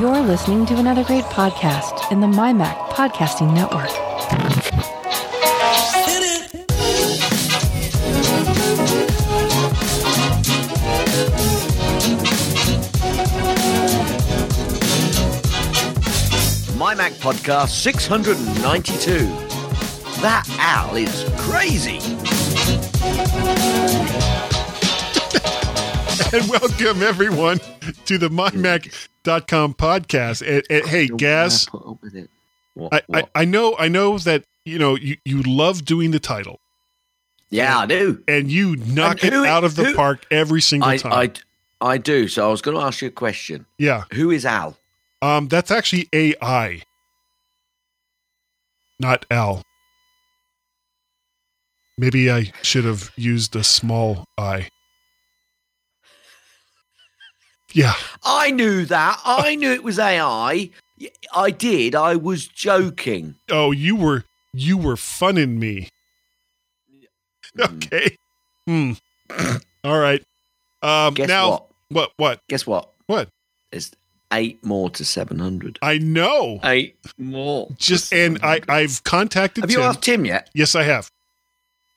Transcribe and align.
You're 0.00 0.22
listening 0.22 0.64
to 0.64 0.76
another 0.78 1.04
great 1.04 1.24
podcast 1.24 2.10
in 2.10 2.22
the 2.22 2.26
MyMac 2.26 2.74
Podcasting 2.88 3.52
Network. 3.52 3.90
MyMac 16.78 17.12
Podcast 17.20 17.68
692. 17.68 19.26
That 20.22 20.46
owl 20.60 20.96
is 20.96 21.26
crazy. 21.36 21.98
and 26.32 26.48
welcome 26.48 27.02
everyone 27.02 27.58
to 28.06 28.16
the 28.16 28.28
mymac.com 29.24 29.74
podcast. 29.74 30.46
And, 30.46 30.64
and 30.70 30.86
hey, 30.88 31.06
Gaz, 31.08 31.66
Put 31.66 31.86
up 31.86 32.02
with 32.02 32.14
it. 32.14 32.30
What, 32.74 32.92
I, 33.12 33.18
I. 33.20 33.28
I 33.34 33.44
know 33.44 33.76
I 33.78 33.88
know 33.88 34.18
that 34.18 34.44
you 34.64 34.78
know 34.78 34.94
you, 34.96 35.16
you 35.24 35.42
love 35.42 35.84
doing 35.84 36.10
the 36.12 36.20
title 36.20 36.60
yeah, 37.52 37.78
I 37.80 37.86
do. 37.86 38.22
and 38.28 38.48
you 38.50 38.76
knock 38.76 39.24
And 39.24 39.34
who- 39.34 39.42
it 39.42 39.48
out 39.48 39.64
of 39.64 39.74
the 39.74 39.86
who- 39.86 39.94
park 39.96 40.24
every 40.30 40.60
single 40.60 40.88
I, 40.88 40.96
time. 40.98 41.12
I, 41.12 41.32
I 41.94 41.98
do. 41.98 42.28
So 42.28 42.46
I 42.46 42.50
was 42.50 42.62
going 42.62 42.76
to 42.76 42.82
ask 42.84 43.02
you 43.02 43.08
a 43.08 43.10
question. 43.10 43.66
yeah. 43.76 44.04
Who 44.12 44.30
is 44.30 44.46
Al? 44.46 44.76
Um 45.22 45.48
that's 45.48 45.70
actually 45.70 46.08
AI. 46.12 46.82
Not 49.00 49.26
Al. 49.30 49.62
Maybe 51.98 52.30
I 52.30 52.52
should 52.62 52.84
have 52.84 53.10
used 53.16 53.54
a 53.56 53.64
small 53.64 54.24
I. 54.38 54.68
Yeah. 57.72 57.94
I 58.24 58.50
knew 58.50 58.84
that. 58.86 59.20
I 59.24 59.54
knew 59.54 59.70
it 59.72 59.82
was 59.84 59.98
AI. 59.98 60.70
I 61.34 61.50
did. 61.50 61.94
I 61.94 62.16
was 62.16 62.46
joking. 62.46 63.36
Oh, 63.50 63.70
you 63.70 63.96
were 63.96 64.24
you 64.52 64.76
were 64.76 64.96
funning 64.96 65.58
me. 65.58 65.88
Mm. 67.56 67.76
Okay. 67.76 68.16
Hmm. 68.66 68.92
All 69.84 69.98
right. 69.98 70.22
Um 70.82 71.14
Guess 71.14 71.28
now 71.28 71.50
what? 71.50 71.66
what 71.88 72.10
what 72.16 72.40
Guess 72.48 72.66
what? 72.66 72.90
what? 73.06 73.28
There's 73.70 73.90
eight 74.32 74.62
more 74.64 74.90
to 74.90 75.04
700. 75.04 75.78
I 75.82 75.98
know. 75.98 76.60
Eight 76.64 76.96
more. 77.18 77.68
Just 77.78 78.12
and 78.12 78.38
I 78.42 78.60
I've 78.68 79.02
contacted 79.04 79.64
Have 79.64 79.70
you 79.70 79.78
Tim. 79.78 79.86
asked 79.86 80.02
Tim 80.02 80.24
yet? 80.24 80.50
yes, 80.54 80.74
I 80.74 80.82
have. 80.84 81.10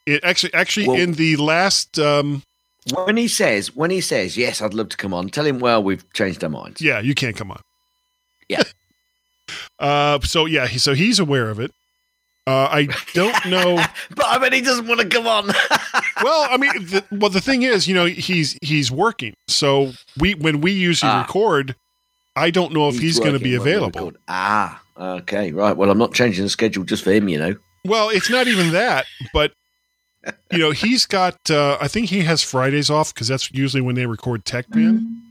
It 0.05 0.23
actually 0.23 0.53
actually 0.53 0.87
Well- 0.87 0.97
in 0.97 1.13
the 1.13 1.35
last 1.37 1.99
um 1.99 2.43
When 2.91 3.15
he 3.17 3.27
says, 3.27 3.73
when 3.75 3.91
he 3.91 4.01
says, 4.01 4.35
yes, 4.37 4.61
I'd 4.61 4.73
love 4.73 4.89
to 4.89 4.97
come 4.97 5.13
on, 5.13 5.29
tell 5.29 5.45
him, 5.45 5.59
well, 5.59 5.81
we've 5.81 6.03
changed 6.13 6.43
our 6.43 6.49
minds. 6.49 6.81
yeah, 6.81 6.99
you 6.99 7.15
can't 7.15 7.35
come 7.35 7.51
on. 7.51 7.61
Yeah. 8.49 8.63
uh 9.79 10.19
so 10.21 10.45
yeah, 10.45 10.67
he, 10.67 10.77
so 10.79 10.93
he's 10.93 11.19
aware 11.19 11.49
of 11.49 11.59
it. 11.59 11.71
Uh 12.45 12.67
I 12.71 12.87
don't 13.13 13.45
know 13.49 13.75
But 14.15 14.25
I 14.27 14.37
mean, 14.39 14.53
he 14.53 14.61
doesn't 14.61 14.87
want 14.87 14.99
to 15.01 15.07
come 15.07 15.27
on. 15.27 15.47
well, 16.23 16.47
I 16.49 16.57
mean, 16.57 16.71
the, 16.85 17.03
well, 17.11 17.29
the 17.29 17.41
thing 17.41 17.63
is, 17.63 17.87
you 17.87 17.95
know, 17.95 18.05
he's 18.05 18.57
he's 18.61 18.91
working. 18.91 19.33
So 19.47 19.93
we 20.19 20.33
when 20.35 20.59
we 20.61 20.71
usually 20.71 21.11
Ah. 21.11 21.21
record, 21.21 21.75
I 22.35 22.49
don't 22.49 22.73
know 22.73 22.89
if 22.89 22.99
he's, 22.99 23.19
going 23.19 23.33
to 23.33 23.39
be 23.39 23.53
available. 23.55 24.11
Ah, 24.27 24.81
okay, 24.97 25.51
right. 25.51 25.77
Well, 25.77 25.91
I'm 25.91 25.99
not 25.99 26.13
changing 26.13 26.43
the 26.43 26.49
schedule 26.49 26.83
just 26.83 27.03
for 27.03 27.11
him, 27.11 27.29
you 27.29 27.37
know. 27.37 27.55
Well, 27.85 28.09
it's 28.09 28.29
not 28.29 28.47
even 28.47 28.71
that, 28.71 29.05
but 29.33 29.53
you 30.51 30.57
know, 30.59 30.71
he's 30.71 31.05
got. 31.05 31.49
Uh, 31.49 31.77
I 31.81 31.87
think 31.87 32.09
he 32.09 32.21
has 32.21 32.41
Fridays 32.43 32.89
off 32.89 33.13
because 33.13 33.27
that's 33.27 33.51
usually 33.51 33.81
when 33.81 33.95
they 33.95 34.05
record 34.05 34.45
Tech 34.45 34.67
Fan. 34.73 35.21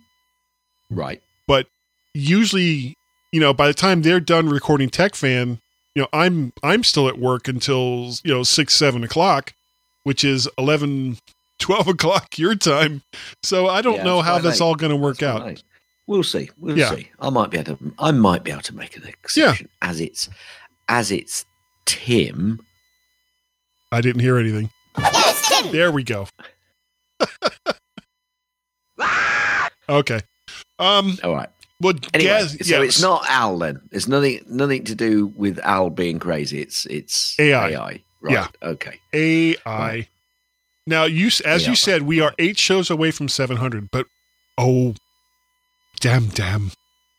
Right. 0.90 1.22
But 1.46 1.66
usually, 2.14 2.94
you 3.32 3.40
know, 3.40 3.54
by 3.54 3.66
the 3.68 3.74
time 3.74 4.02
they're 4.02 4.20
done 4.20 4.48
recording 4.48 4.90
Tech 4.90 5.14
Fan, 5.14 5.60
you 5.94 6.02
know, 6.02 6.08
I'm 6.12 6.52
I'm 6.62 6.84
still 6.84 7.08
at 7.08 7.18
work 7.18 7.48
until 7.48 8.12
you 8.24 8.32
know 8.34 8.42
six 8.42 8.74
seven 8.74 9.04
o'clock, 9.04 9.52
which 10.04 10.24
is 10.24 10.48
11, 10.58 11.18
12 11.58 11.88
o'clock 11.88 12.38
your 12.38 12.54
time. 12.54 13.02
So 13.42 13.68
I 13.68 13.82
don't 13.82 13.96
Yeah, 13.96 14.04
know 14.04 14.20
how 14.22 14.38
that's 14.38 14.60
late. 14.60 14.64
all 14.64 14.74
going 14.74 14.90
to 14.90 14.96
work 14.96 15.22
out. 15.22 15.42
right. 15.42 15.62
We'll 16.06 16.24
see. 16.24 16.50
We'll 16.58 16.76
Yeah. 16.76 16.94
see. 16.94 17.08
I 17.20 17.30
might 17.30 17.50
be 17.50 17.58
able 17.58 17.76
to. 17.76 17.94
I 17.98 18.10
might 18.10 18.42
be 18.44 18.50
able 18.50 18.62
to 18.62 18.74
make 18.74 18.96
an 18.96 19.04
exception 19.06 19.68
as 19.80 20.00
it's 20.00 20.28
as 20.88 21.10
it's 21.12 21.46
Tim. 21.86 22.60
I 23.92 24.00
didn't 24.00 24.20
hear 24.20 24.36
anything. 24.36 24.70
There 25.70 25.90
we 25.92 26.02
go. 26.04 26.26
okay. 29.88 30.20
Um. 30.78 31.18
All 31.24 31.34
right. 31.34 31.48
Well, 31.80 31.94
Anyway, 32.14 32.30
Gaz, 32.30 32.52
so 32.52 32.76
yeah, 32.76 32.82
it's 32.84 33.02
not 33.02 33.24
Al 33.28 33.58
then. 33.58 33.80
It's 33.90 34.06
nothing. 34.06 34.40
Nothing 34.48 34.84
to 34.84 34.94
do 34.94 35.26
with 35.36 35.58
Al 35.60 35.90
being 35.90 36.18
crazy. 36.18 36.60
It's 36.60 36.86
it's 36.86 37.38
AI. 37.40 37.70
AI. 37.70 38.02
Right. 38.20 38.32
Yeah. 38.34 38.46
Okay. 38.62 39.00
AI. 39.12 39.56
Right. 39.66 40.08
Now, 40.86 41.04
you 41.04 41.26
as 41.44 41.44
AI. 41.64 41.70
you 41.70 41.74
said, 41.76 42.02
we 42.02 42.20
are 42.20 42.34
eight 42.38 42.58
shows 42.58 42.90
away 42.90 43.10
from 43.10 43.28
seven 43.28 43.56
hundred. 43.56 43.90
But 43.90 44.06
oh, 44.58 44.94
damn, 46.00 46.26
damn, 46.28 46.70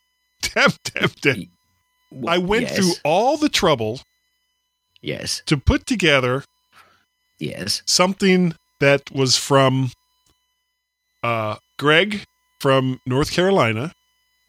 damn, 0.42 0.70
damn, 0.84 1.10
damn! 1.20 1.48
I 2.26 2.38
went 2.38 2.62
yes, 2.64 2.76
through 2.76 2.92
all 3.04 3.36
the 3.36 3.48
trouble 3.48 4.00
Yes. 5.02 5.42
to 5.46 5.56
put 5.56 5.86
together 5.86 6.44
Yes. 7.50 7.82
something 7.86 8.54
that 8.80 9.10
was 9.12 9.36
from 9.36 9.90
uh, 11.22 11.56
Greg 11.78 12.24
from 12.60 13.00
North 13.06 13.30
Carolina. 13.32 13.92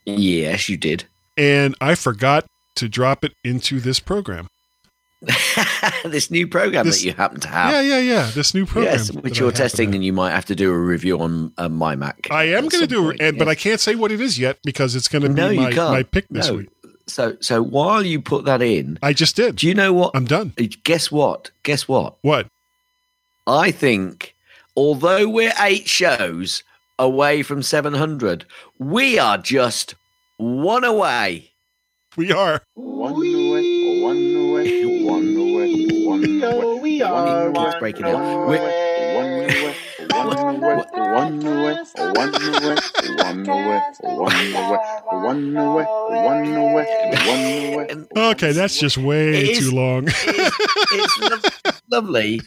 Yes, 0.05 0.69
you 0.69 0.77
did. 0.77 1.05
and 1.37 1.75
I 1.81 1.95
forgot 1.95 2.45
to 2.75 2.87
drop 2.89 3.23
it 3.23 3.33
into 3.43 3.79
this 3.79 3.99
program. 3.99 4.47
this 6.05 6.29
new 6.29 6.47
program 6.47 6.85
This- 6.85 6.99
that 6.99 7.05
you 7.05 7.13
happen 7.13 7.39
to 7.39 7.47
have. 7.47 7.71
yeah, 7.73 7.81
yeah, 7.81 7.99
yeah. 7.99 8.31
This 8.33 8.53
new 8.53 8.65
program. 8.65 8.93
yes, 8.93 9.11
which 9.11 9.39
you're 9.39 9.51
testing, 9.51 9.95
and 9.95 10.03
you 10.05 10.13
might 10.13 10.31
have 10.31 10.45
to 10.45 10.55
do 10.55 10.71
a 10.71 10.77
review 10.77 11.19
on 11.19 11.51
uh, 11.57 11.69
my 11.69 11.95
Mac. 11.95 12.27
I 12.29 12.43
am 12.45 12.67
going 12.67 12.81
to 12.81 12.87
do, 12.87 13.03
point, 13.05 13.21
and 13.21 13.37
but. 13.37 13.47
I 13.47 13.55
can't 13.55 13.79
say 13.79 13.95
what 13.95 14.11
it 14.11 14.21
is 14.21 14.37
yet 14.37 14.59
because 14.63 14.95
it's 14.95 15.07
going 15.07 15.23
to 15.23 15.29
be 15.29 15.35
No, 15.35 15.49
you 15.49 15.61
my, 15.61 15.71
my 15.71 16.03
pick 16.03 16.27
this 16.29 16.47
No. 16.49 16.55
week. 16.57 16.69
So, 17.07 17.37
so 17.39 17.61
while 17.63 18.03
you 18.05 18.19
put 18.21 18.45
that 18.45 18.61
in, 18.61 18.97
I 19.01 19.13
just 19.13 19.35
did. 19.35 19.55
do 19.57 19.67
you 19.67 19.73
know 19.73 19.93
what? 19.93 20.11
I'm 20.15 20.25
done. 20.25 20.53
Guess 20.83 21.11
what? 21.11 21.51
Guess 21.63 21.87
what? 21.87 22.17
What? 22.21 22.47
I 23.47 23.71
think, 23.71 24.33
although 24.75 25.27
we're 25.29 25.53
eight 25.59 25.87
shows 25.87 26.63
away 26.97 27.43
from 27.43 27.61
700, 27.61 28.45
we 28.79 29.19
are 29.19 29.37
just 29.37 29.95
one 30.37 30.83
away. 30.83 31.51
We 32.17 32.31
are. 32.31 32.61
One 32.75 33.13
away, 33.13 34.01
one 34.01 34.35
away, 34.35 35.03
one 35.03 35.35
away, 35.35 35.85
one 36.05 36.41
away. 36.41 36.79
we 36.79 37.01
are 37.01 37.47
Keeps 37.47 37.57
one 37.57 37.79
breaking 37.79 38.05
away, 38.05 38.13
up. 38.15 38.37
one 38.37 38.47
We're- 38.47 38.59
away, 38.59 38.81
one 39.15 39.25
away, 39.25 39.65
one 40.11 40.37
away, 40.65 40.85
one 40.95 41.45
away, 41.45 41.75
one 42.13 42.35
away, 42.39 42.79
one 43.11 43.47
away, 43.47 43.79
one 45.11 45.57
away, 45.57 45.85
one 46.09 46.55
away, 46.55 46.85
one 47.11 47.73
away. 47.73 47.87
And 47.89 48.07
Okay, 48.15 48.53
that's 48.53 48.79
just 48.79 48.97
way 48.97 49.29
It 49.35 49.49
is- 49.49 49.59
too 49.69 49.75
long. 49.75 50.05
it's, 50.07 50.57
it's 50.93 51.19
lo- 51.19 51.71
lovely. 51.91 52.41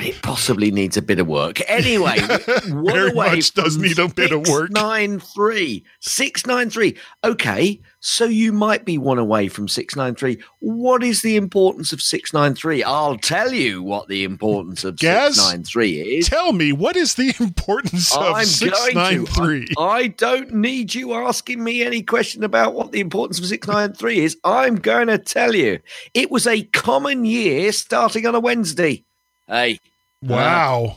It 0.00 0.22
possibly 0.22 0.70
needs 0.70 0.96
a 0.96 1.02
bit 1.02 1.18
of 1.18 1.26
work. 1.26 1.60
Anyway, 1.68 2.18
one 2.68 2.94
Very 2.94 3.10
away 3.10 3.34
much 3.36 3.52
does 3.52 3.76
need 3.76 3.98
a 3.98 4.08
bit 4.08 4.32
of 4.32 4.46
work. 4.48 4.68
693. 4.68 5.84
693. 6.00 6.96
Okay, 7.24 7.80
so 8.00 8.24
you 8.24 8.52
might 8.52 8.84
be 8.86 8.96
one 8.96 9.18
away 9.18 9.48
from 9.48 9.68
693. 9.68 10.42
What 10.60 11.02
is 11.02 11.20
the 11.22 11.36
importance 11.36 11.92
of 11.92 12.00
693? 12.00 12.82
I'll 12.82 13.18
tell 13.18 13.52
you 13.52 13.82
what 13.82 14.08
the 14.08 14.24
importance 14.24 14.84
of 14.84 14.96
Gaz? 14.96 15.36
693 15.36 16.16
is. 16.18 16.28
Tell 16.28 16.52
me, 16.52 16.72
what 16.72 16.96
is 16.96 17.14
the 17.16 17.34
importance 17.40 18.14
of 18.16 18.22
I'm 18.22 18.46
six 18.46 18.78
going 18.78 18.94
nine 18.94 19.26
to. 19.26 19.32
three? 19.32 19.68
I, 19.76 19.98
I 19.98 20.06
don't 20.06 20.54
need 20.54 20.94
you 20.94 21.12
asking 21.12 21.62
me 21.62 21.82
any 21.82 22.02
question 22.02 22.44
about 22.44 22.72
what 22.74 22.92
the 22.92 23.00
importance 23.00 23.38
of 23.38 23.46
693 23.46 24.20
is. 24.20 24.38
I'm 24.44 24.76
going 24.76 25.08
to 25.08 25.18
tell 25.18 25.54
you. 25.54 25.80
It 26.14 26.30
was 26.30 26.46
a 26.46 26.62
common 26.62 27.24
year 27.24 27.72
starting 27.72 28.24
on 28.26 28.34
a 28.34 28.40
Wednesday. 28.40 29.04
Hey, 29.48 29.80
Wow, 30.22 30.84
uh, 30.84 30.94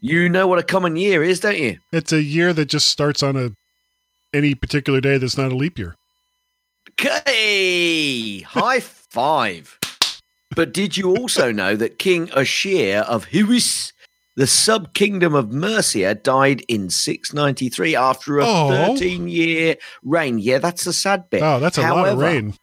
you 0.00 0.28
know 0.28 0.46
what 0.46 0.58
a 0.58 0.62
common 0.62 0.96
year 0.96 1.22
is, 1.22 1.40
don't 1.40 1.58
you? 1.58 1.78
it's 1.92 2.12
a 2.12 2.22
year 2.22 2.52
that 2.52 2.66
just 2.66 2.88
starts 2.88 3.22
on 3.22 3.36
a 3.36 3.50
any 4.34 4.54
particular 4.54 5.00
day 5.00 5.16
that's 5.16 5.38
not 5.38 5.52
a 5.52 5.56
leap 5.56 5.78
year. 5.78 5.96
Okay, 7.00 8.40
high 8.40 8.80
five. 8.80 9.78
But 10.54 10.72
did 10.72 10.96
you 10.96 11.16
also 11.16 11.52
know 11.52 11.76
that 11.76 11.98
King 11.98 12.30
Ashir 12.34 12.98
of 13.06 13.26
Huis, 13.26 13.92
the 14.36 14.46
sub 14.46 14.92
kingdom 14.94 15.34
of 15.34 15.52
Mercia, 15.52 16.14
died 16.14 16.62
in 16.68 16.90
693 16.90 17.94
after 17.94 18.38
a 18.40 18.44
Oh. 18.46 18.68
13 18.96 19.28
year 19.28 19.76
reign? 20.02 20.38
Yeah, 20.38 20.58
that's 20.58 20.86
a 20.86 20.92
sad 20.92 21.30
bit. 21.30 21.42
Oh, 21.42 21.60
that's 21.60 21.78
a 21.78 21.82
lot 21.82 22.08
of 22.08 22.18
rain. 22.18 22.54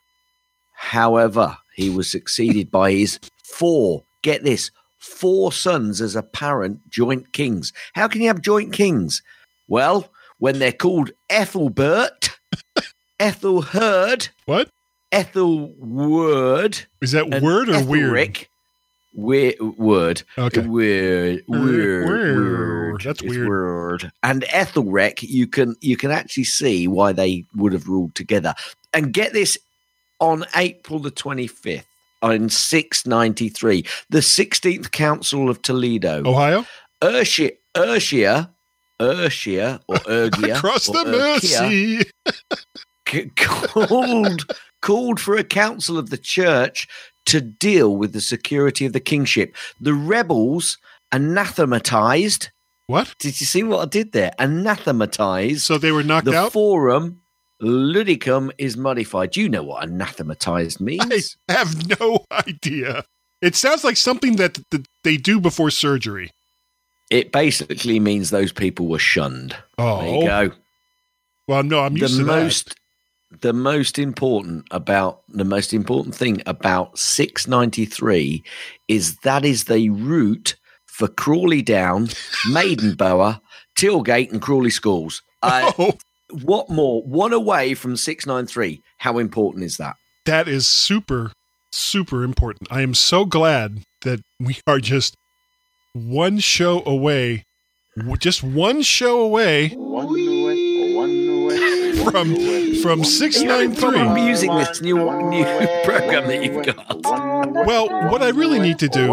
However, 0.73 1.57
he 1.73 1.89
was 1.89 2.09
succeeded 2.09 2.69
by 2.69 2.91
his 2.91 3.19
four, 3.43 4.03
get 4.23 4.43
this, 4.43 4.71
four 5.05 5.51
sons 5.51 6.01
as 6.01 6.15
apparent 6.15 6.89
joint 6.89 7.31
kings. 7.31 7.71
How 7.93 8.07
can 8.07 8.21
you 8.21 8.27
have 8.27 8.41
joint 8.41 8.73
kings? 8.73 9.21
Well, 9.67 10.09
when 10.39 10.59
they're 10.59 10.71
called 10.71 11.11
Ethelbert, 11.29 12.31
Ethelherd, 13.19 14.29
What 14.45 14.69
Ethelward, 15.11 16.85
is 17.01 17.11
that? 17.11 17.41
Word 17.41 17.69
or 17.69 17.83
weird? 17.85 18.11
Ethelric. 18.13 18.45
Weird 19.17 19.55
word. 19.77 20.23
Okay. 20.37 20.59
Weird, 20.67 21.43
weird, 21.47 22.09
Weird. 22.09 22.37
weird. 22.37 23.01
That's 23.01 23.21
It's 23.21 23.29
weird. 23.33 23.47
weird. 23.47 24.11
And 24.23 24.41
Ethelrec, 24.43 25.21
you 25.23 25.47
can 25.47 25.75
you 25.79 25.95
can 25.95 26.11
actually 26.11 26.43
see 26.43 26.87
why 26.89 27.13
they 27.13 27.45
would 27.55 27.71
have 27.71 27.87
ruled 27.87 28.13
together. 28.15 28.53
And 28.93 29.13
get 29.13 29.31
this 29.31 29.57
on 30.19 30.43
April 30.55 30.99
the 30.99 31.11
twenty 31.11 31.47
fifth, 31.47 31.87
in 32.33 32.49
six 32.49 33.05
ninety 33.05 33.49
three, 33.49 33.85
the 34.09 34.21
sixteenth 34.21 34.91
Council 34.91 35.49
of 35.49 35.61
Toledo. 35.61 36.23
Ohio 36.25 36.65
Urshia, 37.01 37.51
Urshia, 37.75 38.49
Urshia, 39.01 39.79
or 39.87 39.95
Urgia, 40.07 40.55
across 40.57 40.87
or 40.89 41.03
the 41.03 41.11
Urkia, 41.11 42.01
Mersey. 42.01 42.11
c- 43.09 43.29
called 43.35 44.51
called 44.81 45.19
for 45.19 45.35
a 45.35 45.43
council 45.43 45.97
of 45.97 46.09
the 46.09 46.17
church 46.17 46.87
to 47.25 47.41
deal 47.41 47.95
with 47.97 48.13
the 48.13 48.21
security 48.21 48.85
of 48.85 48.93
the 48.93 48.99
kingship. 48.99 49.55
The 49.81 49.93
rebels 49.93 50.77
anathematized. 51.11 52.49
What? 52.87 53.15
Did 53.19 53.39
you 53.41 53.47
see 53.47 53.63
what 53.63 53.79
I 53.81 53.85
did 53.85 54.11
there? 54.11 54.31
Anathematized 54.37 55.61
So 55.61 55.77
they 55.77 55.91
were 55.91 56.03
knocked 56.03 56.25
the 56.25 56.35
out. 56.37 56.51
forum. 56.51 57.21
Ludicum 57.61 58.51
is 58.57 58.75
modified. 58.77 59.31
Do 59.31 59.41
you 59.41 59.49
know 59.49 59.63
what 59.63 59.83
anathematized 59.83 60.79
means? 60.81 61.37
I 61.49 61.53
have 61.53 61.99
no 61.99 62.25
idea. 62.31 63.05
It 63.41 63.55
sounds 63.55 63.83
like 63.83 63.97
something 63.97 64.35
that, 64.37 64.59
that 64.71 64.85
they 65.03 65.17
do 65.17 65.39
before 65.39 65.69
surgery. 65.71 66.31
It 67.09 67.31
basically 67.31 67.99
means 67.99 68.29
those 68.29 68.51
people 68.51 68.87
were 68.87 68.99
shunned. 68.99 69.55
Oh, 69.77 70.01
There 70.01 70.15
you 70.15 70.25
go. 70.25 70.55
well, 71.47 71.63
no, 71.63 71.81
I'm 71.81 71.95
used 71.95 72.15
the 72.15 72.19
to 72.19 72.25
most 72.25 72.75
the 73.41 73.53
most 73.53 73.99
important 73.99 74.65
about 74.71 75.21
the 75.27 75.43
most 75.43 75.73
important 75.73 76.15
thing 76.15 76.41
about 76.45 76.97
693 76.97 78.43
is 78.87 79.17
that 79.17 79.43
is 79.43 79.65
the 79.65 79.89
route 79.89 80.55
for 80.85 81.07
Crawley 81.07 81.61
Down, 81.61 82.07
Maidenbower, 82.47 83.41
Tilgate, 83.75 84.31
and 84.31 84.41
Crawley 84.41 84.69
schools. 84.71 85.21
Uh. 85.43 85.71
Oh, 85.77 85.97
what 86.31 86.69
more? 86.69 87.01
One 87.03 87.33
away 87.33 87.73
from 87.73 87.97
693. 87.97 88.81
How 88.99 89.17
important 89.19 89.63
is 89.63 89.77
that? 89.77 89.95
that 90.25 90.47
is 90.47 90.67
super, 90.67 91.31
super 91.71 92.23
important. 92.23 92.67
I 92.71 92.81
am 92.81 92.95
so 92.95 93.25
glad 93.25 93.83
that 94.01 94.21
we 94.39 94.57
are 94.65 94.79
just 94.79 95.15
one 95.93 96.39
show 96.39 96.81
away, 96.85 97.43
just 98.17 98.43
one 98.43 98.81
show 98.81 99.21
away 99.21 99.69
One 99.69 100.11
way, 100.11 100.93
one 100.95 101.45
way, 101.45 101.93
From- 102.03 102.33
one 102.33 102.75
from 102.81 103.03
693. 103.03 103.99
I'm 103.99 104.17
using 104.17 104.53
this 104.55 104.81
new 104.81 104.95
new 104.97 105.45
program 105.85 106.27
that 106.27 106.43
you've 106.43 106.65
got. 106.65 107.01
Well, 107.67 107.87
what 108.09 108.23
I 108.23 108.29
really 108.29 108.59
need 108.59 108.79
to 108.79 108.89
do. 108.89 109.11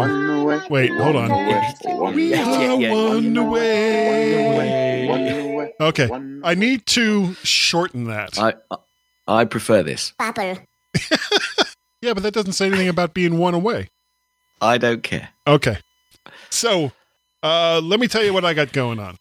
Wait, 0.69 0.91
hold 0.91 1.15
on. 1.15 2.13
We 2.15 2.31
Yeah, 2.31 2.73
yeah, 2.75 2.89
are 2.89 2.93
one 3.15 3.37
away. 3.37 5.42
One 5.77 5.87
Okay, 5.89 6.07
One 6.07 6.41
I 6.43 6.55
need 6.55 6.85
to 6.87 7.33
shorten 7.43 8.05
that. 8.05 8.37
I 8.39 8.53
I 9.27 9.45
prefer 9.45 9.83
this. 9.83 10.13
Yeah, 12.03 12.13
but 12.13 12.23
that 12.23 12.33
doesn't 12.33 12.51
say 12.51 12.65
anything 12.65 12.89
about 12.89 13.13
being 13.13 13.37
one 13.37 13.53
away. 13.53 13.87
I 14.61 14.77
don't 14.77 15.01
care. 15.03 15.29
Okay. 15.47 15.77
So, 16.49 16.91
uh, 17.41 17.79
let 17.81 18.01
me 18.01 18.09
tell 18.09 18.21
you 18.21 18.33
what 18.33 18.43
I 18.43 18.53
got 18.53 18.73
going 18.73 18.99
on. 18.99 19.15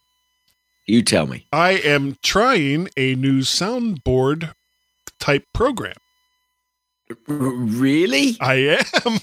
You 0.86 1.02
tell 1.02 1.28
me. 1.28 1.46
I 1.52 1.74
am 1.74 2.16
trying 2.24 2.88
a 2.96 3.14
new 3.14 3.42
soundboard 3.42 4.52
type 5.20 5.44
program. 5.54 5.94
R- 7.08 7.16
really? 7.28 8.36
I 8.40 8.54
am. 8.54 8.80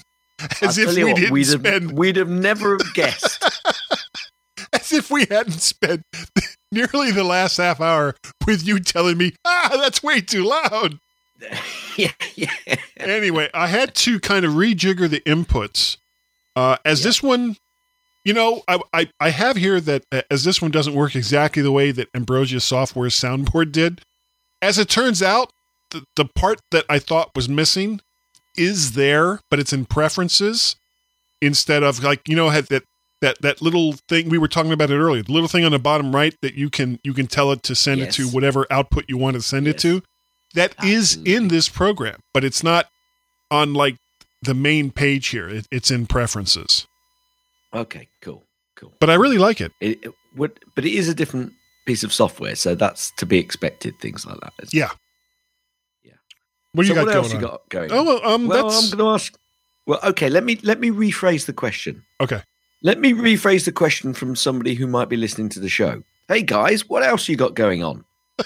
As 0.62 0.78
I'll 0.78 0.88
if 0.88 0.96
we 0.96 1.04
what, 1.04 1.16
didn't 1.16 1.32
we'd 1.32 1.46
have, 1.48 1.60
spend, 1.60 1.98
we'd 1.98 2.16
have 2.16 2.30
never 2.30 2.78
have 2.78 2.94
guessed. 2.94 3.44
as 4.80 4.92
if 4.92 5.10
we 5.10 5.26
hadn't 5.30 5.60
spent 5.60 6.02
nearly 6.72 7.10
the 7.10 7.24
last 7.24 7.56
half 7.56 7.80
hour 7.80 8.14
with 8.46 8.66
you 8.66 8.78
telling 8.80 9.18
me, 9.18 9.34
ah, 9.44 9.70
that's 9.74 10.02
way 10.02 10.20
too 10.20 10.44
loud. 10.44 10.98
yeah, 11.96 12.12
yeah. 12.34 12.52
anyway, 12.98 13.48
I 13.54 13.66
had 13.68 13.94
to 13.96 14.20
kind 14.20 14.44
of 14.44 14.52
rejigger 14.52 15.08
the 15.08 15.20
inputs. 15.20 15.96
Uh, 16.54 16.76
as 16.84 17.00
Yeah. 17.00 17.04
this 17.08 17.22
one, 17.22 17.56
you 18.24 18.34
know, 18.34 18.62
I, 18.68 18.80
I 18.92 19.08
I 19.18 19.30
have 19.30 19.56
here 19.56 19.80
that 19.80 20.04
uh, 20.12 20.22
as 20.30 20.44
this 20.44 20.60
one 20.60 20.70
doesn't 20.70 20.94
work 20.94 21.16
exactly 21.16 21.62
the 21.62 21.72
way 21.72 21.90
that 21.92 22.08
Ambrosia 22.14 22.60
Software's 22.60 23.18
soundboard 23.18 23.72
did. 23.72 24.02
As 24.60 24.78
it 24.78 24.90
turns 24.90 25.22
out, 25.22 25.50
the, 25.90 26.04
the 26.16 26.26
part 26.26 26.60
that 26.70 26.84
I 26.90 26.98
thought 26.98 27.30
was 27.34 27.48
missing 27.48 28.00
is 28.58 28.92
there, 28.92 29.40
but 29.48 29.58
it's 29.58 29.72
in 29.72 29.86
preferences 29.86 30.76
instead 31.40 31.82
of 31.82 32.02
like 32.04 32.20
you 32.28 32.36
know 32.36 32.50
had 32.50 32.66
that 32.66 32.82
that 33.20 33.40
that 33.42 33.60
little 33.62 33.92
thing 34.08 34.28
we 34.28 34.38
were 34.38 34.48
talking 34.48 34.72
about 34.72 34.90
it 34.90 34.96
earlier, 34.98 35.22
the 35.22 35.32
little 35.32 35.48
thing 35.48 35.64
on 35.64 35.72
the 35.72 35.78
bottom 35.78 36.14
right 36.14 36.34
that 36.42 36.54
you 36.54 36.70
can 36.70 36.98
you 37.04 37.12
can 37.12 37.26
tell 37.26 37.52
it 37.52 37.62
to 37.64 37.74
send 37.74 38.00
it 38.00 38.12
to 38.12 38.26
whatever 38.28 38.66
output 38.70 39.04
you 39.08 39.16
want 39.18 39.34
to 39.36 39.42
send 39.42 39.66
it 39.68 39.78
to. 39.78 40.02
That 40.54 40.74
is 40.84 41.12
Absolutely. 41.12 41.34
in 41.34 41.48
this 41.48 41.68
program, 41.68 42.20
but 42.34 42.42
it's 42.44 42.62
not 42.62 42.88
on 43.50 43.72
like 43.74 43.96
the 44.42 44.54
main 44.54 44.90
page 44.90 45.28
here. 45.28 45.48
It, 45.48 45.68
it's 45.70 45.90
in 45.90 46.06
preferences, 46.06 46.86
Okay, 47.74 48.08
cool, 48.20 48.42
cool. 48.74 48.92
but 48.98 49.10
I 49.10 49.14
really 49.14 49.38
like 49.38 49.60
it. 49.60 49.70
It, 49.80 50.04
it 50.04 50.12
would, 50.36 50.58
but 50.74 50.84
it 50.84 50.92
is 50.92 51.08
a 51.08 51.14
different 51.14 51.52
piece 51.86 52.02
of 52.02 52.12
software, 52.12 52.56
so 52.56 52.74
that's 52.74 53.12
to 53.18 53.26
be 53.26 53.38
expected. 53.38 53.98
Things 54.00 54.26
like 54.26 54.40
that. 54.40 54.72
Yeah. 54.74 54.90
Yeah. 56.02 56.12
What 56.72 56.82
do 56.84 56.88
so 56.88 56.94
you 56.94 56.98
got 57.00 57.06
what 57.06 57.12
going 57.12 57.30
you 57.34 57.40
got 57.40 57.68
going? 57.68 57.92
Oh 57.92 58.02
well, 58.02 58.26
um, 58.26 58.48
well, 58.48 58.70
I'm 58.70 58.90
going 58.90 58.98
to 58.98 59.08
ask. 59.10 59.38
Well, 59.86 60.00
okay. 60.04 60.28
Let 60.30 60.42
me 60.44 60.58
let 60.62 60.80
me 60.80 60.90
rephrase 60.90 61.46
the 61.46 61.52
question. 61.52 62.02
okay. 62.20 62.42
Let 62.82 62.98
me 62.98 63.12
rephrase 63.12 63.64
the 63.66 63.72
question 63.72 64.14
from 64.14 64.34
somebody 64.36 64.74
who 64.74 64.86
might 64.86 65.08
be 65.08 65.16
listening 65.16 65.48
to 65.50 65.60
the 65.60 65.68
show. 65.68 66.02
Hey 66.28 66.42
guys, 66.42 66.88
what 66.88 67.02
else 67.02 67.28
you 67.28 67.36
got 67.36 67.54
going 67.54 67.82
on? 67.84 68.04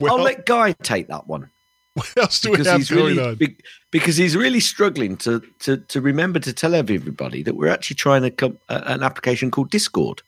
Well, 0.00 0.16
I'll 0.18 0.24
let 0.24 0.46
Guy 0.46 0.72
take 0.82 1.06
that 1.06 1.28
one 1.28 1.48
what 1.94 2.12
else 2.16 2.40
do 2.40 2.50
we 2.50 2.56
because 2.56 2.66
have 2.66 2.78
he's 2.78 2.90
going 2.90 3.16
really 3.16 3.28
on? 3.28 3.34
be- 3.36 3.56
because 3.92 4.16
he's 4.16 4.36
really 4.36 4.58
struggling 4.58 5.16
to, 5.18 5.40
to 5.60 5.76
to 5.76 6.00
remember 6.00 6.40
to 6.40 6.52
tell 6.52 6.74
everybody 6.74 7.44
that 7.44 7.54
we're 7.54 7.68
actually 7.68 7.94
trying 7.94 8.22
to 8.22 8.30
come 8.32 8.58
uh, 8.68 8.80
an 8.86 9.04
application 9.04 9.52
called 9.52 9.70
Discord. 9.70 10.22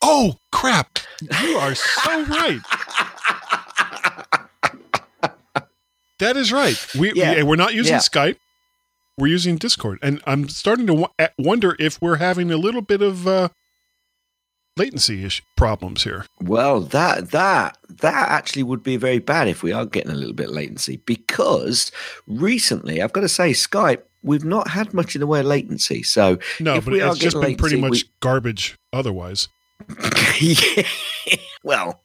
Oh 0.00 0.36
crap! 0.52 1.00
You 1.42 1.56
are 1.56 1.74
so 1.74 2.24
right. 2.26 2.60
That 6.18 6.36
is 6.36 6.52
right. 6.52 6.76
We, 6.98 7.12
Yeah. 7.14 7.36
we 7.36 7.42
we're 7.44 7.56
not 7.56 7.74
using 7.74 7.94
Yeah. 7.94 7.98
Skype. 8.00 8.36
We're 9.18 9.26
using 9.28 9.56
Discord, 9.56 9.98
and 10.02 10.20
I'm 10.26 10.48
starting 10.48 10.86
to 10.88 11.08
at- 11.18 11.34
wonder 11.38 11.76
if 11.78 12.00
we're 12.00 12.16
having 12.16 12.50
a 12.50 12.56
little 12.56 12.80
bit 12.82 13.02
of 13.02 13.26
uh, 13.28 13.48
latency 14.76 15.24
ish 15.24 15.42
problems 15.56 16.04
here. 16.04 16.24
Well, 16.40 16.80
that 16.80 17.30
that 17.32 17.76
that 17.88 18.28
actually 18.30 18.62
would 18.62 18.82
be 18.82 18.96
very 18.96 19.18
bad 19.18 19.46
if 19.48 19.62
we 19.62 19.72
are 19.72 19.84
getting 19.84 20.10
a 20.12 20.14
little 20.14 20.32
bit 20.34 20.48
of 20.48 20.54
latency 20.54 20.96
because 21.04 21.92
recently, 22.26 23.02
I've 23.02 23.12
got 23.12 23.20
to 23.22 23.28
say, 23.28 23.50
Skype 23.50 24.02
we've 24.22 24.44
not 24.44 24.68
had 24.68 24.92
much 24.92 25.14
in 25.16 25.20
the 25.20 25.26
way 25.26 25.40
of 25.40 25.46
latency. 25.46 26.02
So 26.02 26.38
No, 26.60 26.74
If 26.74 26.84
but 26.84 26.92
we 26.92 27.00
are 27.00 27.10
it's 27.12 27.18
just 27.18 27.40
been 27.40 27.56
pretty 27.56 27.76
latency, 27.76 28.04
much 28.04 28.20
garbage. 28.20 28.76
Otherwise, 28.92 29.48
yeah, 30.40 30.82
well, 31.62 32.02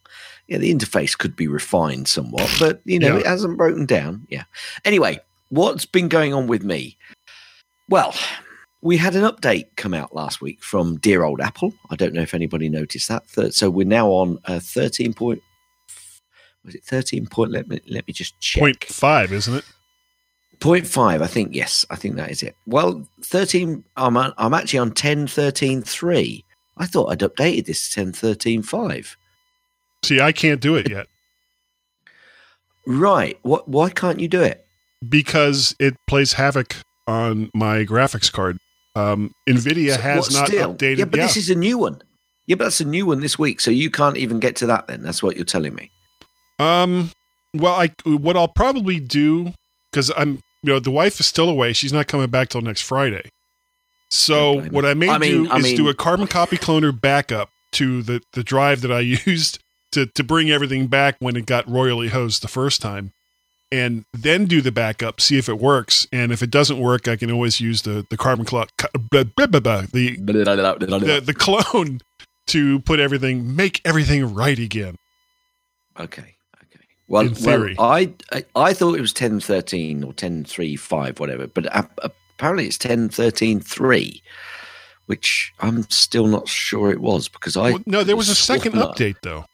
yeah, 0.47 0.57
the 0.57 0.73
interface 0.73 1.17
could 1.17 1.35
be 1.35 1.47
refined 1.49 2.07
somewhat, 2.07 2.49
but 2.59 2.81
you 2.85 2.99
know, 2.99 3.15
Yeah. 3.15 3.19
it 3.19 3.25
hasn't 3.25 3.57
broken 3.57 3.85
down. 3.85 4.27
Yeah. 4.29 4.43
Anyway, 4.85 5.19
what's 5.49 5.85
been 5.85 6.07
going 6.07 6.33
on 6.33 6.47
with 6.47 6.63
me? 6.63 6.97
Well, 7.89 8.13
we 8.81 8.97
had 8.97 9.15
an 9.15 9.23
update 9.23 9.67
come 9.75 9.93
out 9.93 10.15
last 10.15 10.41
week 10.41 10.63
from 10.63 10.97
dear 10.97 11.23
old 11.23 11.41
Apple. 11.41 11.73
I 11.89 11.95
don't 11.95 12.13
know 12.13 12.21
if 12.21 12.33
anybody 12.33 12.69
noticed 12.69 13.07
that. 13.09 13.53
So 13.53 13.69
we're 13.69 13.85
now 13.85 14.09
on 14.09 14.39
uh, 14.45 14.59
thirteen 14.59 15.13
point. 15.13 15.41
Was 16.63 16.75
it 16.75 16.83
thirteen 16.83 17.27
point? 17.27 17.51
Let 17.51 17.67
me 17.67 17.79
let 17.87 18.07
me 18.07 18.13
just 18.13 18.39
check. 18.39 18.61
point 18.61 18.83
five, 18.83 19.31
isn't 19.31 19.55
it? 19.55 19.65
Point 20.59 20.87
five, 20.87 21.21
I 21.21 21.27
think. 21.27 21.53
Yes, 21.53 21.85
I 21.89 21.95
think 21.95 22.15
that 22.15 22.31
is 22.31 22.41
it. 22.43 22.55
Well, 22.65 23.07
thirteen. 23.21 23.83
I'm 23.97 24.17
on, 24.17 24.33
I'm 24.37 24.53
actually 24.53 24.79
on 24.79 24.91
ten 24.91 25.27
thirteen 25.27 25.81
three. 25.81 26.43
I 26.77 26.85
thought 26.85 27.11
I'd 27.11 27.19
updated 27.19 27.65
this 27.65 27.89
to 27.89 27.95
ten 27.95 28.11
thirteen 28.13 28.61
five. 28.61 29.15
See, 30.03 30.21
I 30.21 30.31
can't 30.31 30.61
do 30.61 30.75
it 30.75 30.89
yet 30.89 31.07
Right. 32.85 33.39
What? 33.41 33.67
Why 33.67 33.89
can't 33.89 34.19
you 34.19 34.27
do 34.27 34.41
it? 34.41 34.64
Because 35.09 35.75
it 35.79 35.95
plays 36.07 36.33
havoc 36.33 36.75
on 37.07 37.49
my 37.53 37.85
graphics 37.85 38.31
card. 38.31 38.57
Um, 38.95 39.31
Nvidia 39.47 39.95
So 39.95 40.01
has 40.01 40.33
not 40.33 40.47
still? 40.47 40.73
updated. 40.75 40.97
Yeah, 40.99 41.05
but 41.05 41.17
this 41.19 41.37
is 41.37 41.49
a 41.49 41.55
new 41.55 41.77
one. 41.77 42.01
Yeah, 42.47 42.55
but 42.55 42.65
that's 42.65 42.79
a 42.81 42.85
new 42.85 43.05
one 43.07 43.19
this 43.21 43.37
week, 43.39 43.59
so 43.59 43.71
you 43.71 43.89
can't 43.89 44.17
even 44.17 44.39
get 44.39 44.55
to 44.57 44.65
that. 44.67 44.87
Then 44.87 45.01
that's 45.01 45.21
what 45.23 45.35
you're 45.35 45.45
telling 45.45 45.73
me. 45.75 45.89
Um, 46.59 47.11
well, 47.53 47.73
I 47.73 47.89
what 48.05 48.37
I'll 48.37 48.47
probably 48.47 48.99
do 48.99 49.53
because 49.91 50.11
I'm 50.15 50.39
you 50.63 50.73
know 50.73 50.79
the 50.79 50.91
wife 50.91 51.19
is 51.19 51.25
still 51.25 51.49
away. 51.49 51.73
She's 51.73 51.91
not 51.93 52.07
coming 52.07 52.27
back 52.29 52.49
till 52.49 52.61
next 52.61 52.81
Friday. 52.83 53.29
So 54.11 54.55
Don't 54.61 54.71
what. 54.71 54.85
I 54.85 54.93
may 54.93 55.09
I 55.09 55.17
mean- 55.17 55.43
do 55.45 55.51
I 55.51 55.57
is 55.57 55.63
mean- 55.63 55.77
do 55.77 55.89
a 55.89 55.93
carbon 55.93 56.27
copy 56.27 56.57
cloner 56.57 56.97
backup 56.99 57.49
to 57.73 58.01
the 58.03 58.21
the 58.33 58.43
drive 58.43 58.81
that 58.81 58.91
I 58.91 58.99
used 59.25 59.59
to 59.91 60.05
to 60.05 60.23
bring 60.23 60.49
everything 60.51 60.87
back 60.87 61.15
when 61.19 61.35
it 61.35 61.45
got 61.45 61.67
royally 61.69 62.09
hosed 62.09 62.41
the 62.43 62.47
first 62.47 62.81
time, 62.81 63.11
and 63.71 64.05
then 64.13 64.45
do 64.45 64.61
the 64.61 64.71
backup, 64.71 65.19
see 65.19 65.37
if 65.37 65.49
it 65.49 65.59
works, 65.59 66.07
and 66.11 66.31
if 66.31 66.41
it 66.41 66.51
doesn't 66.51 66.79
work, 66.79 67.07
I 67.07 67.15
can 67.15 67.31
always 67.31 67.59
use 67.59 67.81
the 67.81 68.05
the 68.09 68.17
carbon 68.17 68.45
clock 68.45 68.69
the 69.91 70.15
the, 70.99 71.21
the 71.21 71.33
clone 71.33 71.99
to 72.47 72.79
put 72.81 72.99
everything 72.99 73.55
make 73.55 73.81
everything 73.85 74.33
right 74.33 74.59
again. 74.59 74.95
Okay. 75.99 76.35
Okay. 76.63 76.85
Well, 77.07 77.29
well 77.43 77.73
I, 77.79 78.13
I 78.31 78.45
I 78.55 78.73
thought 78.73 78.97
it 78.97 79.01
was 79.01 79.13
ten 79.13 79.39
thirteen 79.39 80.03
or 80.03 80.13
ten 80.13 80.43
three 80.43 80.75
five 80.75 81.19
whatever, 81.19 81.47
but 81.47 81.65
ap- 81.75 81.99
apparently 82.37 82.67
it's 82.67 82.77
ten 82.77 83.09
thirteen 83.09 83.59
three, 83.59 84.21
which 85.07 85.53
I'm 85.59 85.89
still 85.89 86.27
not 86.27 86.47
sure 86.47 86.91
it 86.91 87.01
was 87.01 87.27
because 87.27 87.57
I 87.57 87.71
Well, 87.71 87.83
no, 87.85 88.03
there 88.03 88.15
was 88.15 88.29
a 88.29 88.35
second 88.35 88.73
update 88.73 89.17
though. 89.23 89.45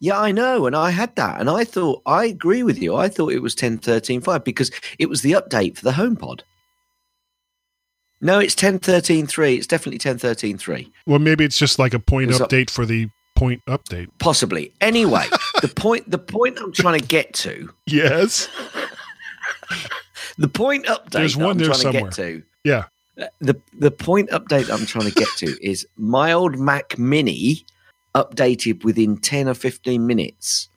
Yeah, 0.00 0.20
I 0.20 0.30
know, 0.32 0.66
and 0.66 0.76
I 0.76 0.90
had 0.90 1.14
that, 1.16 1.40
and 1.40 1.50
I 1.50 1.64
thought 1.64 2.02
I 2.06 2.24
agree 2.26 2.62
with 2.62 2.80
you. 2.80 2.94
I 2.94 3.08
thought 3.08 3.32
it 3.32 3.42
was 3.42 3.54
ten 3.54 3.78
thirteen 3.78 4.20
five 4.20 4.44
because 4.44 4.70
it 4.98 5.08
was 5.08 5.22
the 5.22 5.32
update 5.32 5.76
for 5.76 5.84
the 5.84 5.90
HomePod. 5.92 6.42
No, 8.20 8.38
it's 8.38 8.54
ten 8.54 8.78
thirteen 8.78 9.26
three. 9.26 9.54
It's 9.56 9.66
definitely 9.66 9.98
ten 9.98 10.18
thirteen 10.18 10.56
three. 10.58 10.92
Well, 11.06 11.18
maybe 11.18 11.44
it's 11.44 11.58
just 11.58 11.78
like 11.78 11.94
a 11.94 11.98
point 11.98 12.30
update 12.30 12.70
for 12.70 12.86
the 12.86 13.08
point 13.36 13.60
update. 13.68 14.08
Possibly. 14.18 14.72
Anyway, 14.80 15.24
the 15.62 15.68
point 15.68 16.08
the 16.10 16.18
point 16.18 16.58
I'm 16.60 16.72
trying 16.72 16.98
to 17.00 17.06
get 17.06 17.32
to 17.34 17.68
Yes. 17.86 18.48
the 20.38 20.48
point 20.48 20.86
update 20.86 21.10
There's 21.10 21.36
one 21.36 21.50
I'm 21.52 21.58
there 21.58 21.66
trying 21.68 21.78
somewhere. 21.80 22.00
to 22.02 22.06
get 22.06 22.14
to. 22.14 22.42
Yeah. 22.64 22.84
Uh, 23.20 23.26
the 23.40 23.60
the 23.78 23.90
point 23.90 24.30
update 24.30 24.70
I'm 24.72 24.86
trying 24.86 25.06
to 25.08 25.14
get 25.14 25.28
to 25.38 25.56
is 25.64 25.86
my 25.96 26.32
old 26.32 26.58
Mac 26.58 26.98
Mini 26.98 27.64
updated 28.14 28.84
within 28.84 29.16
ten 29.16 29.48
or 29.48 29.54
fifteen 29.54 30.06
minutes 30.06 30.68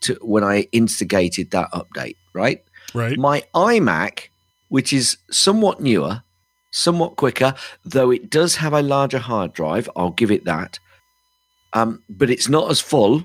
to 0.00 0.18
when 0.22 0.44
I 0.44 0.68
instigated 0.72 1.50
that 1.50 1.70
update. 1.72 2.16
Right. 2.32 2.62
Right. 2.94 3.18
My 3.18 3.42
iMac, 3.54 4.28
which 4.68 4.92
is 4.92 5.18
somewhat 5.30 5.80
newer, 5.80 6.22
somewhat 6.70 7.16
quicker, 7.16 7.54
though 7.84 8.10
it 8.10 8.30
does 8.30 8.56
have 8.56 8.72
a 8.72 8.82
larger 8.82 9.18
hard 9.18 9.52
drive. 9.52 9.88
I'll 9.96 10.10
give 10.10 10.30
it 10.30 10.44
that. 10.44 10.78
Um, 11.72 12.02
but 12.08 12.30
it's 12.30 12.48
not 12.48 12.70
as 12.70 12.80
full, 12.80 13.24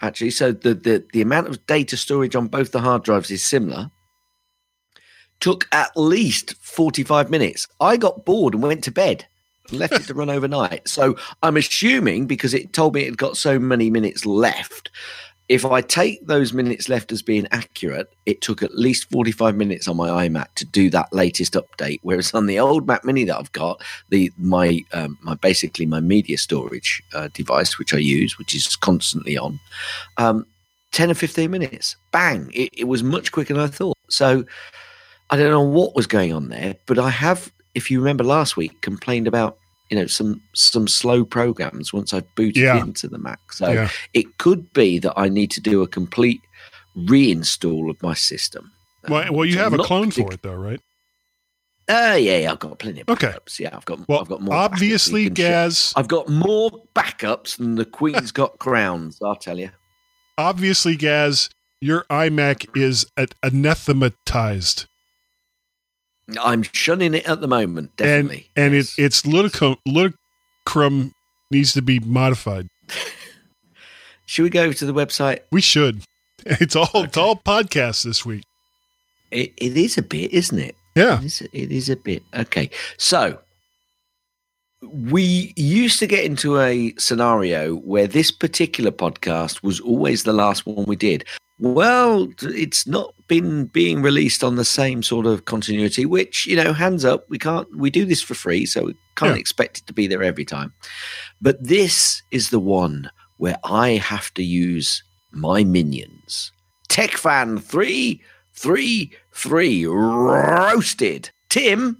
actually. 0.00 0.30
So 0.30 0.52
the, 0.52 0.74
the, 0.74 1.04
the 1.12 1.22
amount 1.22 1.48
of 1.48 1.64
data 1.66 1.96
storage 1.96 2.36
on 2.36 2.48
both 2.48 2.72
the 2.72 2.80
hard 2.80 3.02
drives 3.02 3.30
is 3.30 3.42
similar. 3.42 3.90
Took 5.40 5.66
at 5.72 5.90
least 5.96 6.54
45 6.60 7.30
minutes. 7.30 7.66
I 7.80 7.96
got 7.96 8.24
bored 8.24 8.54
and 8.54 8.62
went 8.62 8.84
to 8.84 8.90
bed. 8.90 9.26
Left 9.72 9.94
it 9.94 10.02
to 10.04 10.14
run 10.14 10.30
overnight. 10.30 10.88
So 10.88 11.16
I'm 11.42 11.56
assuming 11.56 12.26
because 12.26 12.54
it 12.54 12.72
told 12.72 12.94
me 12.94 13.02
it 13.02 13.06
had 13.06 13.18
got 13.18 13.36
so 13.36 13.58
many 13.58 13.90
minutes 13.90 14.26
left, 14.26 14.90
if 15.48 15.66
I 15.66 15.82
take 15.82 16.26
those 16.26 16.52
minutes 16.52 16.88
left 16.88 17.12
as 17.12 17.20
being 17.20 17.46
accurate, 17.50 18.10
it 18.24 18.40
took 18.40 18.62
at 18.62 18.74
least 18.74 19.10
45 19.10 19.54
minutes 19.54 19.86
on 19.86 19.98
my 19.98 20.08
iMac 20.26 20.46
to 20.54 20.64
do 20.64 20.88
that 20.90 21.12
latest 21.12 21.52
update. 21.54 21.98
Whereas 22.02 22.32
on 22.32 22.46
the 22.46 22.58
old 22.58 22.86
Mac 22.86 23.04
Mini 23.04 23.24
that 23.24 23.36
I've 23.36 23.52
got, 23.52 23.82
the 24.08 24.32
my 24.38 24.80
um, 24.92 25.18
my 25.20 25.34
basically 25.34 25.84
my 25.84 26.00
media 26.00 26.38
storage 26.38 27.02
uh, 27.12 27.28
device, 27.34 27.78
which 27.78 27.92
I 27.92 27.98
use, 27.98 28.38
which 28.38 28.54
is 28.54 28.76
constantly 28.76 29.36
on, 29.36 29.60
um, 30.16 30.46
10 30.92 31.10
or 31.10 31.14
15 31.14 31.50
minutes, 31.50 31.96
bang! 32.12 32.50
It, 32.54 32.70
it 32.72 32.84
was 32.84 33.02
much 33.02 33.32
quicker 33.32 33.52
than 33.52 33.62
I 33.62 33.66
thought. 33.66 33.98
So 34.08 34.44
I 35.28 35.36
don't 35.36 35.50
know 35.50 35.60
what 35.60 35.94
was 35.94 36.06
going 36.06 36.32
on 36.32 36.48
there, 36.48 36.76
but 36.86 36.98
I 36.98 37.10
have, 37.10 37.52
if 37.74 37.90
you 37.90 37.98
remember 37.98 38.24
last 38.24 38.56
week, 38.56 38.80
complained 38.80 39.26
about 39.26 39.58
you 39.92 39.98
know 39.98 40.06
some 40.06 40.40
some 40.54 40.88
slow 40.88 41.22
programs 41.22 41.92
once 41.92 42.14
I've 42.14 42.34
booted 42.34 42.56
Yeah. 42.62 42.80
into 42.80 43.08
the 43.08 43.18
Mac. 43.18 43.52
So 43.52 43.70
Yeah. 43.70 43.90
it 44.14 44.38
could 44.38 44.72
be 44.72 44.98
that 45.00 45.12
I 45.18 45.28
need 45.28 45.50
to 45.50 45.60
do 45.60 45.82
a 45.82 45.86
complete 45.86 46.40
reinstall 46.96 47.90
of 47.90 48.02
my 48.02 48.14
system. 48.14 48.72
Well, 49.06 49.28
Um, 49.28 49.34
well, 49.34 49.44
you 49.44 49.52
which 49.56 49.58
I'm 49.58 49.72
have 49.72 49.80
a 49.80 49.82
clone 49.84 50.10
partic- 50.10 50.26
for 50.28 50.32
it 50.32 50.42
though, 50.42 50.54
right? 50.54 50.80
Uh, 51.90 52.16
yeah, 52.18 52.38
yeah, 52.38 52.52
I've 52.52 52.58
got 52.58 52.78
plenty 52.78 53.02
of 53.02 53.08
Okay. 53.10 53.26
backups. 53.26 53.58
Yeah, 53.58 53.76
I've 53.76 53.84
got. 53.84 54.08
Well, 54.08 54.20
I've 54.20 54.28
got 54.28 54.40
more. 54.40 54.54
obviously. 54.54 55.28
Gaz. 55.28 55.92
I've 55.94 56.08
got 56.08 56.26
more 56.28 56.70
backups 56.94 57.58
than 57.58 57.74
the 57.74 57.84
Queen's 57.84 58.32
got 58.40 58.58
crowns. 58.58 59.18
I'll 59.22 59.36
tell 59.36 59.58
you. 59.58 59.70
Obviously, 60.38 60.96
Gaz. 60.96 61.50
Your 61.82 62.04
iMac 62.08 62.74
is 62.76 63.04
at- 63.18 63.34
anathematized, 63.42 64.86
I'm 66.40 66.62
shunning 66.62 67.14
it 67.14 67.28
at 67.28 67.40
the 67.40 67.48
moment. 67.48 67.90
and 67.90 67.96
Definitely, 67.96 68.48
and 68.56 68.74
yes. 68.74 68.98
it, 68.98 69.04
its 69.04 69.22
ludicrum, 69.22 69.76
ludicrum 69.86 71.12
needs 71.50 71.72
to 71.74 71.82
be 71.82 72.00
modified. 72.00 72.68
Should 74.26 74.44
we 74.44 74.50
go 74.50 74.72
to 74.72 74.86
the 74.86 74.94
website? 74.94 75.40
We 75.50 75.60
should. 75.60 76.02
It's 76.44 76.74
all 76.74 76.88
it's 76.94 77.16
all 77.16 77.36
podcasts 77.36 78.02
this 78.02 78.26
week. 78.26 78.42
It, 79.30 79.52
it 79.58 79.76
is 79.76 79.96
a 79.96 80.02
bit, 80.02 80.32
isn't 80.32 80.58
it? 80.58 80.74
Yeah. 80.96 81.20
It 81.20 81.24
is, 81.24 81.40
it 81.40 81.70
is 81.70 81.88
a 81.88 81.94
bit. 81.94 82.24
Okay. 82.34 82.68
So 82.96 83.38
we 84.82 85.52
used 85.56 85.98
to 86.00 86.06
get 86.06 86.24
into 86.24 86.58
a 86.58 86.92
scenario 86.98 87.76
where 87.76 88.06
this 88.06 88.30
particular 88.30 88.90
podcast 88.90 89.62
was 89.62 89.78
always 89.80 90.24
the 90.24 90.32
last 90.32 90.66
one 90.66 90.84
we 90.84 90.96
did. 90.96 91.24
Well, 91.62 92.28
it's 92.42 92.86
not 92.88 93.14
been 93.28 93.66
being 93.66 94.02
released 94.02 94.42
on 94.42 94.56
the 94.56 94.64
same 94.64 95.00
sort 95.04 95.26
of 95.26 95.44
continuity, 95.44 96.04
which, 96.04 96.44
you 96.44 96.56
know, 96.56 96.72
hands 96.72 97.04
up, 97.04 97.30
we 97.30 97.38
can't, 97.38 97.72
we 97.76 97.88
do 97.88 98.04
this 98.04 98.20
for 98.20 98.34
free, 98.34 98.66
so 98.66 98.86
we 98.86 98.96
can't 99.14 99.36
Yeah. 99.36 99.40
expect 99.40 99.78
it 99.78 99.86
to 99.86 99.92
be 99.92 100.08
there 100.08 100.24
every 100.24 100.44
time. 100.44 100.72
But 101.40 101.62
this 101.62 102.20
is 102.32 102.50
the 102.50 102.58
one 102.58 103.08
where 103.36 103.60
I 103.62 103.90
have 103.90 104.34
to 104.34 104.42
use 104.42 105.04
my 105.30 105.62
minions. 105.62 106.50
Tech 106.88 107.12
fan 107.12 107.58
333 107.58 109.86
roasted. 109.86 111.30
Tim 111.48 111.96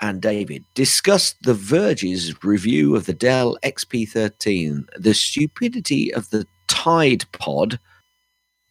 and 0.00 0.22
David 0.22 0.64
discussed 0.74 1.36
the 1.42 1.52
Verge's 1.52 2.42
review 2.42 2.96
of 2.96 3.04
the 3.04 3.12
Dell 3.12 3.58
XP13, 3.62 4.86
the 4.96 5.12
stupidity 5.12 6.10
of 6.14 6.30
the 6.30 6.46
Tide 6.68 7.26
Pod, 7.32 7.78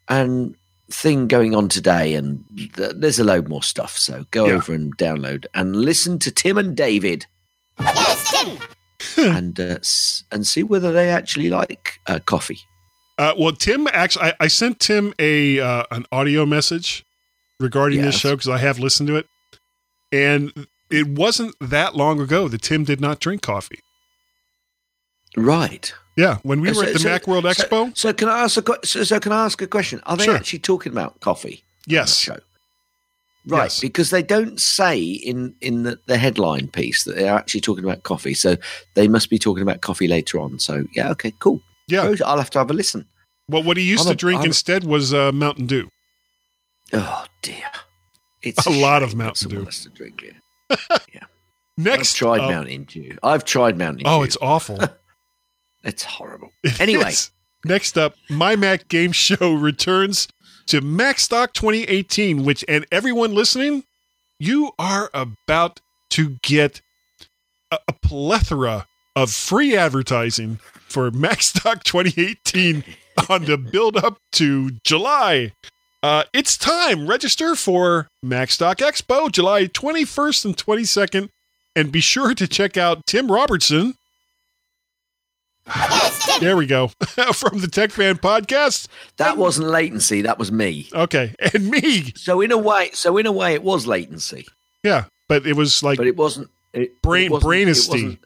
and 0.10 0.56
thing 0.92 1.28
going 1.28 1.56
on 1.56 1.70
today. 1.70 2.14
And 2.16 2.44
th- 2.76 2.94
there's 2.96 3.20
a 3.20 3.24
load 3.24 3.48
more 3.48 3.64
stuff. 3.64 3.98
So 3.98 4.26
go 4.32 4.46
Yeah. 4.48 4.54
over 4.54 4.74
and 4.74 4.96
download 4.98 5.46
and 5.54 5.76
listen 5.76 6.20
to 6.20 6.32
Tim 6.32 6.58
and 6.58 6.76
David. 6.76 7.26
and 9.18 9.60
uh, 9.60 9.64
s- 9.80 10.24
and 10.32 10.46
see 10.46 10.64
whether 10.64 10.92
they 10.92 11.10
actually 11.10 11.50
like 11.50 12.00
uh, 12.08 12.20
coffee. 12.26 12.60
Uh, 13.18 13.34
well, 13.38 13.52
Tim 13.54 13.88
actually, 13.94 14.26
I, 14.28 14.34
I 14.42 14.48
sent 14.48 14.80
Tim 14.80 15.14
a 15.20 15.60
uh, 15.60 15.84
an 15.92 16.06
audio 16.12 16.46
message 16.46 17.06
regarding 17.60 18.02
this 18.02 18.18
show 18.18 18.32
because 18.32 18.50
I 18.50 18.58
have 18.58 18.80
listened 18.80 19.08
to 19.08 19.16
it, 19.18 19.28
and 20.12 20.68
it 20.90 21.08
wasn't 21.08 21.56
that 21.62 21.96
long 21.96 22.20
ago 22.20 22.48
that 22.48 22.62
Tim 22.62 22.84
did 22.84 23.00
not 23.02 23.20
drink 23.20 23.42
coffee. 23.42 23.80
Right. 25.36 25.94
Yeah, 26.16 26.38
when 26.44 26.62
we 26.62 26.70
Uh, 26.70 26.76
were 26.76 26.84
at 26.86 26.94
the 26.94 27.00
so- 27.00 27.10
Macworld 27.10 27.44
Expo. 27.44 27.96
So, 27.98 28.14
can 28.14 28.28
I 28.30 28.42
ask 28.44 28.58
a 28.70 28.78
so, 28.86 29.04
so 29.04 29.20
can 29.20 29.32
I 29.32 29.46
ask 29.46 29.62
a 29.62 29.68
question? 29.68 30.00
Are 30.06 30.16
they 30.16 30.26
Sure. 30.26 30.36
actually 30.36 30.60
talking 30.60 30.92
about 30.92 31.20
coffee? 31.22 31.64
yes, 31.88 32.18
show. 32.18 32.38
Right, 33.46 33.64
Yes. 33.66 33.80
because 33.82 34.10
they 34.12 34.22
don't 34.24 34.62
say 34.62 35.00
in 35.02 35.56
in 35.60 35.84
the, 35.84 36.00
the 36.08 36.18
headline 36.18 36.68
piece 36.70 37.04
that 37.04 37.16
they're 37.16 37.34
actually 37.36 37.60
talking 37.62 37.84
about 37.84 38.04
coffee. 38.04 38.34
So 38.36 38.56
they 38.94 39.08
must 39.10 39.30
be 39.30 39.38
talking 39.40 39.64
about 39.64 39.82
coffee 39.82 40.08
later 40.08 40.40
on. 40.40 40.60
So 40.60 40.86
yeah, 40.96 41.10
okay, 41.12 41.34
cool. 41.40 41.62
yeah. 41.88 42.14
I'll 42.26 42.38
have 42.38 42.52
to 42.52 42.60
have 42.60 42.70
a 42.70 42.74
listen. 42.74 43.06
Well, 43.50 43.64
what 43.64 43.76
he 43.76 43.84
used 43.84 44.02
I'm 44.04 44.08
to 44.10 44.14
a- 44.14 44.16
drink 44.16 44.40
I'm 44.40 44.46
a- 44.46 44.48
instead 44.48 44.84
was 44.86 45.14
uh, 45.14 45.32
Mountain 45.34 45.66
Dew. 45.66 45.90
Oh 46.94 47.26
dear, 47.42 47.70
it's 48.44 48.66
A 48.66 48.70
lot 48.70 49.02
of 49.04 49.14
Mountain 49.16 49.50
Dew. 49.50 49.66
to 49.66 49.90
drink 49.90 50.24
it. 50.70 51.24
Next, 51.76 52.14
I've 52.14 52.18
tried 52.18 52.40
up- 52.42 52.52
Mountain 52.52 52.84
Dew. 52.84 53.18
I've 53.24 53.44
tried 53.44 53.78
Mountain 53.78 54.04
Oh, 54.06 54.20
Dew. 54.20 54.24
it's 54.26 54.38
awful. 54.42 54.80
it's 55.84 56.04
horrible. 56.04 56.52
Anyway. 56.80 57.14
next 57.66 57.98
up, 57.98 58.16
my 58.30 58.56
Mac 58.56 58.88
Game 58.88 59.12
Show 59.12 59.54
returns 59.70 60.28
to 60.68 60.82
MacStock 60.82 61.54
2018, 61.54 62.44
which 62.44 62.64
and 62.68 62.86
everyone 62.92 63.34
listening, 63.34 63.84
you 64.40 64.72
are 64.80 65.10
about 65.14 65.82
to 66.12 66.38
get 66.42 66.82
a, 67.72 67.80
a 67.88 67.94
plethora 67.94 68.88
of 69.16 69.32
free 69.32 69.76
advertising 69.76 70.58
for 70.88 71.12
MacStock 71.12 71.84
2018 71.84 72.84
on 73.30 73.46
the 73.46 73.58
build 73.58 73.98
up 73.98 74.18
to 74.34 74.72
July. 74.84 75.54
Uh, 76.02 76.24
it's 76.34 76.58
time. 76.58 77.08
Register 77.08 77.56
for 77.56 78.08
MacStock 78.26 78.76
Expo, 78.76 79.32
July 79.32 79.68
21st 79.68 80.46
and 80.46 80.58
22nd. 80.58 81.30
And 81.76 81.92
be 81.92 82.02
sure 82.02 82.36
to 82.36 82.48
check 82.48 82.78
out 82.78 83.06
Tim 83.08 83.32
Robertson. 83.32 83.96
There 86.40 86.56
we 86.58 86.66
go. 86.66 86.88
From 87.34 87.60
the 87.60 87.68
Tech 87.72 87.92
Fan 87.92 88.18
Podcast. 88.18 88.88
That 89.18 89.38
wasn't 89.38 89.68
latency. 89.70 90.22
That 90.22 90.38
was 90.40 90.52
me. 90.52 90.88
Okay. 90.94 91.34
And 91.54 91.70
me. 91.70 92.12
So 92.16 92.42
in 92.42 92.52
a 92.52 92.58
way, 92.58 92.90
so 92.94 93.18
in 93.18 93.26
a 93.26 93.32
way, 93.32 93.54
it 93.54 93.64
was 93.64 93.86
latency, 93.88 94.46
Yeah. 94.84 95.06
But 95.30 95.46
it 95.48 95.56
was 95.56 95.82
like 95.84 95.98
but 95.98 96.08
it 96.08 96.16
wasn't. 96.18 96.50
It, 96.74 97.02
Brain- 97.02 97.26
it 97.28 97.32
wasn't- 97.32 97.48
brainesty. 97.48 98.20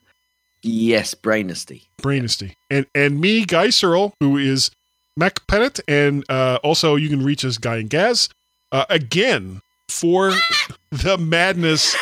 Yes, 0.64 1.14
Brainesty. 1.14 1.84
Brainesty. 2.02 2.56
And 2.70 2.86
and 2.96 3.22
me, 3.22 3.46
Guy 3.46 3.70
Serle, 3.70 4.14
who 4.20 4.38
is 4.38 4.72
MacParrot, 5.20 5.80
and 5.88 6.26
uh, 6.30 6.58
also 6.64 6.96
you 6.96 7.10
can 7.10 7.24
reach 7.24 7.46
us, 7.46 7.58
Guy 7.58 7.78
and 7.78 7.90
Gaz, 7.90 8.28
uh, 8.72 8.86
again 8.90 9.62
for 9.90 10.34
the 10.92 11.18
madness 11.18 11.96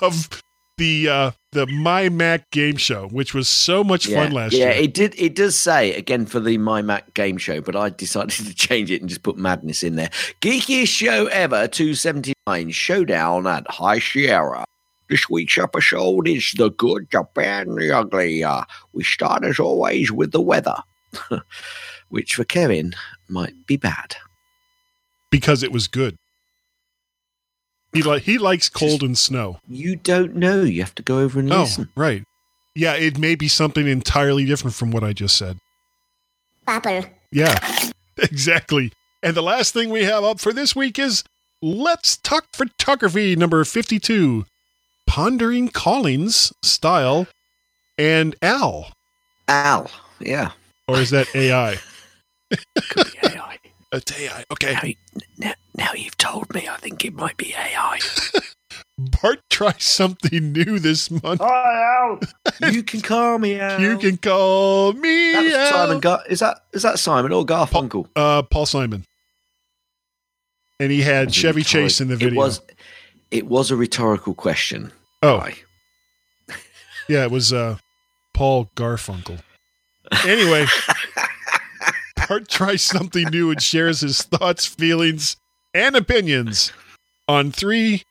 of 0.00 0.28
the 0.78 1.08
uh, 1.08 1.30
the 1.52 1.66
My 1.66 2.08
Mac 2.08 2.50
game 2.50 2.76
show, 2.76 3.08
which 3.08 3.34
was 3.34 3.48
so 3.48 3.82
much 3.82 4.06
yeah, 4.06 4.22
fun 4.22 4.32
last 4.32 4.52
yeah, 4.52 4.58
year. 4.58 4.68
Yeah, 4.68 4.80
it 4.80 4.94
did. 4.94 5.14
It 5.18 5.34
does 5.34 5.56
say 5.56 5.94
again 5.94 6.26
for 6.26 6.40
the 6.40 6.58
My 6.58 6.82
Mac 6.82 7.14
game 7.14 7.38
show, 7.38 7.60
but 7.60 7.76
I 7.76 7.90
decided 8.04 8.46
to 8.46 8.54
change 8.54 8.90
it 8.90 9.00
and 9.00 9.08
just 9.08 9.22
put 9.22 9.36
madness 9.36 9.82
in 9.82 9.96
there. 9.96 10.10
Geekiest 10.40 10.88
show 10.88 11.26
ever, 11.26 11.68
two 11.68 11.94
seventy 11.94 12.34
nine 12.46 12.70
showdown 12.70 13.46
at 13.46 13.68
High 13.70 13.98
Sierra. 13.98 14.64
This 15.08 15.28
week's 15.30 15.56
episode 15.56 16.26
is 16.26 16.52
the 16.56 16.70
good, 16.70 17.06
the 17.12 17.24
bad, 17.34 17.68
and 17.68 17.78
the 17.78 17.92
ugly. 17.96 18.42
Uh, 18.42 18.64
we 18.92 19.04
start 19.04 19.44
as 19.44 19.58
always 19.58 20.10
with 20.10 20.32
the 20.32 20.40
weather, 20.40 20.76
which 22.08 22.34
for 22.34 22.44
Kevin 22.44 22.94
might 23.28 23.66
be 23.66 23.76
bad. 23.76 24.16
because 25.30 25.62
it 25.62 25.72
was 25.72 25.86
good. 25.88 26.16
He 27.96 28.02
like 28.02 28.22
he 28.22 28.38
likes 28.38 28.68
cold 28.68 29.02
and 29.02 29.16
snow. 29.16 29.58
You 29.68 29.96
don't 29.96 30.36
know. 30.36 30.62
You 30.62 30.82
have 30.82 30.94
to 30.96 31.02
go 31.02 31.18
over 31.20 31.40
and 31.40 31.52
Oh, 31.52 31.62
listen. 31.62 31.88
right. 31.96 32.22
Yeah, 32.74 32.94
it 32.94 33.18
may 33.18 33.34
be 33.34 33.48
something 33.48 33.86
entirely 33.88 34.44
different 34.44 34.74
from 34.76 34.90
what 34.90 35.02
I 35.02 35.12
just 35.14 35.36
said. 35.36 35.58
Bopper. 36.68 37.08
Yeah, 37.32 37.58
exactly. 38.18 38.92
And 39.22 39.34
the 39.34 39.42
last 39.42 39.72
thing 39.72 39.88
we 39.90 40.04
have 40.04 40.24
up 40.24 40.40
for 40.40 40.52
this 40.52 40.76
week 40.76 40.98
is 40.98 41.24
Let's 41.62 42.18
Talk 42.18 42.44
Photography 42.52 43.34
number 43.34 43.64
52 43.64 44.44
Pondering 45.06 45.68
Callings 45.68 46.52
Style 46.62 47.26
and 47.96 48.36
Al. 48.42 48.92
Al, 49.48 49.90
yeah, 50.20 50.50
Or 50.86 50.98
is 50.98 51.10
that 51.10 51.34
AI? 51.34 51.76
could 54.00 54.16
AI. 54.18 54.40
It's 54.40 54.64
AI. 54.64 54.72
Okay. 54.74 54.96
now, 55.14 55.22
now, 55.48 55.54
now 55.76 55.92
you've 55.94 56.16
told 56.18 56.52
me. 56.54 56.68
I 56.68 56.76
think 56.76 57.04
it 57.04 57.14
might 57.14 57.36
be 57.36 57.54
AI. 57.54 57.98
Bart 58.98 59.40
tries 59.50 59.84
something 59.84 60.52
new 60.52 60.78
this 60.78 61.10
month. 61.10 61.40
Hi, 61.42 62.06
Al. 62.08 62.20
you 62.72 62.82
can 62.82 63.00
call 63.02 63.38
me 63.38 63.60
Al. 63.60 63.80
You 63.80 63.98
can 63.98 64.16
call 64.16 64.92
me 64.94 65.32
That 65.32 65.44
was 65.44 65.52
Al. 65.52 65.72
Simon. 65.72 66.00
Gar- 66.00 66.22
is 66.28 66.40
that 66.40 66.60
is 66.72 66.82
that 66.82 66.98
Simon 66.98 67.32
or 67.32 67.44
Garfunkel? 67.44 68.08
uh, 68.16 68.42
Paul 68.42 68.66
Simon. 68.66 69.04
And 70.80 70.90
he 70.92 71.02
had 71.02 71.28
That's 71.28 71.36
a 71.36 71.40
Chevy 71.40 71.60
rhetoric- 71.60 71.66
Chase 71.66 72.00
in 72.00 72.08
the 72.08 72.16
video. 72.16 72.32
It 72.34 72.36
was, 72.36 72.60
it 73.30 73.46
was 73.46 73.70
a 73.70 73.76
rhetorical 73.76 74.34
question. 74.34 74.92
oh, 75.22 75.38
Guy. 75.38 75.54
yeah, 77.08 77.22
it 77.24 77.30
was 77.30 77.52
uh, 77.52 77.78
Paul 78.34 78.70
Garfunkel. 78.76 79.40
Anyway, 80.24 80.66
Bart 82.28 82.48
tries 82.48 82.82
something 82.82 83.28
new 83.28 83.50
and 83.50 83.62
shares 83.62 84.00
his 84.00 84.22
thoughts, 84.22 84.66
feelings, 84.66 85.36
and 85.74 85.94
opinions 85.96 86.72
on 87.28 87.52
three 87.52 88.02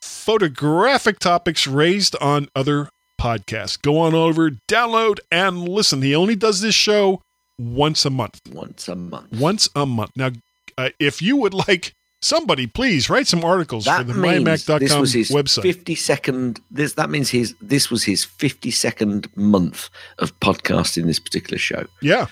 photographic 0.00 1.18
topics 1.18 1.66
raised 1.66 2.16
on 2.20 2.48
other 2.54 2.88
podcasts. 3.20 3.80
Go 3.80 3.98
on 3.98 4.14
over, 4.14 4.50
download, 4.68 5.18
and 5.30 5.68
listen. 5.68 6.02
He 6.02 6.14
only 6.14 6.36
does 6.36 6.60
this 6.60 6.74
show 6.74 7.22
once 7.58 8.04
a 8.04 8.10
month. 8.10 8.40
once 8.52 8.88
a 8.88 8.94
month. 8.96 9.32
Once 9.32 9.68
a 9.74 9.86
month. 9.86 10.10
Now, 10.16 10.30
uh, 10.76 10.90
if 11.00 11.22
you 11.22 11.36
would 11.36 11.54
like 11.54 11.94
somebody, 12.20 12.66
please 12.66 13.08
write 13.08 13.26
some 13.26 13.44
articles 13.44 13.84
for 13.84 13.90
That 13.90 14.06
the 14.06 14.14
means 14.14 14.44
mymac.com 14.44 14.78
this 14.80 14.94
was 14.94 15.12
his 15.12 15.30
website. 15.30 15.62
fifty 15.62 15.94
second. 15.94 16.60
This 16.70 16.92
that 16.94 17.08
means 17.08 17.30
his 17.30 17.54
this 17.62 17.90
was 17.90 18.04
his 18.04 18.24
fifty 18.24 18.70
second 18.70 19.28
month 19.36 19.88
of 20.18 20.38
podcasting 20.40 21.06
this 21.06 21.18
particular 21.18 21.58
show. 21.58 21.86
Yeah. 22.02 22.26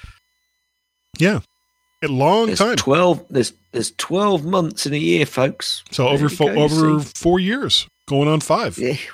Yeah. 1.18 1.40
A 2.02 2.08
long 2.08 2.46
There's 2.46 2.58
time. 2.58 2.76
twelve. 2.76 3.24
There's 3.30 3.52
there's 3.72 3.92
twelve 3.92 4.44
months 4.44 4.84
in 4.86 4.92
a 4.92 4.98
year, 4.98 5.24
folks. 5.26 5.82
So 5.90 6.04
There 6.04 6.12
over 6.12 6.22
you 6.24 6.28
fo- 6.28 6.54
go, 6.54 6.62
over 6.62 7.00
see. 7.00 7.12
four 7.16 7.40
years, 7.40 7.86
going 8.08 8.28
on 8.28 8.40
five. 8.40 8.76
Yeah. 8.78 8.96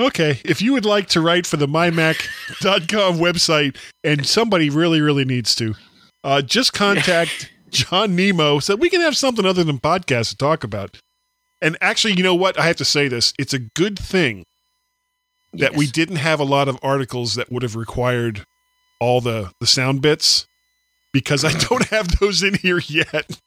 Okay, 0.00 0.40
if 0.44 0.62
you 0.62 0.72
would 0.74 0.84
like 0.84 1.08
to 1.08 1.20
write 1.20 1.44
for 1.44 1.56
the 1.56 1.66
mymac.com 1.66 3.18
website, 3.18 3.76
and 4.04 4.24
somebody 4.24 4.70
really, 4.70 5.00
really 5.00 5.24
needs 5.24 5.56
to, 5.56 5.74
uh, 6.22 6.40
just 6.40 6.72
contact 6.72 7.50
John 7.70 8.14
Nemo 8.14 8.60
so 8.60 8.76
we 8.76 8.90
can 8.90 9.00
have 9.00 9.16
something 9.16 9.44
other 9.44 9.64
than 9.64 9.78
podcasts 9.80 10.30
to 10.30 10.36
talk 10.36 10.62
about. 10.62 10.98
And 11.60 11.76
actually, 11.80 12.14
you 12.14 12.22
know 12.22 12.36
what? 12.36 12.56
I 12.60 12.66
have 12.68 12.76
to 12.76 12.84
say 12.84 13.08
this. 13.08 13.32
It's 13.40 13.52
a 13.52 13.58
good 13.58 13.98
thing 13.98 14.44
that 15.54 15.74
we 15.74 15.86
didn't 15.86 16.16
have 16.16 16.40
a 16.40 16.44
lot 16.44 16.68
of 16.68 16.78
articles 16.82 17.34
that 17.34 17.50
would 17.50 17.62
have 17.62 17.76
required 17.76 18.44
all 19.00 19.20
the, 19.20 19.50
the 19.60 19.66
sound 19.66 20.02
bits 20.02 20.46
because 21.12 21.44
I 21.44 21.52
don't 21.68 21.86
have 21.88 22.18
those 22.18 22.42
in 22.42 22.54
here 22.54 22.78
yet. 22.86 23.40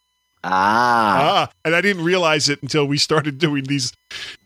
Ah. 0.43 1.47
Ah, 1.47 1.51
and 1.63 1.75
I 1.75 1.81
didn't 1.81 2.03
realize 2.03 2.49
it 2.49 2.63
until 2.63 2.87
we 2.87 2.97
started 2.97 3.37
doing 3.37 3.65
these 3.65 3.93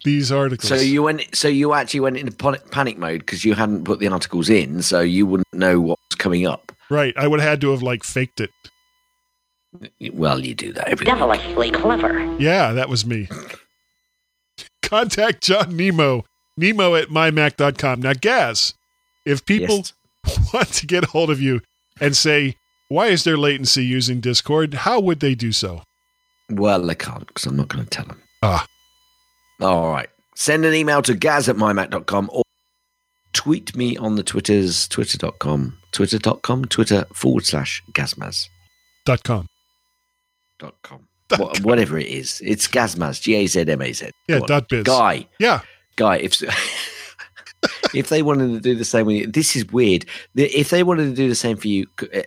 these 0.03 0.29
articles. 0.29 0.67
So 0.67 0.75
you 0.75 1.03
went. 1.03 1.33
So 1.33 1.47
you 1.47 1.73
actually 1.73 2.01
went 2.01 2.17
into 2.17 2.33
panic 2.33 2.97
mode 2.97 3.19
because 3.19 3.45
you 3.45 3.53
hadn't 3.53 3.85
put 3.85 3.99
the 3.99 4.07
articles 4.09 4.49
in, 4.49 4.81
so 4.81 4.99
you 4.99 5.25
wouldn't 5.25 5.47
know 5.53 5.79
what 5.79 5.97
was 6.09 6.15
coming 6.17 6.45
up. 6.45 6.73
right? 6.89 7.13
I 7.15 7.27
would 7.27 7.39
have 7.39 7.47
had 7.49 7.61
to 7.61 7.71
have 7.71 7.81
like 7.81 8.03
faked 8.03 8.41
it. 8.41 8.49
Well, 10.11 10.39
you 10.41 10.53
do 10.53 10.73
that 10.73 10.89
every. 10.89 11.05
Devilishly 11.05 11.71
clever. 11.71 12.35
Yeah, 12.39 12.73
that 12.73 12.89
was 12.89 13.05
me. 13.05 13.29
Contact 14.81 15.41
John 15.43 15.75
Nemo, 15.77 16.25
Nemo 16.57 16.95
at 16.95 17.09
mymac.com. 17.09 18.01
Now, 18.01 18.13
Gaz, 18.13 18.73
if 19.25 19.45
people 19.45 19.77
Yes. 19.77 19.93
want 20.53 20.69
to 20.73 20.87
get 20.87 21.03
a 21.03 21.07
hold 21.07 21.29
of 21.29 21.41
you 21.41 21.61
and 22.01 22.15
say, 22.15 22.55
why 22.89 23.07
is 23.07 23.23
there 23.23 23.37
latency 23.37 23.85
using 23.85 24.19
Discord? 24.21 24.73
How 24.73 24.99
would 24.99 25.19
they 25.19 25.35
do 25.35 25.51
so? 25.51 25.83
Well, 26.49 26.81
they 26.85 26.95
can't 26.95 27.25
because 27.27 27.45
I'm 27.45 27.55
not 27.55 27.67
going 27.67 27.83
to 27.83 27.89
tell 27.89 28.05
them. 28.05 28.21
Ah. 28.43 28.65
All 29.61 29.91
right. 29.91 30.09
Send 30.35 30.65
an 30.65 30.73
email 30.73 31.01
to 31.03 31.13
gaz 31.15 31.47
at 31.49 31.55
mymac.com 31.55 32.29
or 32.31 32.43
tweet 33.33 33.75
me 33.75 33.97
on 33.97 34.15
the 34.15 34.23
Twitters, 34.23 34.87
twitter.com, 34.87 35.77
twitter.com, 35.91 36.65
twitter 36.65 37.05
forward 37.13 37.45
slash 37.45 37.81
gazmaz. 37.93 38.47
Dot 39.05 39.23
com. 39.23 39.47
Dot 40.59 40.75
com. 40.83 41.07
Wha- 41.37 41.53
whatever 41.61 41.97
it 41.97 42.07
is. 42.07 42.41
It's 42.43 42.67
gazmaz, 42.67 43.21
G 43.21 43.35
A 43.35 43.47
Z 43.47 43.61
M 43.69 43.81
A 43.81 43.91
Z. 43.93 44.09
Yeah, 44.27 44.39
dot 44.39 44.67
biz. 44.69 44.83
Guy, 44.83 45.27
Yeah. 45.39 45.61
Guy, 45.95 46.17
if. 46.17 46.41
If 47.95 48.09
they 48.09 48.21
wanted 48.21 48.49
to 48.51 48.59
do 48.59 48.75
the 48.75 48.85
same 48.85 49.05
with 49.07 49.15
you, 49.15 49.27
this 49.27 49.55
is 49.55 49.65
weird. 49.71 50.05
If 50.35 50.69
they 50.69 50.83
wanted 50.83 51.05
to 51.05 51.15
do 51.15 51.29
the 51.29 51.33
same 51.35 51.55
for 51.57 51.67
you, 51.67 51.87
uh, 52.13 52.21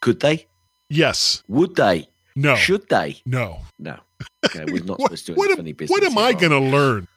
could 0.00 0.20
they? 0.20 0.46
Yes. 0.90 1.42
Would 1.48 1.74
they? 1.76 2.08
No. 2.36 2.54
Should 2.56 2.88
they? 2.88 3.16
no. 3.24 3.60
No. 3.78 3.98
Okay, 4.44 4.64
we're 4.66 4.84
not 4.84 4.98
What, 4.98 5.06
supposed 5.18 5.26
to 5.26 5.34
do 5.34 5.42
any 5.42 5.56
funny 5.56 5.72
business. 5.72 5.90
what 5.90 6.04
am 6.04 6.18
I 6.18 6.32
going 6.32 6.52
to 6.52 6.60
learn 6.60 7.08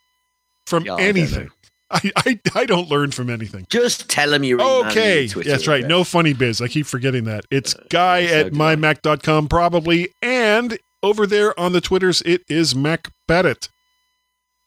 from 0.65 0.85
Yeah, 0.85 0.95
anything? 0.97 1.49
I, 1.91 2.11
I, 2.15 2.39
I 2.55 2.65
don't 2.65 2.89
learn 2.89 3.11
from 3.11 3.29
anything. 3.29 3.65
Just 3.69 4.09
tell 4.09 4.31
them 4.31 4.43
you're 4.43 4.61
Okay. 4.61 5.27
That's 5.27 5.67
right. 5.67 5.85
No 5.85 6.03
funny 6.03 6.33
biz. 6.33 6.59
I 6.61 6.67
keep 6.67 6.85
forgetting 6.85 7.25
that. 7.25 7.45
It's 7.51 7.73
guy 7.89 8.25
so 8.27 8.33
at 8.39 8.51
mymac.com 8.53 9.47
probably. 9.47 10.09
And 10.21 10.77
over 11.03 11.25
there 11.27 11.57
on 11.59 11.71
the 11.73 11.81
Twitters, 11.81 12.21
it 12.23 12.43
is 12.49 12.75
Mac 12.75 13.09
Badit. 13.27 13.69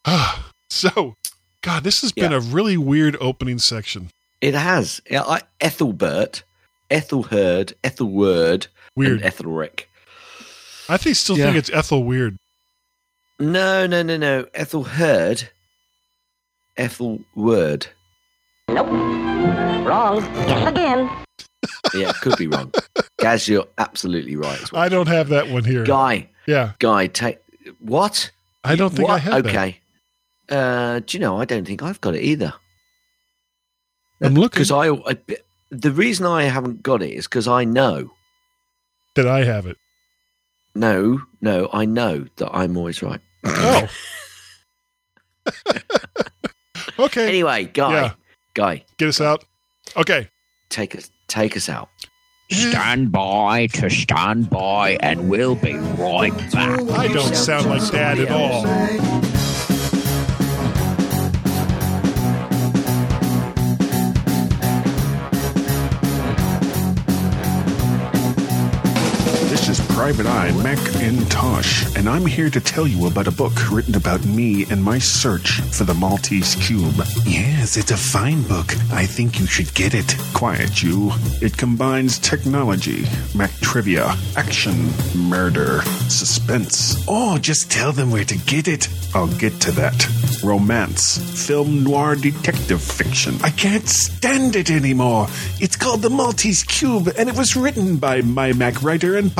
so, 0.70 1.14
God, 1.62 1.84
this 1.84 2.00
has 2.02 2.12
been 2.12 2.32
Yeah. 2.32 2.38
a 2.38 2.40
really 2.40 2.76
weird 2.76 3.16
opening 3.20 3.58
section. 3.58 4.10
It 4.40 4.54
has. 4.54 5.00
Yeah, 5.10 5.22
I, 5.22 5.42
Ethelbert, 5.60 6.42
Ethelherd, 6.90 7.74
Ethelword, 7.84 8.68
Weird. 8.96 9.20
and 9.22 9.32
Ethelric. 9.32 9.84
I 10.88 10.96
think 10.96 11.16
still 11.16 11.36
Yeah. 11.38 11.46
think 11.46 11.56
it's 11.58 11.70
Ethel 11.70 12.02
weird. 12.04 12.36
No, 13.38 13.86
no, 13.86 14.02
no, 14.02 14.16
no. 14.16 14.46
Ethelherd, 14.54 15.48
Ethelword. 16.76 17.86
Nope. 18.68 18.86
Wrong. 19.86 20.20
Guess 20.20 20.68
again. 20.68 21.10
Yeah, 21.94 22.12
could 22.20 22.36
be 22.36 22.46
wrong. 22.46 22.72
Gaz, 23.18 23.48
you're 23.48 23.66
absolutely 23.78 24.36
right. 24.36 24.58
I 24.72 24.88
don't 24.88 25.08
have 25.08 25.28
that 25.28 25.48
one 25.48 25.64
here. 25.64 25.84
Guy, 25.84 26.28
Yeah. 26.46 26.72
guy, 26.78 27.06
take 27.08 27.38
what? 27.80 28.30
I 28.64 28.76
don't 28.76 28.90
think 28.94 29.08
I 29.08 29.12
What? 29.14 29.22
have 29.22 29.42
that. 29.44 29.74
Okay. 30.50 30.56
Uh, 30.56 31.00
do 31.00 31.16
you 31.16 31.20
know? 31.20 31.40
I 31.40 31.44
don't 31.44 31.64
think 31.66 31.82
I've 31.82 32.00
got 32.00 32.14
it 32.14 32.22
either. 32.22 32.52
I'm 34.22 34.34
looking 34.34 34.62
Because 34.62 34.70
I, 34.70 34.88
I, 34.90 35.16
the 35.70 35.90
reason 35.92 36.26
I 36.26 36.42
haven't 36.44 36.82
got 36.82 37.02
it 37.02 37.10
is 37.12 37.26
because 37.26 37.48
I 37.48 37.64
know. 37.64 38.10
that 39.14 39.26
I 39.26 39.44
have 39.44 39.66
it. 39.66 39.76
No, 40.74 41.22
no, 41.40 41.68
I 41.72 41.84
know 41.84 42.26
that 42.36 42.50
I'm 42.52 42.76
always 42.76 43.02
right. 43.02 43.20
Oh. 43.44 43.88
okay. 46.98 47.28
Anyway, 47.28 47.64
guy, 47.64 47.92
Yeah. 47.92 48.12
guy, 48.54 48.84
Get 48.98 49.08
us 49.08 49.20
out. 49.20 49.44
Okay. 49.96 50.28
take 50.68 50.94
us, 50.94 51.10
take 51.28 51.56
us 51.56 51.68
out. 51.68 51.88
Stand 52.52 53.12
by 53.12 53.68
to 53.68 53.88
stand 53.88 54.50
by, 54.50 54.98
and 55.00 55.28
we'll 55.30 55.54
be 55.54 55.74
right 55.76 56.36
back. 56.52 56.80
I 56.90 57.06
don't 57.08 57.34
sound 57.36 57.66
like 57.66 57.88
Dad 57.92 58.18
at 58.18 58.30
all. 58.30 58.64
Private 70.00 70.26
Eye 70.28 70.50
Macintosh, 70.52 71.94
and 71.94 72.08
I'm 72.08 72.24
here 72.24 72.48
to 72.48 72.58
tell 72.58 72.86
you 72.86 73.06
about 73.06 73.26
a 73.26 73.30
book 73.30 73.70
written 73.70 73.94
about 73.94 74.24
me 74.24 74.64
and 74.70 74.82
my 74.82 74.98
search 74.98 75.60
for 75.60 75.84
the 75.84 75.92
Maltese 75.92 76.54
Cube. 76.54 77.04
Yes, 77.26 77.76
it's 77.76 77.90
a 77.90 77.98
fine 77.98 78.42
book. 78.44 78.74
I 78.90 79.04
think 79.04 79.38
you 79.38 79.44
should 79.44 79.74
get 79.74 79.92
it. 79.92 80.16
Quiet, 80.32 80.82
you. 80.82 81.12
It 81.42 81.58
combines 81.58 82.18
technology, 82.18 83.04
Mac 83.34 83.50
trivia, 83.60 84.16
action, 84.38 84.88
murder, 85.14 85.82
suspense. 86.08 87.04
Oh, 87.06 87.36
just 87.36 87.70
tell 87.70 87.92
them 87.92 88.10
where 88.10 88.24
to 88.24 88.38
get 88.38 88.68
it. 88.68 88.88
I'll 89.14 89.26
get 89.26 89.60
to 89.60 89.72
that. 89.72 90.08
Romance, 90.42 91.18
film 91.46 91.84
noir 91.84 92.14
detective 92.16 92.80
fiction. 92.80 93.36
I 93.42 93.50
can't 93.50 93.86
stand 93.86 94.56
it 94.56 94.70
anymore. 94.70 95.26
It's 95.60 95.76
called 95.76 96.00
The 96.00 96.08
Maltese 96.08 96.62
Cube, 96.62 97.08
and 97.18 97.28
it 97.28 97.36
was 97.36 97.54
written 97.54 97.98
by 97.98 98.22
my 98.22 98.54
Mac 98.54 98.82
writer 98.82 99.18
and 99.18 99.34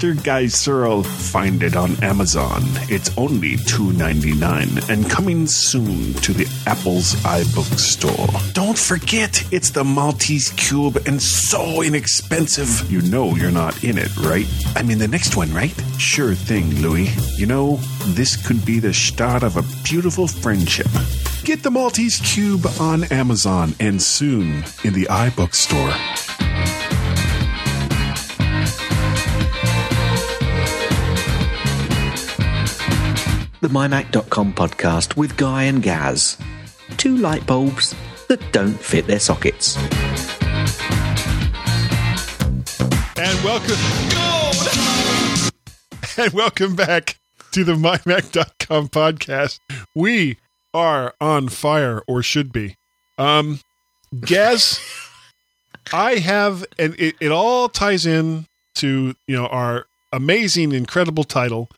podcaster 0.00 0.24
Guy 0.24 0.46
Serle. 0.46 1.02
Find 1.02 1.62
it 1.62 1.76
on 1.76 2.02
Amazon. 2.02 2.62
It's 2.88 3.16
only 3.16 3.56
$2.99 3.56 4.88
and 4.88 5.10
coming 5.10 5.46
soon 5.46 6.14
to 6.14 6.32
the 6.32 6.46
Apple's 6.66 7.14
iBook 7.16 7.78
store. 7.78 8.52
Don't 8.52 8.78
forget, 8.78 9.42
it's 9.52 9.70
the 9.70 9.84
Maltese 9.84 10.50
Cube 10.50 10.96
and 11.06 11.20
so 11.20 11.82
inexpensive. 11.82 12.90
You 12.90 13.02
know 13.02 13.34
you're 13.34 13.50
not 13.50 13.84
in 13.84 13.98
it, 13.98 14.14
right? 14.18 14.46
I 14.76 14.82
mean, 14.82 14.98
the 14.98 15.08
next 15.08 15.36
one, 15.36 15.52
right? 15.52 15.74
Sure 15.98 16.34
thing, 16.34 16.74
Louis. 16.76 17.08
You 17.38 17.46
know, 17.46 17.76
this 18.14 18.36
could 18.46 18.64
be 18.64 18.80
the 18.80 18.94
start 18.94 19.42
of 19.42 19.56
a 19.56 19.64
beautiful 19.84 20.26
friendship. 20.26 20.88
Get 21.44 21.62
the 21.62 21.70
Maltese 21.70 22.20
Cube 22.20 22.66
on 22.78 23.04
Amazon 23.04 23.74
and 23.80 24.00
soon 24.00 24.64
in 24.84 24.92
the 24.92 25.06
iBook 25.10 25.54
store. 25.54 26.29
The 33.60 33.68
MyMac.com 33.68 34.54
podcast 34.54 35.16
with 35.18 35.36
Guy 35.36 35.64
and 35.64 35.82
Gaz. 35.82 36.38
Two 36.96 37.18
light 37.18 37.46
bulbs 37.46 37.94
that 38.28 38.40
don't 38.52 38.72
fit 38.72 39.06
their 39.06 39.20
sockets. 39.20 39.76
And 43.18 43.44
welcome. 43.44 43.76
And 46.16 46.32
welcome 46.32 46.74
back 46.74 47.18
to 47.52 47.62
the 47.62 47.74
MyMac.com 47.74 48.88
podcast. 48.88 49.58
We 49.94 50.38
are 50.72 51.12
on 51.20 51.50
fire, 51.50 52.00
or 52.06 52.22
should 52.22 52.52
be. 52.52 52.76
Um, 53.18 53.60
Gaz, 54.22 54.80
I 55.92 56.14
have, 56.14 56.64
and 56.78 56.94
it, 56.98 57.14
it 57.20 57.30
all 57.30 57.68
ties 57.68 58.06
in 58.06 58.46
to 58.76 59.14
you 59.26 59.36
know 59.36 59.48
our 59.48 59.84
amazing, 60.14 60.72
incredible 60.72 61.24
title. 61.24 61.68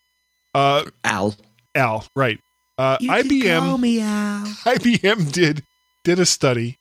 Uh, 0.54 0.84
Al. 1.02 1.34
Al, 1.74 2.04
right? 2.16 2.38
Uh, 2.78 2.98
IBM. 2.98 3.78
me 3.80 4.00
Al. 4.02 4.46
IBM 4.46 5.32
did 5.32 5.62
did 6.04 6.18
a 6.18 6.26
study 6.26 6.78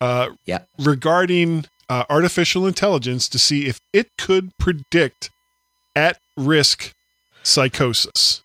uh, 0.00 0.28
Yeah. 0.44 0.60
regarding 0.78 1.64
uh, 1.88 2.04
artificial 2.10 2.66
intelligence 2.66 3.28
to 3.30 3.38
see 3.38 3.66
if 3.66 3.80
it 3.92 4.08
could 4.18 4.50
predict 4.58 5.30
at 5.94 6.18
risk 6.36 6.92
psychosis. 7.42 8.42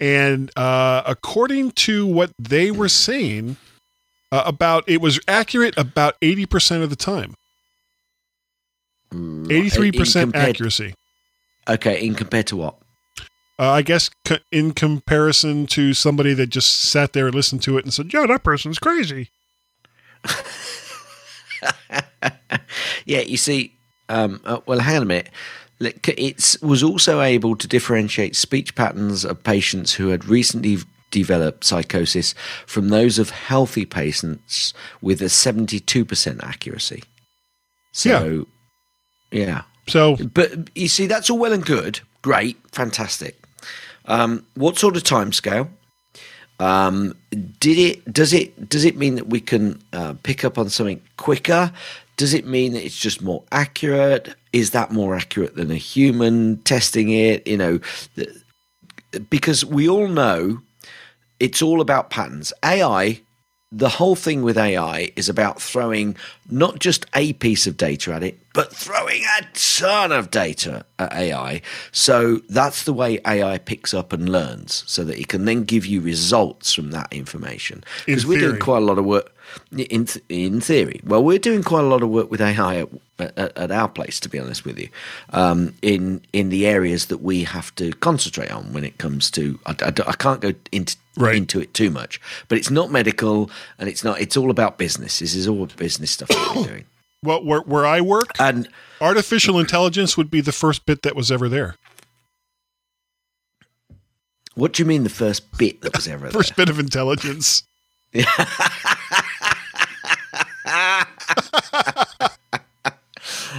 And 0.00 0.50
uh, 0.56 1.02
according 1.06 1.70
to 1.72 2.06
what 2.06 2.32
they 2.38 2.70
were 2.70 2.88
saying, 2.88 3.56
uh, 4.32 4.42
about 4.44 4.84
it 4.88 5.00
was 5.00 5.20
accurate 5.28 5.74
about 5.78 6.16
eighty 6.20 6.44
percent 6.46 6.82
of 6.82 6.90
the 6.90 6.96
time. 6.96 7.34
Eighty 9.50 9.68
three 9.70 9.92
percent 9.92 10.32
compared- 10.32 10.50
accuracy. 10.56 10.94
Okay, 11.68 12.04
in 12.06 12.14
compared 12.14 12.46
to 12.48 12.56
what? 12.56 12.76
Uh, 13.58 13.70
I 13.70 13.82
guess 13.82 14.10
co- 14.24 14.38
in 14.52 14.72
comparison 14.72 15.66
to 15.68 15.94
somebody 15.94 16.34
that 16.34 16.48
just 16.48 16.78
sat 16.78 17.12
there 17.14 17.26
and 17.26 17.34
listened 17.34 17.62
to 17.62 17.78
it 17.78 17.84
and 17.84 17.92
said, 17.92 18.12
"Yeah, 18.12 18.26
that 18.26 18.44
person's 18.44 18.78
crazy." 18.78 19.30
yeah, 23.06 23.20
you 23.20 23.36
see, 23.36 23.72
um, 24.08 24.40
uh, 24.44 24.60
well, 24.66 24.80
hang 24.80 24.96
on 24.96 25.02
a 25.02 25.06
minute. 25.06 25.30
It 25.80 26.56
was 26.62 26.82
also 26.82 27.20
able 27.20 27.54
to 27.56 27.68
differentiate 27.68 28.34
speech 28.34 28.74
patterns 28.74 29.24
of 29.24 29.42
patients 29.44 29.94
who 29.94 30.08
had 30.08 30.24
recently 30.24 30.78
developed 31.10 31.64
psychosis 31.64 32.34
from 32.66 32.88
those 32.88 33.18
of 33.18 33.30
healthy 33.30 33.84
patients 33.84 34.72
with 35.00 35.20
a 35.20 35.26
72% 35.26 36.42
accuracy. 36.42 37.04
So, 37.92 38.46
yeah. 39.30 39.62
So 39.86 40.16
But 40.16 40.70
you 40.74 40.88
see, 40.88 41.06
that's 41.06 41.30
all 41.30 41.38
well 41.38 41.52
and 41.52 41.64
good. 41.64 42.00
Great, 42.22 42.56
fantastic. 42.72 43.36
Um, 44.06 44.44
what 44.54 44.78
sort 44.78 44.96
of 44.96 45.02
timescale? 45.02 45.68
Um, 46.58 47.16
did 47.60 47.78
it? 47.78 48.12
Does 48.12 48.32
it? 48.32 48.68
Does 48.68 48.84
it 48.84 48.96
mean 48.96 49.16
that 49.16 49.28
we 49.28 49.40
can 49.40 49.82
uh, 49.92 50.14
pick 50.22 50.44
up 50.44 50.58
on 50.58 50.70
something 50.70 51.02
quicker? 51.16 51.72
Does 52.16 52.32
it 52.32 52.46
mean 52.46 52.72
that 52.72 52.84
it's 52.84 52.98
just 52.98 53.20
more 53.20 53.42
accurate? 53.52 54.34
Is 54.52 54.70
that 54.70 54.90
more 54.90 55.14
accurate 55.14 55.54
than 55.54 55.70
a 55.70 55.76
human 55.76 56.56
testing 56.58 57.10
it? 57.10 57.46
You 57.46 57.58
know, 57.58 57.80
because 59.28 59.64
we 59.64 59.88
all 59.88 60.08
know 60.08 60.62
it's 61.38 61.60
all 61.60 61.80
about 61.82 62.08
patterns. 62.08 62.52
AI, 62.64 63.20
the 63.72 63.88
whole 63.88 64.14
thing 64.14 64.42
with 64.42 64.56
AI 64.56 65.10
is 65.16 65.28
about 65.28 65.60
throwing 65.60 66.16
not 66.48 66.78
just 66.78 67.04
a 67.14 67.32
piece 67.34 67.66
of 67.66 67.76
data 67.76 68.12
at 68.12 68.22
it, 68.22 68.38
but 68.54 68.72
throwing 68.72 69.22
a 69.38 69.46
ton 69.54 70.12
of 70.12 70.30
data 70.30 70.84
at 70.98 71.12
AI. 71.12 71.60
So 71.90 72.36
that's 72.48 72.84
the 72.84 72.92
way 72.92 73.18
AI 73.26 73.58
picks 73.58 73.92
up 73.92 74.12
and 74.12 74.28
learns, 74.28 74.84
so 74.86 75.02
that 75.04 75.18
it 75.18 75.28
can 75.28 75.46
then 75.46 75.64
give 75.64 75.84
you 75.84 76.00
results 76.00 76.72
from 76.72 76.92
that 76.92 77.12
information. 77.12 77.82
In 78.06 78.14
Because 78.14 78.26
we're 78.26 78.38
doing 78.40 78.60
quite 78.60 78.82
a 78.82 78.86
lot 78.86 78.98
of 78.98 79.04
work 79.04 79.32
in 79.76 80.06
th- 80.06 80.24
in 80.28 80.60
theory. 80.60 81.00
Well, 81.04 81.24
we're 81.24 81.38
doing 81.38 81.64
quite 81.64 81.84
a 81.84 81.88
lot 81.88 82.02
of 82.02 82.08
work 82.08 82.30
with 82.30 82.40
AI 82.40 82.82
at, 82.82 82.88
at, 83.18 83.58
at 83.58 83.70
our 83.72 83.88
place, 83.88 84.20
to 84.20 84.28
be 84.28 84.38
honest 84.38 84.64
with 84.64 84.78
you, 84.78 84.88
um, 85.30 85.74
in 85.82 86.22
in 86.32 86.50
the 86.50 86.66
areas 86.66 87.06
that 87.06 87.18
we 87.18 87.42
have 87.44 87.74
to 87.74 87.92
concentrate 87.94 88.50
on 88.52 88.72
when 88.72 88.84
it 88.84 88.98
comes 88.98 89.30
to. 89.32 89.58
I, 89.66 89.74
I 89.82 89.88
I 90.06 90.12
can't 90.12 90.40
go 90.40 90.52
into 90.70 90.96
Right. 91.16 91.36
into 91.36 91.60
it 91.60 91.72
too 91.74 91.90
much, 91.90 92.20
but 92.48 92.58
it's 92.58 92.70
not 92.70 92.90
medical 92.90 93.50
and 93.78 93.88
it's 93.88 94.04
not. 94.04 94.20
It's 94.20 94.36
all 94.36 94.50
about 94.50 94.76
business. 94.78 95.18
This 95.20 95.34
is 95.34 95.48
all 95.48 95.66
business 95.66 96.10
stuff 96.10 96.28
that 96.28 96.52
we're 96.56 96.66
doing. 96.66 96.84
well, 97.22 97.42
where 97.44 97.60
where 97.60 97.86
I 97.86 98.00
work, 98.02 98.30
And 98.38 98.68
artificial 99.00 99.58
intelligence 99.58 100.16
would 100.16 100.30
be 100.30 100.40
the 100.42 100.52
first 100.52 100.84
bit 100.86 101.02
that 101.02 101.16
was 101.16 101.30
ever 101.32 101.48
there. 101.48 101.76
what 104.54 104.72
do 104.72 104.82
you 104.82 104.86
mean 104.86 105.02
the 105.04 105.10
first 105.10 105.56
bit 105.58 105.80
that 105.82 105.94
was 105.94 106.06
ever 106.08 106.24
there? 106.30 106.32
First 106.32 106.56
bit 106.56 106.68
of 106.68 106.78
intelligence. 106.78 107.62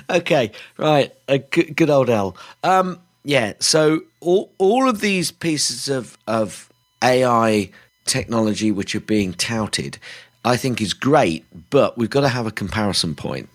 okay, 0.09 0.51
right. 0.77 1.13
A 1.27 1.39
good, 1.39 1.75
good 1.75 1.89
old 1.89 2.09
L. 2.09 2.35
Um, 2.63 2.99
yeah. 3.23 3.53
So 3.59 4.01
all 4.21 4.51
all 4.57 4.87
of 4.89 5.01
these 5.01 5.31
pieces 5.31 5.89
of 5.89 6.17
of 6.27 6.66
AI 7.03 7.69
technology 8.05 8.71
which 8.71 8.95
are 8.95 8.99
being 9.01 9.33
touted, 9.33 9.97
I 10.45 10.57
think 10.57 10.81
is 10.81 10.93
great, 10.93 11.45
but 11.69 11.97
we've 11.97 12.09
got 12.09 12.21
to 12.21 12.29
have 12.29 12.45
a 12.47 12.51
comparison 12.51 13.15
point. 13.15 13.49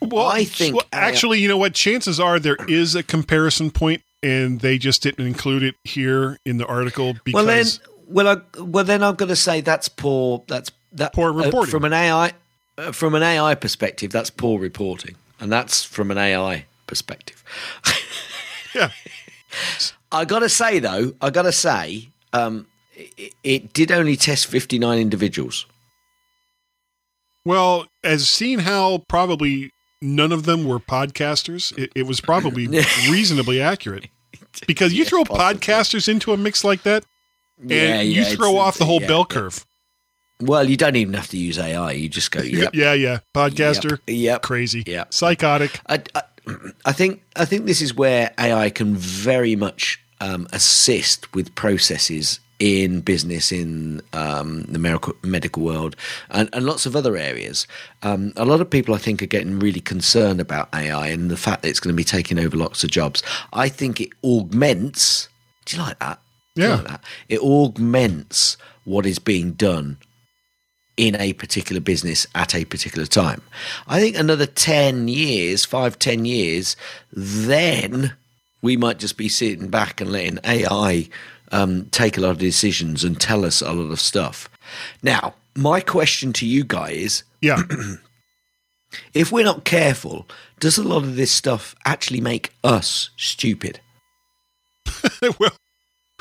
Well, 0.00 0.26
I 0.26 0.44
think 0.44 0.76
well, 0.76 0.86
AI 0.92 0.98
actually, 1.00 1.40
you 1.40 1.48
know 1.48 1.56
what? 1.56 1.74
Chances 1.74 2.20
are 2.20 2.38
there 2.38 2.56
is 2.68 2.94
a 2.94 3.02
comparison 3.02 3.70
point, 3.70 4.02
and 4.22 4.60
they 4.60 4.78
just 4.78 5.02
didn't 5.02 5.26
include 5.26 5.62
it 5.62 5.74
here 5.84 6.38
in 6.44 6.58
the 6.58 6.66
article 6.66 7.14
because 7.24 7.34
well 7.34 7.44
then, 7.46 7.66
well, 8.06 8.28
I, 8.28 8.60
well 8.60 8.84
then, 8.84 9.02
I'm 9.02 9.16
going 9.16 9.28
to 9.28 9.36
say 9.36 9.60
that's 9.60 9.88
poor. 9.88 10.44
That's 10.46 10.70
that 10.92 11.12
Poor 11.12 11.30
uh, 11.30 11.44
reporting. 11.44 11.70
from 11.70 11.84
an 11.84 11.92
AI 11.92 12.32
uh, 12.78 12.92
from 12.92 13.14
an 13.14 13.22
AI 13.22 13.54
perspective. 13.56 14.12
That's 14.12 14.30
poor 14.30 14.58
reporting, 14.60 15.16
and 15.40 15.50
that's 15.50 15.84
from 15.84 16.10
an 16.10 16.18
AI 16.18 16.66
perspective. 16.86 17.42
yeah, 18.74 18.90
I 20.12 20.24
got 20.24 20.40
to 20.40 20.48
say 20.48 20.78
though, 20.78 21.12
I 21.20 21.30
got 21.30 21.42
to 21.42 21.52
say, 21.52 22.08
um, 22.32 22.66
it, 22.92 23.34
it 23.44 23.72
did 23.72 23.92
only 23.92 24.16
test 24.16 24.46
59 24.46 24.98
individuals. 24.98 25.66
well, 27.44 27.86
as 28.04 28.28
seen 28.28 28.60
how 28.60 29.04
probably 29.08 29.70
none 30.02 30.32
of 30.32 30.44
them 30.44 30.64
were 30.64 30.78
podcasters, 30.78 31.76
it, 31.78 31.90
it 31.94 32.02
was 32.06 32.20
probably 32.20 32.66
reasonably 33.10 33.60
accurate. 33.60 34.08
Because 34.66 34.92
you 34.92 35.04
Yeah, 35.04 35.08
throw 35.10 35.24
possibly. 35.24 35.60
podcasters 35.60 36.08
into 36.08 36.32
a 36.32 36.36
mix 36.36 36.64
like 36.64 36.82
that, 36.82 37.04
and 37.58 37.70
Yeah, 37.70 38.00
you 38.00 38.22
yeah, 38.22 38.34
throw 38.34 38.56
off 38.56 38.78
the 38.78 38.84
whole 38.84 39.00
bell 39.00 39.24
curve. 39.24 39.64
Well, 40.40 40.68
you 40.68 40.76
don't 40.76 40.94
even 40.96 41.14
have 41.14 41.28
to 41.28 41.38
use 41.38 41.58
AI. 41.58 41.92
You 41.92 42.08
just 42.08 42.30
go, 42.30 42.40
yep. 42.42 42.74
Yeah, 42.74 42.92
yeah. 42.92 43.20
Podcaster, 43.34 43.90
Yep. 43.90 44.00
yep. 44.06 44.42
crazy, 44.42 44.84
yeah, 44.86 45.04
psychotic. 45.10 45.80
I, 45.88 46.02
I, 46.14 46.22
I 46.84 46.92
think 46.92 47.22
I 47.36 47.44
think 47.44 47.66
this 47.66 47.80
is 47.82 47.94
where 47.94 48.32
AI 48.38 48.70
can 48.70 48.94
very 48.96 49.56
much 49.56 50.00
um, 50.20 50.46
assist 50.52 51.32
with 51.34 51.54
processes 51.54 52.40
in 52.58 53.00
business, 53.02 53.52
in 53.52 54.02
um, 54.12 54.62
the 54.64 54.80
medical, 54.80 55.14
medical 55.22 55.62
world, 55.62 55.94
and, 56.30 56.48
and 56.52 56.66
lots 56.66 56.86
of 56.86 56.96
other 56.96 57.16
areas. 57.16 57.68
Um, 58.02 58.32
a 58.36 58.44
lot 58.44 58.60
of 58.60 58.68
people, 58.68 58.94
I 58.94 58.98
think, 58.98 59.22
are 59.22 59.26
getting 59.26 59.60
really 59.60 59.80
concerned 59.80 60.40
about 60.40 60.68
AI 60.74 61.06
and 61.06 61.30
the 61.30 61.36
fact 61.36 61.62
that 61.62 61.68
it's 61.68 61.78
going 61.78 61.92
to 61.94 61.96
be 61.96 62.02
taking 62.02 62.36
over 62.38 62.56
lots 62.56 62.82
of 62.82 62.90
jobs. 62.90 63.22
I 63.52 63.68
think 63.68 64.00
it 64.00 64.10
augments. 64.24 65.28
Do 65.66 65.76
you 65.76 65.82
like 65.84 66.00
that? 66.00 66.20
Do 66.56 66.62
Yeah. 66.62 66.74
like 66.76 66.88
that? 66.88 67.04
It 67.28 67.38
augments 67.40 68.56
what 68.84 69.06
is 69.06 69.20
being 69.20 69.52
done 69.52 69.98
in 70.98 71.16
a 71.16 71.32
particular 71.32 71.80
business 71.80 72.26
at 72.34 72.54
a 72.54 72.64
particular 72.66 73.06
time. 73.06 73.40
I 73.86 74.00
think 74.00 74.18
another 74.18 74.46
10 74.46 75.08
years, 75.08 75.64
five, 75.64 75.98
10 75.98 76.26
years, 76.26 76.76
then 77.12 78.14
we 78.60 78.76
might 78.76 78.98
just 78.98 79.16
be 79.16 79.28
sitting 79.28 79.68
back 79.68 80.00
and 80.00 80.10
letting 80.12 80.40
AI 80.44 81.08
um, 81.52 81.86
take 81.86 82.18
a 82.18 82.20
lot 82.20 82.32
of 82.32 82.38
decisions 82.38 83.04
and 83.04 83.18
tell 83.18 83.44
us 83.44 83.62
a 83.62 83.72
lot 83.72 83.92
of 83.92 84.00
stuff. 84.00 84.50
Now, 85.02 85.34
my 85.56 85.80
question 85.80 86.32
to 86.34 86.46
you 86.46 86.64
guys 86.64 87.22
Yeah, 87.40 87.62
if 89.14 89.30
we're 89.32 89.44
not 89.44 89.64
careful, 89.64 90.26
does 90.58 90.78
a 90.78 90.82
lot 90.82 91.04
of 91.04 91.14
this 91.14 91.30
stuff 91.30 91.76
actually 91.86 92.20
make 92.20 92.52
us 92.64 93.10
stupid? 93.16 93.80
well, 95.38 95.52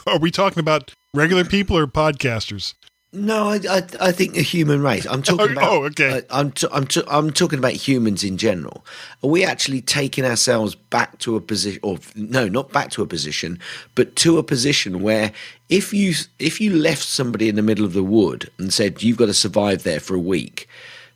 are 0.06 0.20
we 0.20 0.30
talking 0.30 0.60
about 0.60 0.94
regular 1.16 1.44
people 1.44 1.78
or 1.78 1.88
podcasters? 1.88 2.76
No, 3.14 3.50
I, 3.50 3.60
I, 3.70 3.84
I 4.02 4.12
think 4.12 4.36
the 4.36 4.42
human 4.44 4.82
race. 4.84 5.06
I'm 5.08 5.24
talking 5.24 5.50
Oh, 5.50 5.52
about. 5.52 5.72
oh, 5.72 5.86
okay. 5.86 6.18
uh, 6.20 6.22
I'm, 6.30 6.52
t- 6.52 6.68
I'm, 6.72 6.86
t- 6.88 7.04
I'm 7.10 7.32
talking 7.32 7.58
about 7.60 7.72
humans 7.74 8.24
in 8.24 8.38
general. 8.38 8.86
Are 9.24 9.30
we 9.30 9.44
actually 9.44 9.82
taking 9.82 10.26
ourselves 10.26 10.76
back 10.76 11.18
to 11.20 11.36
a 11.36 11.42
position, 11.42 11.80
or 11.84 11.98
no, 12.16 12.48
not 12.48 12.72
back 12.72 12.92
to 12.92 13.02
a 13.02 13.08
position, 13.08 13.60
but 13.96 14.16
to 14.18 14.38
a 14.38 14.44
position 14.44 15.02
where 15.02 15.32
if 15.70 15.94
you 15.94 16.14
if 16.40 16.62
you 16.62 16.74
left 16.76 17.04
somebody 17.04 17.50
in 17.50 17.56
the 17.56 17.62
middle 17.64 17.86
of 17.86 17.94
the 17.94 18.04
wood 18.04 18.50
and 18.60 18.74
said 18.74 19.02
you've 19.02 19.18
got 19.18 19.28
to 19.28 19.34
survive 19.34 19.84
there 19.84 20.00
for 20.00 20.16
a 20.16 20.20
week, 20.20 20.68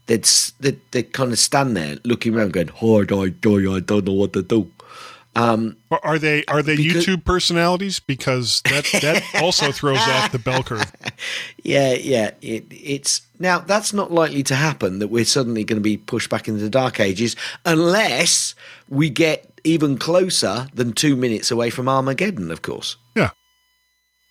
they'd 0.08 0.28
they'd, 0.60 0.80
they'd 0.92 1.14
kind 1.14 1.32
of 1.32 1.40
stand 1.40 1.78
there 1.78 1.98
looking 2.06 2.36
around, 2.36 2.54
going, 2.54 2.72
"Oh, 2.82 2.98
I, 3.02 3.02
I, 3.02 3.76
I 3.76 3.80
don't 3.82 4.06
know 4.06 4.14
what 4.14 4.34
to 4.34 4.42
do." 4.44 4.72
Um, 5.34 5.78
are 6.04 6.20
they 6.20 6.44
are 6.46 6.62
they 6.62 6.76
Because- 6.76 7.06
YouTube 7.06 7.24
personalities? 7.24 8.02
Because 8.02 8.62
that 8.66 8.84
that 9.02 9.24
also 9.42 9.72
throws 9.72 9.98
off 10.00 10.34
the 10.34 10.40
bell 10.40 10.62
curve. 10.62 10.92
Yeah, 11.64 11.94
yeah. 11.94 12.32
It, 12.42 12.66
it's 12.70 13.22
now 13.40 13.60
that's 13.60 13.94
not 13.94 14.12
likely 14.12 14.44
to 14.44 14.56
happen. 14.56 15.00
That 15.00 15.08
we're 15.08 15.24
suddenly 15.24 15.64
going 15.64 15.80
to 15.80 15.84
be 15.84 15.96
pushed 15.96 16.30
back 16.30 16.50
into 16.50 16.60
the 16.62 16.70
dark 16.70 17.00
ages, 17.00 17.38
unless 17.66 18.56
we 18.90 19.10
get 19.10 19.48
even 19.64 19.98
closer 19.98 20.68
than 20.74 20.92
two 20.92 21.16
minutes 21.16 21.50
away 21.50 21.70
from 21.70 21.88
Armageddon. 21.88 22.52
Of 22.52 22.62
course. 22.62 22.98
Yeah, 23.16 23.30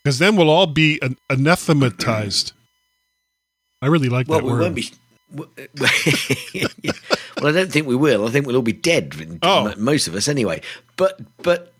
because 0.04 0.18
then 0.18 0.36
we'll 0.36 0.50
all 0.50 0.66
be 0.66 0.98
an- 1.00 1.16
anathematized. 1.30 2.52
I 3.80 3.86
really 3.86 4.10
like 4.10 4.26
that. 4.26 4.44
Well, 4.44 4.56
that 4.58 4.74
we 4.74 4.90
word. 5.32 5.40
won't 5.40 5.54
be. 6.52 6.92
well, 7.40 7.48
I 7.48 7.53
don't 7.53 7.72
think 7.72 7.87
we 7.87 7.96
will. 7.96 8.26
I 8.26 8.31
think 8.31 8.46
we'll 8.46 8.57
all 8.57 8.62
be 8.62 8.72
dead. 8.72 9.38
Oh. 9.42 9.72
most 9.76 10.07
of 10.09 10.14
us 10.14 10.29
anyway. 10.29 10.61
But 10.96 11.20
but 11.42 11.72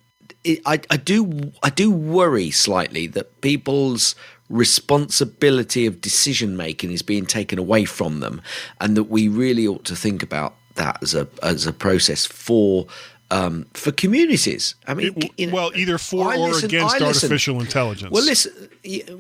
it, 0.44 0.61
I 0.66 0.81
I 0.90 0.96
do 0.96 1.53
I 1.62 1.70
do 1.70 1.90
worry 1.90 2.51
slightly 2.51 3.07
that 3.09 3.40
people's 3.40 4.14
responsibility 4.49 5.87
of 5.87 6.01
decision 6.01 6.57
making 6.57 6.90
is 6.90 7.03
being 7.03 7.27
taken 7.27 7.59
away 7.59 7.85
from 7.85 8.20
them, 8.20 8.40
and 8.81 8.96
that 8.96 9.05
we 9.05 9.29
really 9.29 9.66
ought 9.66 9.85
to 9.85 9.96
think 9.96 10.23
about 10.23 10.55
that 10.75 10.99
as 11.03 11.14
a 11.14 11.29
as 11.42 11.66
a 11.66 11.73
process 11.73 12.27
for. 12.27 12.87
Um, 13.32 13.66
for 13.74 13.92
communities, 13.92 14.74
I 14.88 14.94
mean, 14.94 15.14
It- 15.16 15.30
you 15.38 15.46
know, 15.46 15.54
well, 15.54 15.70
either 15.76 15.98
for 15.98 16.32
I 16.32 16.36
or 16.36 16.48
listen- 16.48 16.64
against 16.66 16.96
I 16.96 16.98
listen- 16.98 17.06
artificial 17.28 17.60
intelligence. 17.60 18.10
well, 18.10 18.24
listen. 18.24 18.52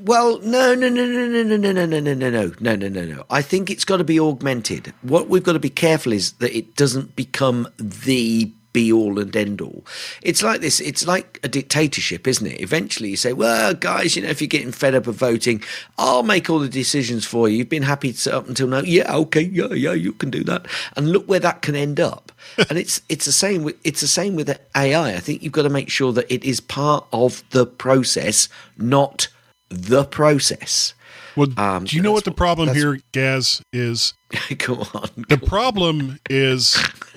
Well, 0.04 0.40
no, 0.42 0.74
no, 0.74 0.88
no, 0.88 1.04
no, 1.06 1.28
no, 1.28 1.42
no, 1.44 1.56
no, 1.56 1.72
no, 1.72 1.86
no, 1.86 2.00
no, 2.00 2.14
no, 2.14 2.30
no, 2.30 2.52
no, 2.60 2.76
no, 2.76 2.88
no, 2.88 3.04
no. 3.04 3.24
I 3.30 3.40
think 3.42 3.70
it's 3.70 3.84
got 3.84 3.98
to 3.98 4.04
be 4.04 4.18
augmented. 4.18 4.92
What 5.02 5.28
we've 5.28 5.44
got 5.44 5.52
to 5.52 5.58
be 5.60 5.70
careful 5.70 6.12
is 6.12 6.32
that 6.40 6.52
it 6.56 6.74
doesn't 6.74 7.14
become 7.14 7.68
the 7.78 8.50
be 8.72 8.92
all 8.92 9.18
and 9.18 9.34
end 9.34 9.60
all. 9.60 9.84
It's 10.22 10.42
like 10.42 10.60
this. 10.60 10.80
It's 10.80 11.06
like 11.06 11.40
a 11.42 11.48
dictatorship, 11.48 12.26
isn't 12.28 12.46
it? 12.46 12.60
Eventually, 12.60 13.10
you 13.10 13.16
say, 13.16 13.32
"Well, 13.32 13.74
guys, 13.74 14.16
you 14.16 14.22
know, 14.22 14.28
if 14.28 14.40
you're 14.40 14.48
getting 14.48 14.72
fed 14.72 14.94
up 14.94 15.06
of 15.06 15.16
voting, 15.16 15.62
I'll 15.98 16.22
make 16.22 16.48
all 16.48 16.58
the 16.58 16.68
decisions 16.68 17.24
for 17.24 17.48
you. 17.48 17.58
You've 17.58 17.68
been 17.68 17.82
happy 17.82 18.12
to 18.12 18.36
up 18.36 18.48
until 18.48 18.68
now. 18.68 18.80
Yeah, 18.80 19.14
okay, 19.16 19.42
yeah, 19.42 19.72
yeah, 19.72 19.92
you 19.92 20.12
can 20.12 20.30
do 20.30 20.44
that." 20.44 20.66
And 20.96 21.10
look 21.12 21.28
where 21.28 21.40
that 21.40 21.62
can 21.62 21.74
end 21.74 22.00
up. 22.00 22.32
and 22.70 22.78
it's 22.78 23.00
it's 23.08 23.24
the 23.26 23.32
same 23.32 23.62
with 23.62 23.76
it's 23.84 24.00
the 24.00 24.06
same 24.08 24.34
with 24.34 24.48
AI. 24.76 25.14
I 25.14 25.20
think 25.20 25.42
you've 25.42 25.52
got 25.52 25.62
to 25.62 25.70
make 25.70 25.90
sure 25.90 26.12
that 26.12 26.32
it 26.32 26.44
is 26.44 26.60
part 26.60 27.06
of 27.12 27.42
the 27.50 27.66
process, 27.66 28.48
not 28.78 29.28
the 29.68 30.04
process. 30.04 30.94
well, 31.36 31.48
um, 31.56 31.84
do 31.84 31.96
you 31.96 32.02
know 32.02 32.12
what 32.12 32.24
the 32.24 32.32
problem 32.32 32.66
that's- 32.66 32.82
here, 32.82 32.98
Gaz, 33.12 33.62
is? 33.72 34.14
Come 34.58 34.80
on. 34.94 35.08
The 35.28 35.38
problem 35.38 36.18
is 36.28 36.74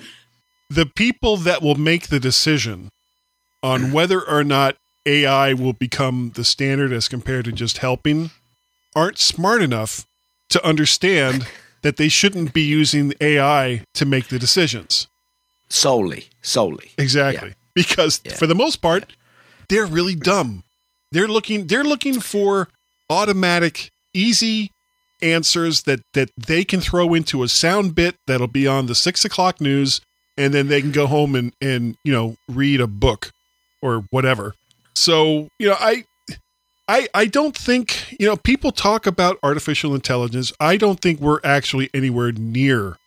the 0.70 0.86
people 0.86 1.36
that 1.38 1.62
will 1.62 1.74
make 1.74 2.08
the 2.08 2.20
decision 2.20 2.90
on 3.62 3.92
whether 3.92 4.20
or 4.20 4.44
not 4.44 4.76
AI 5.06 5.52
will 5.52 5.72
become 5.74 6.32
the 6.34 6.44
standard 6.44 6.92
as 6.92 7.08
compared 7.08 7.44
to 7.44 7.52
just 7.52 7.78
helping 7.78 8.30
aren't 8.96 9.18
smart 9.18 9.60
enough 9.62 10.06
to 10.48 10.64
understand 10.66 11.46
that 11.82 11.96
they 11.96 12.08
shouldn't 12.08 12.54
be 12.54 12.62
using 12.62 13.12
AI 13.20 13.82
to 13.94 14.06
make 14.06 14.28
the 14.28 14.38
decisions. 14.38 15.06
solely, 15.68 16.28
solely. 16.40 16.92
Exactly. 16.96 17.54
Because 17.74 18.20
Yeah. 18.24 18.34
for 18.36 18.46
the 18.46 18.54
most 18.54 18.76
part, 18.80 19.12
they're 19.68 19.86
really 19.86 20.14
dumb. 20.14 20.62
They're 21.12 21.28
looking 21.28 21.66
they're 21.66 21.84
looking 21.84 22.20
for 22.20 22.68
automatic, 23.10 23.90
easy 24.14 24.70
answers 25.22 25.82
that 25.82 26.00
that 26.12 26.30
they 26.36 26.64
can 26.64 26.80
throw 26.80 27.14
into 27.14 27.42
a 27.42 27.48
sound 27.48 27.94
bit 27.94 28.16
that'll 28.26 28.46
be 28.46 28.66
on 28.66 28.86
the 28.86 28.94
six 28.94 29.24
o'clock 29.24 29.60
news, 29.60 30.00
and 30.36 30.52
then 30.54 30.68
they 30.68 30.80
can 30.80 30.92
go 30.92 31.06
home 31.06 31.34
and 31.34 31.52
and 31.60 31.96
you 32.04 32.12
know 32.12 32.36
read 32.48 32.80
a 32.80 32.86
book 32.86 33.30
or 33.82 34.04
whatever. 34.10 34.54
So 34.94 35.48
you 35.58 35.68
know, 35.68 35.76
I. 35.78 36.04
I, 36.86 37.08
I 37.14 37.24
don't 37.24 37.56
think 37.56 38.14
you 38.20 38.26
know 38.26 38.36
people 38.36 38.70
talk 38.70 39.06
about 39.06 39.38
artificial 39.42 39.94
intelligence. 39.94 40.52
I 40.60 40.76
don't 40.76 41.00
think 41.00 41.18
we're 41.18 41.40
actually 41.42 41.88
anywhere 41.94 42.30
near 42.32 42.98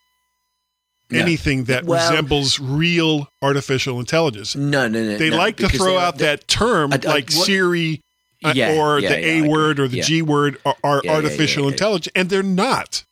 No. 1.12 1.20
anything 1.20 1.66
that 1.66 1.86
Well- 1.86 2.10
resembles 2.10 2.60
real 2.60 3.30
artificial 3.40 4.00
intelligence. 4.00 4.56
No, 4.56 4.88
no, 4.88 5.04
no. 5.04 5.18
They 5.20 5.30
no, 5.30 5.38
like 5.38 5.58
to 5.58 5.70
throw 5.70 5.96
out 5.96 6.18
that 6.18 6.48
term 6.48 6.92
I- 6.92 7.00
I- 7.06 7.08
like 7.08 7.30
what- 7.30 7.46
Siri 7.46 8.02
uh, 8.44 8.50
or 8.50 8.98
yeah, 9.00 9.10
the 9.10 9.22
yeah, 9.22 9.28
A 9.28 9.48
word 9.48 9.80
or 9.80 9.88
the 9.88 9.98
Yeah. 9.98 10.04
G 10.04 10.22
word 10.24 10.58
are, 10.66 10.76
are 10.84 11.02
Yeah, 11.04 11.12
yeah, 11.12 11.16
artificial 11.18 11.62
yeah, 11.66 11.68
yeah. 11.68 11.74
intelligence, 11.74 12.12
and 12.16 12.30
they're 12.32 12.42
not. 12.42 13.04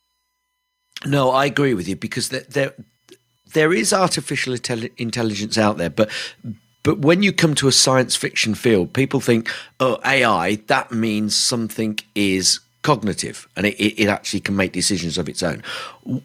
No, 1.04 1.30
I 1.30 1.44
agree 1.46 1.74
with 1.74 1.86
you 1.88 1.94
because 1.94 2.30
there 2.30 2.44
there, 2.48 2.74
there 3.52 3.72
is 3.72 3.92
artificial 3.92 4.54
intelli- 4.54 4.92
intelligence 4.96 5.58
out 5.58 5.76
there, 5.78 5.90
but 5.90 6.10
but 6.82 7.00
when 7.00 7.24
you 7.24 7.32
come 7.32 7.56
to 7.56 7.66
a 7.66 7.72
science 7.72 8.14
fiction 8.14 8.54
field, 8.54 8.92
people 8.92 9.18
think, 9.18 9.50
oh, 9.80 9.98
AI, 10.04 10.56
that 10.68 10.92
means 10.92 11.34
something 11.34 11.98
is 12.14 12.60
cognitive 12.82 13.48
and 13.56 13.66
it, 13.66 13.74
it 14.00 14.06
actually 14.06 14.38
can 14.38 14.54
make 14.54 14.70
decisions 14.70 15.18
of 15.18 15.28
its 15.28 15.42
own. 15.42 15.64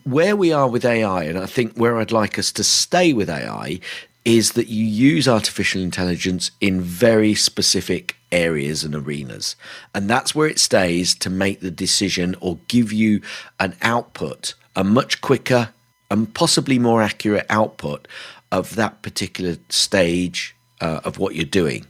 Where 0.03 0.35
we 0.35 0.53
are 0.53 0.69
with 0.69 0.85
AI, 0.85 1.23
and 1.23 1.39
I 1.39 1.47
think 1.47 1.75
where 1.75 1.97
I'd 1.97 2.11
like 2.11 2.37
us 2.37 2.51
to 2.51 2.63
stay 2.63 3.11
with 3.11 3.27
AI, 3.27 3.79
is 4.23 4.51
that 4.51 4.67
you 4.67 4.85
use 4.85 5.27
artificial 5.27 5.81
intelligence 5.81 6.51
in 6.61 6.79
very 6.79 7.33
specific 7.33 8.15
areas 8.31 8.83
and 8.83 8.93
arenas. 8.93 9.55
And 9.95 10.07
that's 10.07 10.35
where 10.35 10.47
it 10.47 10.59
stays 10.59 11.15
to 11.15 11.29
make 11.31 11.61
the 11.61 11.71
decision 11.71 12.35
or 12.39 12.59
give 12.67 12.93
you 12.93 13.21
an 13.59 13.75
output, 13.81 14.53
a 14.75 14.83
much 14.83 15.21
quicker 15.21 15.69
and 16.11 16.31
possibly 16.33 16.77
more 16.77 17.01
accurate 17.01 17.47
output 17.49 18.07
of 18.51 18.75
that 18.75 19.01
particular 19.01 19.55
stage 19.69 20.55
uh, 20.79 21.01
of 21.03 21.17
what 21.17 21.35
you're 21.35 21.45
doing. 21.45 21.85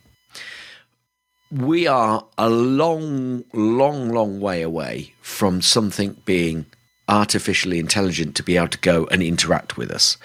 We 1.52 1.88
are 1.88 2.26
a 2.38 2.50
long, 2.50 3.44
long, 3.52 4.10
long 4.10 4.40
way 4.40 4.62
away 4.62 5.14
from 5.22 5.62
something 5.62 6.16
being 6.24 6.66
artificially 7.10 7.78
intelligent 7.78 8.38
to 8.38 8.44
be 8.44 8.56
able 8.56 8.70
to 8.70 8.78
go 8.78 9.06
and 9.08 9.22
interact 9.22 9.76
with 9.76 9.92
us 9.92 10.18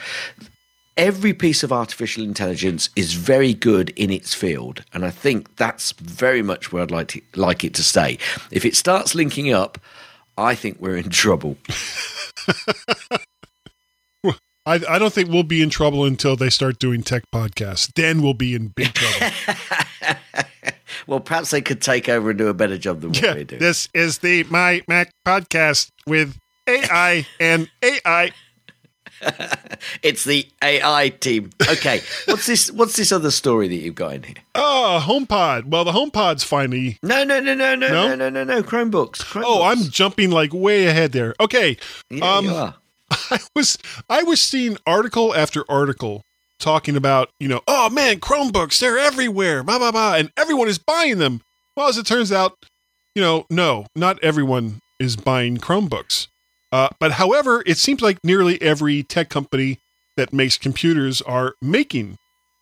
every 0.97 1.35
piece 1.35 1.63
of 1.63 1.73
artificial 1.73 2.25
intelligence 2.25 2.89
is 2.97 3.13
very 3.13 3.55
good 3.55 3.91
in 3.91 4.11
its 4.11 4.35
field, 4.35 4.85
and 4.93 5.05
I 5.05 5.11
think 5.11 5.57
that's 5.57 5.93
very 5.93 6.43
much 6.43 6.73
where 6.73 6.83
I'd 6.83 6.91
like 6.91 7.09
to, 7.09 7.21
like 7.35 7.65
it 7.65 7.75
to 7.75 7.83
stay. 7.83 8.19
If 8.51 8.65
it 8.65 8.75
starts 8.75 9.15
linking 9.15 9.53
up, 9.53 9.79
I 10.39 10.55
think 10.55 10.79
we're 10.81 10.97
in 10.97 11.11
trouble. 11.11 11.57
I, 14.67 14.81
I 14.89 14.99
don't 14.99 15.13
think 15.13 15.31
we'll 15.31 15.45
be 15.45 15.63
in 15.63 15.71
trouble 15.71 16.05
until 16.05 16.35
they 16.37 16.51
start 16.51 16.79
doing 16.81 17.03
tech 17.03 17.23
podcasts. 17.33 17.91
Then 17.95 18.21
we'll 18.21 18.35
be 18.35 18.55
in 18.55 18.69
big 18.69 18.93
trouble. 18.95 19.35
well, 21.07 21.21
perhaps 21.21 21.51
they 21.51 21.63
could 21.63 21.81
take 21.81 22.09
over 22.09 22.31
and 22.31 22.39
do 22.39 22.49
a 22.49 22.55
better 22.55 22.77
job 22.77 23.01
than 23.01 23.11
what 23.11 23.23
Yeah, 23.23 23.35
we're 23.35 23.45
doing. 23.45 23.61
this 23.61 23.89
is 23.95 24.19
the 24.19 24.43
My 24.45 24.83
Mac 24.89 25.13
podcast 25.25 25.91
with 26.07 26.37
AI 26.69 27.27
and 27.39 27.71
AI. 27.83 28.33
it's 30.03 30.25
the 30.25 30.47
AI 30.63 31.09
team. 31.11 31.51
Okay, 31.71 32.01
what's 32.27 32.47
this? 32.47 32.71
What's 32.71 32.97
this 32.97 33.13
other 33.13 33.31
story 33.31 33.69
that 33.69 33.75
you've 33.77 33.95
got 33.95 34.15
in 34.15 34.23
here? 34.25 34.35
Oh, 34.55 35.03
HomePod. 35.07 35.67
Well, 35.67 35.85
the 35.85 35.93
HomePod's 35.93 36.45
finally. 36.45 36.99
No, 37.03 37.25
no, 37.25 37.41
no, 37.41 37.55
no, 37.55 37.75
no, 37.77 37.89
No? 37.89 38.09
no, 38.09 38.15
no, 38.17 38.29
no, 38.31 38.45
no. 38.45 38.63
Chromebooks. 38.63 39.23
Chromebooks. 39.23 39.45
Oh, 39.47 39.63
I'm 39.63 39.79
jumping 39.85 40.31
like 40.31 40.53
way 40.53 40.87
ahead 40.87 41.13
there. 41.13 41.35
Okay, 41.41 41.77
Yeah, 42.11 42.37
um, 42.37 42.45
you 42.45 42.51
are. 42.55 42.75
I 43.31 43.39
was 43.55 43.79
I 44.09 44.23
was 44.23 44.41
seeing 44.41 44.79
article 44.87 45.35
after 45.35 45.65
article 45.69 46.23
talking 46.59 46.97
about 46.97 47.31
you 47.39 47.49
know 47.49 47.61
oh 47.69 47.91
man 47.91 48.19
Chromebooks 48.21 48.79
they're 48.79 48.99
everywhere 48.99 49.63
blah 49.63 49.79
blah 49.79 49.93
blah 49.93 50.15
and 50.15 50.31
everyone 50.37 50.69
is 50.69 50.79
buying 50.79 51.19
them. 51.19 51.43
Well, 51.77 51.89
as 51.89 51.99
it 51.99 52.07
turns 52.07 52.33
out, 52.33 52.55
you 53.15 53.23
know 53.23 53.47
no, 53.51 53.87
not 53.95 54.23
everyone 54.23 54.81
is 54.99 55.17
buying 55.17 55.59
Chromebooks. 55.59 56.29
Uh, 56.73 56.89
but 56.99 57.13
however, 57.13 57.63
it 57.65 57.79
seems 57.79 58.03
like 58.03 58.19
nearly 58.25 58.61
every 58.61 59.03
tech 59.03 59.29
company 59.29 59.79
that 60.17 60.33
makes 60.33 60.59
computers 60.59 61.23
are 61.23 61.55
making 61.63 62.17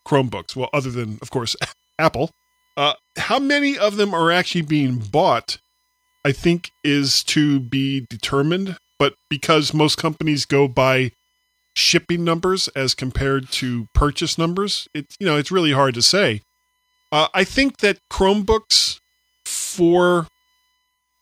Chromebooks. 0.06 0.54
Well, 0.54 0.68
other 0.72 0.90
than 0.90 1.18
of 1.22 1.30
course 1.30 1.56
Apple. 1.98 2.30
Uh, 2.76 2.94
how 3.16 3.38
many 3.38 3.78
of 3.78 3.96
them 3.96 4.12
are 4.12 4.32
actually 4.32 4.62
being 4.62 4.98
bought? 4.98 5.58
I 6.24 6.32
think 6.32 6.70
is 6.82 7.22
to 7.24 7.60
be 7.60 8.06
determined 8.08 8.78
but 9.04 9.16
because 9.28 9.74
most 9.74 9.98
companies 9.98 10.46
go 10.46 10.66
by 10.66 11.12
shipping 11.76 12.24
numbers 12.24 12.68
as 12.68 12.94
compared 12.94 13.50
to 13.50 13.86
purchase 13.92 14.38
numbers, 14.38 14.88
it's 14.94 15.14
you 15.20 15.26
know 15.26 15.36
it's 15.36 15.50
really 15.50 15.72
hard 15.72 15.92
to 15.92 16.00
say. 16.00 16.40
Uh, 17.12 17.28
I 17.34 17.44
think 17.44 17.78
that 17.78 17.98
Chromebooks 18.10 18.98
for 19.44 20.26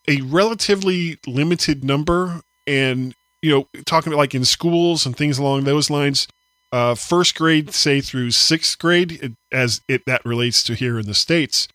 a 0.07 0.21
relatively 0.21 1.19
limited 1.27 1.83
number, 1.83 2.43
and 2.69 3.17
you 3.43 3.51
know, 3.51 3.67
talking 3.85 4.13
about 4.13 4.21
like 4.21 4.35
in 4.37 4.45
schools 4.45 5.05
and 5.05 5.17
things 5.17 5.39
along 5.39 5.65
those 5.65 5.91
lines, 5.91 6.29
uh, 6.71 6.95
first 6.95 7.35
grade, 7.35 7.75
say 7.75 8.01
through 8.01 8.31
sixth 8.31 8.79
grade, 8.79 9.19
it, 9.21 9.33
as 9.51 9.81
it 9.89 10.03
that 10.07 10.25
relates 10.25 10.63
to 10.63 10.75
here 10.75 11.01
in 11.01 11.07
the 11.07 11.15
states, 11.15 11.67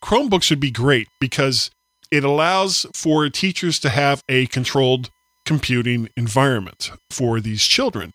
Chromebooks 0.00 0.48
would 0.48 0.60
be 0.60 0.70
great 0.70 1.08
because 1.20 1.72
it 2.12 2.22
allows 2.22 2.86
for 2.94 3.28
teachers 3.28 3.80
to 3.80 3.88
have 3.88 4.22
a 4.28 4.46
controlled 4.46 5.10
computing 5.50 6.08
environment 6.16 6.92
for 7.10 7.40
these 7.40 7.64
children. 7.64 8.12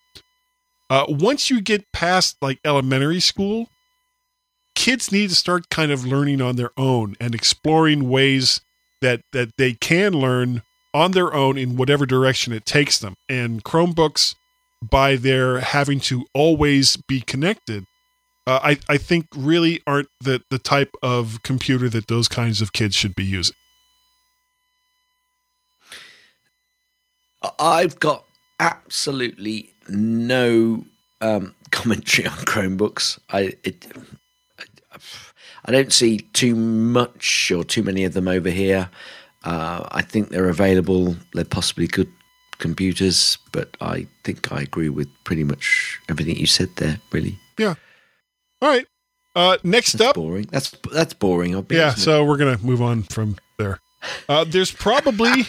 Uh, 0.89 1.04
once 1.10 1.50
you 1.50 1.60
get 1.60 1.91
past 1.91 2.38
like 2.41 2.60
elementary 2.63 3.19
school, 3.19 3.67
kids 4.74 5.12
need 5.12 5.28
to 5.28 5.36
start 5.36 5.69
kind 5.69 5.91
of 5.91 6.06
learning 6.06 6.39
on 6.39 6.56
their 6.56 6.71
own 6.78 7.17
and 7.19 7.36
exploring 7.36 8.08
ways 8.08 8.62
that 9.02 9.19
that 9.34 9.50
they 9.58 9.74
can 9.74 10.13
learn 10.13 10.62
on 10.93 11.12
their 11.12 11.34
own 11.34 11.58
in 11.58 11.76
whatever 11.76 12.06
direction 12.06 12.54
it 12.54 12.65
takes 12.65 13.00
them. 13.00 13.15
And 13.28 13.65
Chromebooks, 13.65 14.36
by 14.82 15.17
their 15.17 15.60
having 15.60 16.00
to 16.12 16.24
always 16.34 16.95
be 17.06 17.19
connected, 17.19 17.84
uh, 18.48 18.62
I 18.63 18.78
I 18.88 18.95
think 18.95 19.26
really 19.36 19.82
aren't 19.86 20.08
the 20.21 20.41
the 20.50 20.60
type 20.60 20.91
of 21.04 21.43
computer 21.43 21.89
that 21.89 22.08
those 22.08 22.30
kinds 22.30 22.62
of 22.62 22.71
kids 22.71 22.95
should 22.95 23.13
be 23.13 23.26
using. 23.26 23.58
I've 27.60 27.99
got 27.99 28.25
absolutely 28.60 29.71
no 29.89 30.86
um, 31.21 31.53
commentary 31.71 32.27
on 32.27 32.38
Chromebooks. 32.39 33.19
I 33.29 33.53
it, 33.63 33.86
I, 34.60 34.97
I 35.65 35.71
don't 35.71 35.91
see 35.91 36.19
too 36.34 36.55
much 36.55 37.51
or 37.51 37.63
too 37.63 37.84
many 37.84 38.03
of 38.03 38.13
them 38.13 38.27
over 38.27 38.49
here. 38.49 38.89
Uh, 39.43 39.88
I 39.91 40.01
think 40.01 40.29
they're 40.29 40.49
available. 40.49 41.15
They're 41.34 41.45
possibly 41.45 41.88
good 41.88 42.10
computers, 42.58 43.38
but 43.51 43.75
I 43.81 44.08
think 44.23 44.51
I 44.51 44.62
agree 44.62 44.89
with 44.89 45.08
pretty 45.23 45.43
much 45.43 45.99
everything 46.10 46.38
you 46.38 46.47
said 46.47 46.69
there. 46.77 46.99
Really, 47.12 47.38
Yeah. 47.58 47.75
All 48.62 48.69
right. 48.69 48.88
Uh, 49.36 49.58
next 49.63 49.93
that's 49.93 50.10
up, 50.10 50.15
boring. 50.15 50.47
That's 50.49 50.71
that's 50.93 51.13
boring. 51.13 51.55
I'll 51.55 51.65
yeah. 51.69 51.93
So 51.93 52.23
we're 52.23 52.38
gonna 52.38 52.58
move 52.60 52.81
on 52.81 53.03
from 53.03 53.36
there. 53.60 53.79
Uh, 54.29 54.45
there's 54.45 54.71
probably 54.71 55.29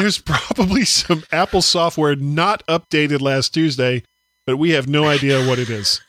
there's 0.00 0.18
probably 0.18 0.84
some 0.84 1.24
Apple 1.30 1.62
software 1.62 2.16
not 2.16 2.66
updated 2.66 3.20
last 3.20 3.52
Tuesday, 3.54 4.02
but 4.46 4.56
we 4.56 4.70
have 4.70 4.88
no 4.88 5.04
idea 5.06 5.46
what 5.46 5.58
it 5.58 5.70
is. 5.70 6.00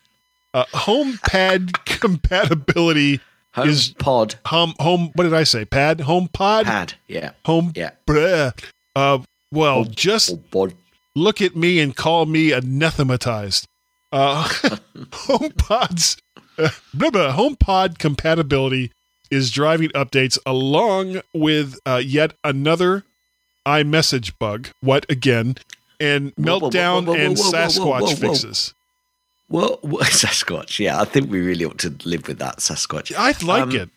Uh, 0.54 0.66
HomePad 0.74 1.74
compatibility 2.00 3.20
Home 3.54 3.68
is- 3.70 3.90
Pod 4.00 4.36
home 4.46 4.74
home. 4.80 5.12
What 5.16 5.26
did 5.26 5.34
I 5.34 5.44
say? 5.44 5.66
Pad 5.66 6.00
HomePod 6.00 6.64
Pad. 6.64 6.94
Yeah, 7.08 7.32
home. 7.46 7.74
yeah. 7.76 7.92
Bleh. 8.08 8.54
Uh, 8.96 9.20
well, 9.52 9.84
Home- 9.84 9.92
just 9.92 10.38
Home 10.54 10.74
look 11.16 11.42
at 11.42 11.56
me 11.56 11.80
and 11.80 11.96
call 11.96 12.26
me 12.26 12.52
anathematized. 12.54 13.68
Uh, 14.14 14.48
HomePod's 14.98 16.18
uh, 16.58 16.70
blah, 16.94 17.10
blah, 17.10 17.34
HomePod 17.36 17.98
compatibility 17.98 18.92
is 19.30 19.52
driving 19.52 19.90
updates 19.90 20.38
along 20.46 21.22
with 21.34 21.80
uh, 21.86 22.02
yet 22.04 22.34
another 22.44 23.04
iMessage 23.66 24.34
bug. 24.40 24.70
What 24.82 25.06
again? 25.10 25.56
And 26.00 26.34
Whoa, 26.36 26.58
whoa, 26.58 26.60
whoa, 26.60 26.70
meltdown 26.72 27.06
whoa, 27.06 27.14
and 27.14 27.36
Sasquatch 27.38 28.18
fixes. 28.20 28.74
Well, 29.50 29.78
Sasquatch. 29.84 30.80
Yeah, 30.80 31.00
I 31.00 31.06
think 31.06 31.30
we 31.30 31.42
really 31.42 31.66
ought 31.66 31.78
to 31.80 31.94
live 32.06 32.28
with 32.28 32.40
that 32.40 32.58
Sasquatch. 32.58 33.14
I 33.16 33.34
like 33.46 33.64
Um, 33.64 33.72
it. 33.76 33.90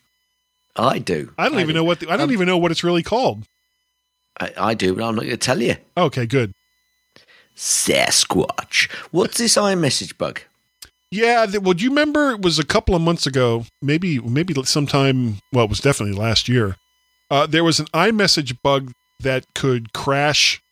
I 0.76 0.98
do. 0.98 1.32
I 1.38 1.48
don't 1.48 1.60
even 1.60 1.68
do. 1.68 1.74
know 1.74 1.84
what 1.84 2.00
the, 2.00 2.08
I 2.10 2.16
don't 2.16 2.28
Um, 2.28 2.32
even 2.32 2.46
know 2.48 2.58
what 2.58 2.72
it's 2.72 2.82
really 2.84 3.02
called. 3.04 3.44
I, 4.40 4.52
I 4.56 4.74
do, 4.74 4.94
but 4.94 5.04
I'm 5.04 5.14
not 5.14 5.20
going 5.22 5.30
to 5.30 5.36
tell 5.36 5.62
you. 5.62 5.76
Okay, 5.96 6.26
good. 6.26 6.52
Sasquatch. 7.56 8.90
What's 9.12 9.38
this 9.38 9.56
iMessage 9.56 10.18
bug? 10.18 10.40
Yeah, 11.10 11.46
th- 11.46 11.62
well, 11.62 11.74
do 11.74 11.84
you 11.84 11.90
remember 11.90 12.30
it 12.32 12.42
was 12.42 12.58
a 12.58 12.64
couple 12.66 12.96
of 12.96 13.00
months 13.02 13.26
ago, 13.26 13.64
maybe 13.80 14.18
maybe 14.18 14.52
sometime, 14.64 15.38
well, 15.52 15.64
it 15.66 15.70
was 15.70 15.78
definitely 15.80 16.16
last 16.18 16.48
year. 16.48 16.76
Uh, 17.30 17.46
there 17.46 17.62
was 17.62 17.78
an 17.78 17.86
iMessage 17.94 18.56
bug 18.62 18.90
that 19.20 19.46
could 19.54 19.92
crash 19.92 20.62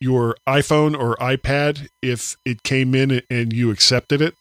your 0.00 0.36
iPhone 0.48 0.98
or 0.98 1.16
iPad 1.16 1.88
if 2.02 2.36
it 2.44 2.62
came 2.62 2.94
in 2.94 3.22
and 3.30 3.52
you 3.52 3.70
accepted 3.70 4.20
it. 4.20 4.34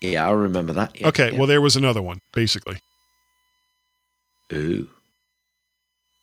Yeah, 0.00 0.28
I 0.28 0.32
remember 0.32 0.72
that. 0.74 1.00
Yeah, 1.00 1.08
okay, 1.08 1.32
yeah. 1.32 1.38
well, 1.38 1.46
there 1.46 1.60
was 1.60 1.76
another 1.76 2.02
one 2.02 2.20
basically. 2.32 2.78
Ooh. 4.52 4.88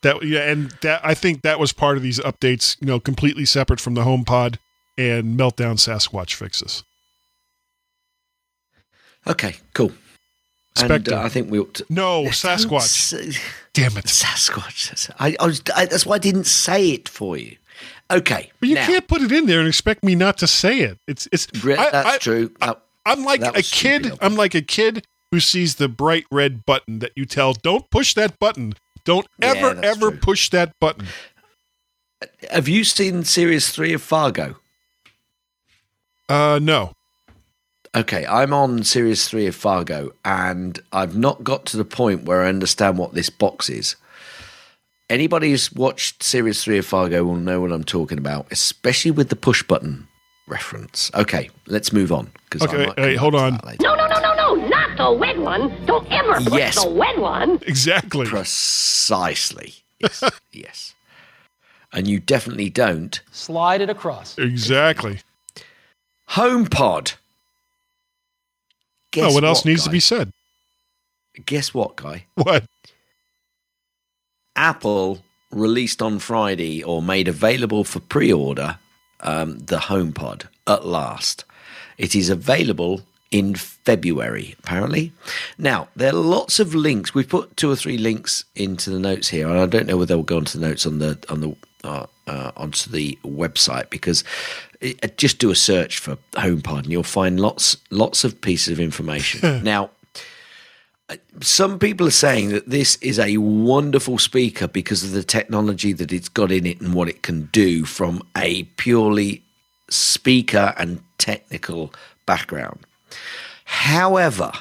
That 0.02 0.24
yeah, 0.24 0.50
and 0.50 0.72
that 0.82 1.02
I 1.04 1.16
think 1.16 1.42
that 1.42 1.60
was 1.60 1.74
part 1.74 1.98
of 1.98 2.04
these 2.04 2.20
updates, 2.20 2.80
you 2.80 2.88
know, 2.88 3.00
completely 3.00 3.46
separate 3.46 3.80
from 3.80 3.96
the 3.96 4.04
HomePod 4.04 4.58
and 4.98 5.38
Meltdown 5.38 5.78
Sasquatch 5.78 6.36
fixes. 6.36 6.84
Okay, 9.28 9.56
cool. 9.74 9.92
And 10.82 11.10
uh, 11.10 11.22
I 11.22 11.30
think 11.30 11.50
we 11.50 11.60
ought 11.60 11.74
to. 11.76 11.86
No, 11.90 12.26
Sasquatch. 12.26 13.40
Damn 13.74 13.98
it! 13.98 14.06
Sasquatch. 14.06 15.10
I, 15.20 15.36
I 15.40 15.46
was. 15.46 15.62
I, 15.76 15.86
that's 15.86 16.06
why 16.06 16.16
I 16.16 16.20
didn't 16.20 16.46
say 16.46 16.92
it 16.92 17.08
for 17.08 17.38
you. 17.38 17.56
Okay, 18.12 18.52
But 18.60 18.70
you 18.70 18.76
now, 18.76 18.86
can't 18.86 19.08
put 19.08 19.22
it 19.24 19.32
in 19.32 19.48
there 19.48 19.60
and 19.60 19.68
expect 19.68 20.04
me 20.04 20.14
not 20.14 20.38
to 20.40 20.48
say 20.48 20.82
it. 20.82 21.00
It's 21.08 21.28
it's. 21.32 21.48
Re- 21.64 21.76
I- 21.76 21.90
that's 21.92 22.24
true. 22.24 22.52
That- 22.60 22.82
I'm 23.06 23.24
like 23.24 23.42
a 23.42 23.62
kid. 23.62 24.12
I'm 24.22 24.36
like 24.36 24.56
a 24.56 24.62
kid 24.62 25.06
who 25.32 25.40
sees 25.40 25.76
the 25.76 25.88
bright 25.88 26.26
red 26.32 26.66
button 26.66 27.00
that 27.00 27.12
you 27.16 27.26
tell, 27.26 27.54
"Don't 27.54 27.90
push 27.90 28.14
that 28.16 28.40
button. 28.40 28.74
Don't 29.04 29.28
ever 29.42 29.76
that's 29.76 29.98
ever 29.98 30.10
true. 30.12 30.20
push 30.20 30.50
that 30.50 30.78
button." 30.80 31.08
have 32.50 32.68
you 32.68 32.84
seen 32.84 33.24
series 33.24 33.70
three 33.70 33.94
of 33.94 34.02
Fargo? 34.02 34.56
Uh, 36.28 36.60
no. 36.62 36.94
Okay, 37.96 38.26
I'm 38.26 38.54
on 38.54 38.84
series 38.84 39.28
three 39.28 39.48
of 39.48 39.56
Fargo, 39.56 40.12
and 40.26 40.80
I've 40.92 41.16
not 41.16 41.44
got 41.44 41.66
to 41.68 41.78
the 41.78 41.86
point 41.86 42.26
where 42.26 42.42
I 42.44 42.50
understand 42.50 42.98
what 42.98 43.14
this 43.14 43.30
box 43.30 43.70
is. 43.70 43.96
Anybody 45.10 45.52
who's 45.52 45.72
watched 45.72 46.22
series 46.22 46.62
three 46.64 46.78
of 46.78 46.86
Fargo 46.86 47.24
will 47.24 47.36
know 47.38 47.62
what 47.62 47.72
I'm 47.72 47.84
talking 47.86 48.18
about, 48.18 48.48
especially 48.52 49.12
with 49.12 49.30
the 49.30 49.36
push 49.38 49.64
button 49.64 50.08
reference. 50.48 51.10
Okay, 51.14 51.50
let's 51.68 51.94
move 51.94 52.12
on. 52.12 52.32
'cause 52.50 52.64
I 52.64 52.66
Okay, 52.66 52.86
might 52.88 53.00
hey, 53.00 53.16
hold 53.16 53.34
on. 53.36 53.60
No, 53.80 53.96
no, 53.96 54.08
no, 54.08 54.20
no, 54.20 54.34
no, 54.36 54.56
not 54.68 54.98
the 54.98 55.14
wet 55.14 55.38
one. 55.38 55.86
Don't 55.86 56.12
ever 56.12 56.34
push 56.41 56.54
Yes. 56.60 56.84
the 56.84 56.89
wet 56.89 57.18
one. 57.18 57.60
Exactly. 57.66 58.26
Precisely. 58.26 59.76
Yes. 60.02 60.24
yes. 60.52 60.93
And 61.93 62.06
you 62.06 62.20
definitely 62.20 62.70
don't. 62.70 63.22
Slide 63.32 63.80
it 63.80 63.89
across. 63.89 64.38
Exactly. 64.38 65.20
HomePod. 66.32 67.14
Guess 69.16 69.32
oh, 69.32 69.34
what 69.34 69.45
else 69.45 69.63
needs 69.63 69.86
to 69.86 69.89
be 69.89 70.01
said? 70.01 70.34
Guess 71.45 71.74
what, 71.74 71.95
guy? 71.95 72.26
What? 72.36 72.66
Apple 74.57 75.24
released 75.51 76.01
on 76.01 76.20
Friday 76.20 76.84
or 76.84 77.01
made 77.01 77.30
available 77.30 77.86
for 77.86 78.01
pre 78.01 78.34
order 78.34 78.78
um, 79.22 79.59
the 79.59 79.78
HomePod 79.78 80.47
at 80.68 80.86
last. 80.86 81.45
It 81.97 82.13
is 82.13 82.30
available 82.30 83.03
in 83.32 83.55
February, 83.55 84.55
apparently. 84.59 85.13
Now, 85.57 85.88
there 85.95 86.09
are 86.09 86.18
lots 86.18 86.59
of 86.59 86.76
links. 86.76 87.13
We've 87.13 87.28
put 87.28 87.55
two 87.55 87.72
or 87.72 87.78
three 87.78 87.97
links 87.97 88.43
into 88.53 88.89
the 88.89 88.99
notes 88.99 89.30
here, 89.30 89.47
and 89.47 89.57
I 89.57 89.66
don't 89.66 89.88
know 89.88 89.95
whether 89.95 90.13
they'll 90.13 90.24
go 90.24 90.39
into 90.39 90.57
the 90.57 90.68
notes 90.68 90.86
on 90.86 90.99
the 90.99 91.18
on 91.30 91.39
the 91.39 91.55
uh, 91.86 92.05
uh, 92.28 92.51
onto 92.57 92.89
the 92.89 93.17
website 93.23 93.89
because 93.89 94.23
it, 94.82 95.03
uh, 95.03 95.07
just 95.17 95.39
do 95.39 95.51
a 95.51 95.55
search 95.55 95.99
for 95.99 96.17
HomePod 96.34 96.80
and 96.84 96.91
you'll 96.91 97.03
find 97.03 97.39
lots 97.39 97.78
lots 97.89 98.23
of 98.23 98.39
pieces 98.41 98.73
of 98.73 98.80
information. 98.80 99.63
now, 99.63 99.89
uh, 101.09 101.17
some 101.41 101.78
people 101.80 102.07
are 102.07 102.11
saying 102.11 102.49
that 102.49 102.69
this 102.69 102.95
is 102.97 103.19
a 103.19 103.38
wonderful 103.38 104.17
speaker 104.17 104.67
because 104.67 105.03
of 105.03 105.11
the 105.11 105.23
technology 105.23 105.93
that 105.93 106.11
it's 106.11 106.30
got 106.30 106.51
in 106.51 106.65
it 106.65 106.82
and 106.82 106.93
what 106.93 107.07
it 107.07 107.21
can 107.21 107.45
do 107.51 107.86
from 107.86 108.23
a 108.36 108.63
purely 108.78 109.43
speaker 109.89 110.73
and 110.78 111.01
technical 111.17 111.93
background. 112.26 112.80
However, 113.65 114.51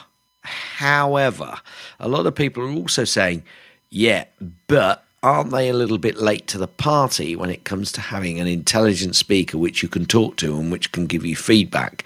however, 0.43 1.61
a 1.99 2.09
lot 2.09 2.27
of 2.27 2.35
people 2.35 2.63
are 2.63 2.73
also 2.73 3.05
saying, 3.05 3.43
yeah, 3.91 4.25
but 4.67 5.05
aren't 5.25 5.51
they 5.51 5.71
a 5.71 5.75
little 5.75 5.97
bit 5.97 6.19
late 6.19 6.47
to 6.49 6.59
the 6.59 6.69
party 6.69 7.35
when 7.35 7.49
it 7.49 7.65
comes 7.65 7.91
to 7.93 8.01
having 8.03 8.39
an 8.39 8.47
intelligent 8.47 9.17
speaker 9.17 9.57
which 9.57 9.83
you 9.83 9.89
can 9.89 10.05
talk 10.05 10.37
to 10.37 10.59
and 10.59 10.71
which 10.71 10.93
can 10.93 11.07
give 11.07 11.25
you 11.25 11.35
feedback 11.35 12.05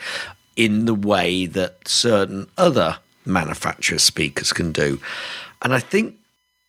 in 0.54 0.84
the 0.84 0.94
way 0.94 1.44
that 1.44 1.88
certain 1.88 2.48
other 2.56 2.98
manufacturer 3.24 3.98
speakers 3.98 4.52
can 4.52 4.70
do? 4.70 5.00
And 5.62 5.74
I 5.74 5.80
think 5.80 6.14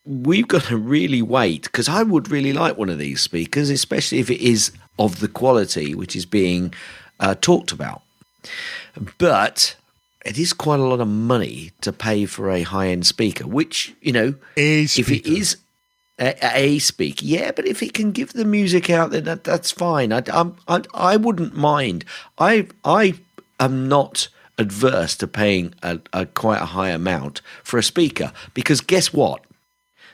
we've 0.06 0.47
got 0.47 0.64
to 0.64 0.76
really 0.78 1.22
wait 1.22 1.64
because 1.64 1.88
I 1.88 2.02
would 2.02 2.32
really 2.32 2.52
like 2.52 2.78
one 2.78 2.89
of 2.89 2.97
these 2.97 3.22
speakers, 3.22 3.70
especially 3.70 4.18
if 4.18 4.32
it 4.32 4.41
is 4.41 4.72
of 4.97 5.20
the 5.20 5.28
quality 5.28 5.93
which 5.93 6.16
is 6.16 6.26
being 6.26 6.74
uh, 7.20 7.36
talked 7.36 7.72
about. 7.72 8.02
But 9.20 9.76
it 10.26 10.39
is 10.39 10.52
quite 10.52 10.80
a 10.80 10.84
lot 10.84 11.00
of 11.00 11.08
money 11.08 11.74
to 11.82 11.93
pay 11.93 12.26
for 12.26 12.50
a 12.50 12.64
high 12.64 12.88
end 12.88 13.06
speaker, 13.06 13.45
which, 13.45 13.93
you 14.02 14.12
know, 14.12 14.34
A 14.58 14.82
if 14.82 14.97
it 14.97 15.06
speaker. 15.06 15.30
is 15.30 15.58
a, 16.20 16.80
speaker, 16.80 17.26
yeah, 17.26 17.51
but 17.51 17.65
if 17.65 17.82
it 17.82 17.93
can 17.93 18.11
give 18.11 18.34
the 18.34 18.45
music 18.45 18.89
out, 18.89 19.11
then 19.11 19.24
that, 19.24 19.43
that's 19.43 19.72
fine. 19.72 20.11
I, 20.11 20.24
I, 20.67 20.82
I 20.93 21.17
wouldn't 21.17 21.55
mind. 21.55 22.05
I, 22.38 22.67
I 22.84 23.13
am 23.59 23.88
not 23.88 24.28
adverse 24.57 25.15
to 25.15 25.28
paying 25.28 25.74
a, 25.82 25.99
a 26.11 26.26
quite 26.26 26.61
a 26.61 26.65
high 26.65 26.89
amount 26.89 27.41
for 27.63 27.78
a 27.78 27.84
speaker 27.84 28.34
because 28.53 28.82
guess 28.82 29.13
what? 29.13 29.43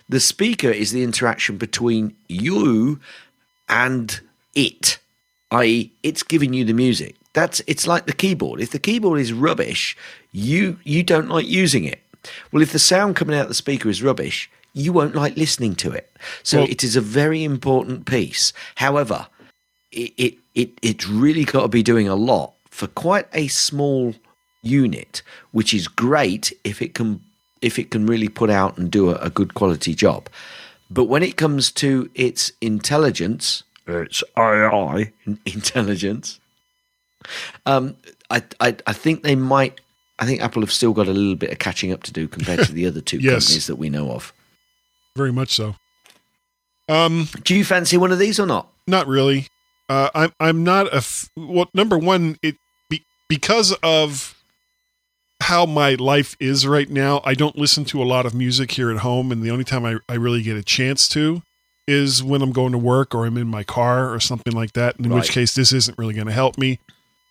The 0.08 0.20
speaker 0.20 0.70
is 0.70 0.92
the 0.92 1.04
interaction 1.04 1.58
between 1.58 2.16
you 2.28 3.00
and 3.68 4.22
it, 4.54 5.00
i.e., 5.50 5.92
it's 6.04 6.22
giving 6.22 6.54
you 6.54 6.64
the 6.64 6.74
music. 6.74 7.16
That's 7.34 7.62
it's 7.68 7.88
like 7.88 8.06
the 8.06 8.14
keyboard. 8.14 8.62
If 8.62 8.70
the 8.70 8.80
keyboard 8.80 9.20
is 9.20 9.34
rubbish, 9.34 9.98
you 10.32 10.80
you 10.84 11.04
don't 11.04 11.28
like 11.28 11.48
using 11.48 11.84
it. 11.84 12.00
Well, 12.52 12.62
if 12.62 12.72
the 12.72 12.80
sound 12.80 13.16
coming 13.16 13.36
out 13.36 13.44
of 13.44 13.48
the 13.50 13.56
speaker 13.56 13.90
is 13.90 14.02
rubbish, 14.02 14.50
you 14.76 14.92
won't 14.94 15.16
like 15.16 15.36
listening 15.38 15.74
to 15.76 15.92
it. 15.92 16.12
So 16.44 16.60
Well- 16.60 16.70
it 16.70 16.84
is 16.84 16.96
a 16.96 17.02
very 17.02 17.44
important 17.44 18.06
piece. 18.06 18.54
However, 18.76 19.26
it, 19.92 20.14
it 20.18 20.34
it 20.54 20.70
it's 20.84 21.08
really 21.08 21.46
got 21.46 21.62
to 21.64 21.68
be 21.70 21.82
doing 21.82 22.08
a 22.08 22.16
lot 22.16 22.54
for 22.70 22.88
quite 22.88 23.28
a 23.34 23.48
small 23.48 24.14
unit, 24.62 25.22
which 25.52 25.74
is 25.74 25.88
great 25.88 26.52
if 26.64 26.82
it 26.82 26.94
can 26.94 27.22
if 27.62 27.80
it 27.80 27.90
can 27.90 28.06
really 28.06 28.28
put 28.30 28.50
out 28.50 28.78
and 28.78 28.92
do 28.92 29.10
a, 29.10 29.16
a 29.16 29.30
good 29.30 29.54
quality 29.54 29.96
job. 29.96 30.28
But 30.92 31.06
when 31.06 31.24
it 31.24 31.36
comes 31.38 31.72
to 31.74 32.10
its 32.14 32.52
intelligence, 32.62 33.64
its 33.88 34.24
AI 34.38 35.12
intelligence, 35.46 36.40
um, 37.66 37.96
I, 38.30 38.44
I 38.60 38.76
I 38.86 38.94
think 38.94 39.24
they 39.24 39.36
might. 39.36 39.80
I 40.20 40.26
think 40.26 40.42
Apple 40.42 40.62
have 40.62 40.72
still 40.72 40.94
got 40.94 41.08
a 41.08 41.12
little 41.12 41.36
bit 41.36 41.52
of 41.52 41.60
catching 41.60 41.92
up 41.92 42.04
to 42.04 42.12
do 42.14 42.28
compared 42.28 42.66
to 42.68 42.72
the 42.72 42.86
other 42.86 43.02
two 43.02 43.18
Yes. 43.22 43.46
companies 43.46 43.68
that 43.68 43.76
we 43.78 43.90
know 43.90 44.12
of. 44.12 44.32
Very 45.16 45.32
much 45.32 45.54
so. 45.54 45.76
Um, 46.88 47.28
Do 47.44 47.56
you 47.56 47.64
fancy 47.66 47.98
one 47.98 48.12
of 48.12 48.20
these 48.20 48.40
or 48.40 48.46
not? 48.46 48.68
not 48.88 49.08
really. 49.08 49.48
Uh, 49.90 50.10
I'm 50.14 50.34
I'm 50.40 50.64
not 50.64 50.88
a 50.88 50.96
f- 50.98 51.30
well. 51.36 51.68
Number 51.74 51.98
one, 51.98 52.38
it 52.42 52.56
be, 52.90 53.04
because 53.30 53.72
of 53.84 54.36
how 55.42 55.66
my 55.66 55.94
life 55.96 56.36
is 56.40 56.66
right 56.68 56.90
now. 56.90 57.22
I 57.24 57.34
don't 57.36 57.56
listen 57.58 57.86
to 57.86 58.02
a 58.02 58.06
lot 58.06 58.26
of 58.26 58.34
music 58.34 58.72
here 58.72 58.90
at 58.92 58.98
home, 58.98 59.32
and 59.32 59.44
the 59.44 59.52
only 59.52 59.64
time 59.64 59.86
I, 59.86 59.98
I 60.10 60.16
really 60.16 60.42
get 60.42 60.58
a 60.58 60.64
chance 60.64 61.08
to 61.10 61.42
is 61.88 62.24
when 62.24 62.42
I'm 62.42 62.52
going 62.52 62.72
to 62.72 62.80
work 62.80 63.14
or 63.14 63.26
I'm 63.28 63.38
in 63.38 63.48
my 63.48 63.64
car 63.64 64.12
or 64.12 64.20
something 64.20 64.54
like 64.54 64.74
that. 64.74 64.96
In 65.00 65.10
which 65.10 65.30
case, 65.30 65.54
this 65.54 65.72
isn't 65.72 65.98
really 66.00 66.16
going 66.16 66.26
to 66.28 66.34
help 66.34 66.58
me. 66.58 66.80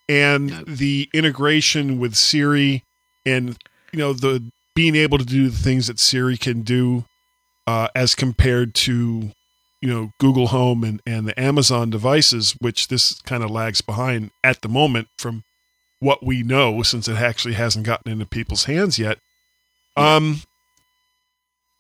And 0.09 0.47
No. 0.49 0.63
the 0.65 1.09
integration 1.13 1.99
with 1.99 2.15
Siri 2.15 2.85
and 3.27 3.57
you 3.93 3.99
know 3.99 4.13
the 4.13 4.43
being 4.77 4.95
able 4.97 5.19
to 5.19 5.25
do 5.25 5.49
the 5.49 5.57
things 5.57 5.87
that 5.89 5.99
Siri 5.99 6.37
can 6.37 6.63
do 6.63 7.05
uh, 7.67 7.89
as 7.95 8.15
compared 8.15 8.75
to 8.75 9.31
you 9.81 9.89
know 9.89 10.13
Google 10.19 10.49
Home 10.49 10.85
and 10.85 11.01
and 11.07 11.27
the 11.27 11.39
Amazon 11.39 11.91
devices, 11.91 12.53
which 12.61 12.89
this 12.89 13.21
kind 13.23 13.43
of 13.43 13.51
lags 13.51 13.81
behind 13.81 14.31
at 14.43 14.63
the 14.63 14.69
moment 14.69 15.09
from 15.19 15.45
what 16.01 16.25
we 16.25 16.43
know, 16.43 16.83
since 16.83 17.09
it 17.09 17.17
actually 17.17 17.55
hasn't 17.55 17.87
gotten 17.87 18.13
into 18.13 18.27
people's 18.27 18.65
hands 18.65 18.99
yet. 18.99 19.19
Um, 19.97 20.43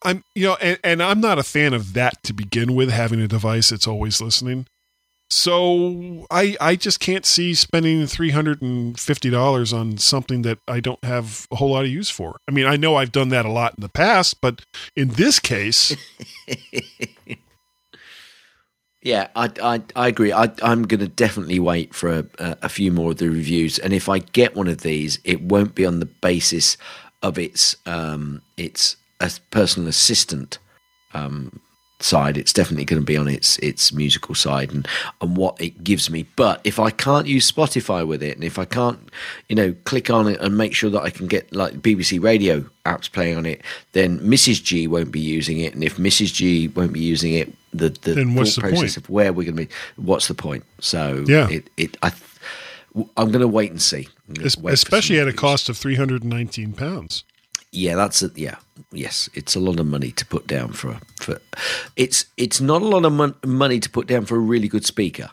I'm 0.03 0.23
you 0.35 0.47
know, 0.49 0.57
and, 0.61 0.79
and 0.85 1.03
I'm 1.03 1.21
not 1.21 1.39
a 1.39 1.43
fan 1.43 1.73
of 1.73 1.95
that 1.95 2.23
to 2.25 2.33
begin 2.33 2.75
with, 2.75 2.91
having 2.91 3.21
a 3.21 3.29
device 3.29 3.71
that's 3.71 3.87
always 3.87 4.21
listening. 4.21 4.67
So 5.31 6.27
I 6.31 6.57
I 6.61 6.77
just 6.77 7.01
can't 7.01 7.27
see 7.27 7.55
spending 7.55 8.07
three 8.07 8.31
hundred 8.31 8.63
and 8.63 8.99
fifty 8.99 9.31
dollars 9.31 9.73
on 9.73 9.99
something 9.99 10.43
that 10.43 10.59
I 10.69 10.81
don't 10.81 11.03
have 11.05 11.47
a 11.51 11.57
whole 11.57 11.71
lot 11.71 11.85
of 11.85 11.91
use 11.91 12.11
for. 12.11 12.37
I 12.49 12.53
mean, 12.53 12.67
I 12.67 12.77
know 12.77 12.97
I've 12.97 13.13
done 13.13 13.31
that 13.31 13.47
a 13.47 13.51
lot 13.51 13.75
in 13.77 13.83
the 13.83 13.89
past, 13.89 14.41
but 14.41 14.65
in 14.95 15.09
this 15.09 15.39
case, 15.39 15.97
Yeah, 19.05 19.29
I, 19.37 19.51
I, 19.63 19.83
I 19.95 20.09
agree. 20.09 20.33
I, 20.33 20.51
I'm 20.63 20.85
going 20.85 21.01
to 21.01 21.09
definitely 21.09 21.61
wait 21.61 21.95
for 21.95 22.11
a, 22.21 22.27
a, 22.39 22.71
few 22.71 22.91
more 22.91 23.11
of 23.11 23.19
the 23.19 23.29
reviews, 23.29 23.79
and 23.79 23.93
if 23.93 24.09
I 24.09 24.19
get 24.19 24.57
one 24.57 24.67
of 24.67 24.79
these, 24.79 25.19
it 25.25 25.43
won't 25.43 25.75
be 25.75 25.85
on 25.85 26.01
the 26.01 26.07
basis 26.07 26.79
of 27.23 27.39
its 27.39 27.77
um, 27.85 28.41
its 28.57 28.97
a 29.21 29.31
personal 29.51 29.91
assistant 29.91 30.59
um, 31.13 31.61
side. 32.05 32.37
It's 32.37 32.53
definitely 32.53 32.85
going 32.85 33.01
to 33.01 33.07
be 33.07 33.17
on 33.17 33.29
its 33.29 33.59
its 33.59 33.93
musical 33.93 34.35
side 34.35 34.73
and 34.73 34.87
and 35.21 35.37
what 35.37 35.61
it 35.61 35.83
gives 35.83 36.11
me. 36.11 36.27
But 36.37 36.61
if 36.65 36.79
I 36.79 36.91
can't 36.91 37.27
use 37.27 37.51
Spotify 37.51 38.07
with 38.07 38.23
it, 38.23 38.35
and 38.37 38.45
if 38.45 38.59
I 38.59 38.65
can't, 38.65 38.99
you 39.49 39.57
know, 39.57 39.75
click 39.85 40.11
on 40.11 40.29
it 40.29 40.41
and 40.41 40.57
make 40.57 40.75
sure 40.75 40.91
that 40.91 41.03
I 41.03 41.11
can 41.11 41.27
get 41.27 41.53
like 41.55 41.75
BBC 41.81 42.23
Radio 42.23 42.65
apps 42.85 43.11
playing 43.11 43.37
on 43.39 43.47
it, 43.47 43.63
then 43.93 44.19
Mrs 44.21 44.63
G 44.63 44.87
won't 44.87 45.11
be 45.11 45.21
using 45.21 45.59
it, 45.61 45.75
and 45.75 45.83
if 45.83 45.97
Mrs 45.97 46.33
G 46.35 46.69
won't 46.69 46.93
be 46.93 47.01
using 47.01 47.33
it, 47.35 47.53
the 47.73 47.89
the 48.03 48.15
Then 48.15 48.35
what's 48.35 48.55
the 48.57 48.61
process 48.61 48.79
point? 48.95 48.97
of 48.99 49.11
where 49.11 49.33
we're 49.33 49.45
going 49.45 49.57
to 49.57 49.67
be, 49.67 49.73
what's 49.97 50.29
the 50.29 50.35
point? 50.35 50.65
So 50.81 51.25
Yeah. 51.27 51.49
it 51.51 51.71
it 51.77 51.97
I. 52.03 52.13
I'm 53.17 53.33
going 53.33 53.41
to 53.41 53.49
wait 53.49 53.73
and 53.73 53.83
see, 53.83 54.07
I'm 54.29 54.35
gonna 54.35 54.47
es- 54.47 54.57
wait 54.57 54.71
for 54.71 54.75
especially 54.75 55.19
at 55.19 55.27
a 55.27 55.33
cost 55.33 55.69
of 55.69 55.77
three 55.77 55.97
hundred 55.97 56.23
and 56.23 56.31
nineteen 56.31 56.73
pounds. 56.73 57.25
Yeah, 57.75 57.97
that's 57.97 58.23
a, 58.23 58.31
yeah, 58.37 58.57
yes. 58.93 59.29
It's 59.35 59.55
a 59.57 59.61
lot 59.61 59.81
of 59.81 59.87
money 59.87 60.13
to 60.13 60.25
put 60.27 60.47
down 60.47 60.73
for 60.73 60.99
for. 61.21 61.41
It's 61.97 62.27
it's 62.37 62.61
not 62.61 62.83
a 62.83 62.87
lot 62.87 63.05
of 63.05 63.13
mon- 63.13 63.35
money 63.45 63.81
to 63.81 63.91
put 63.91 64.07
down 64.07 64.25
for 64.27 64.37
a 64.37 64.41
really 64.41 64.69
good 64.69 64.87
speaker, 64.87 65.31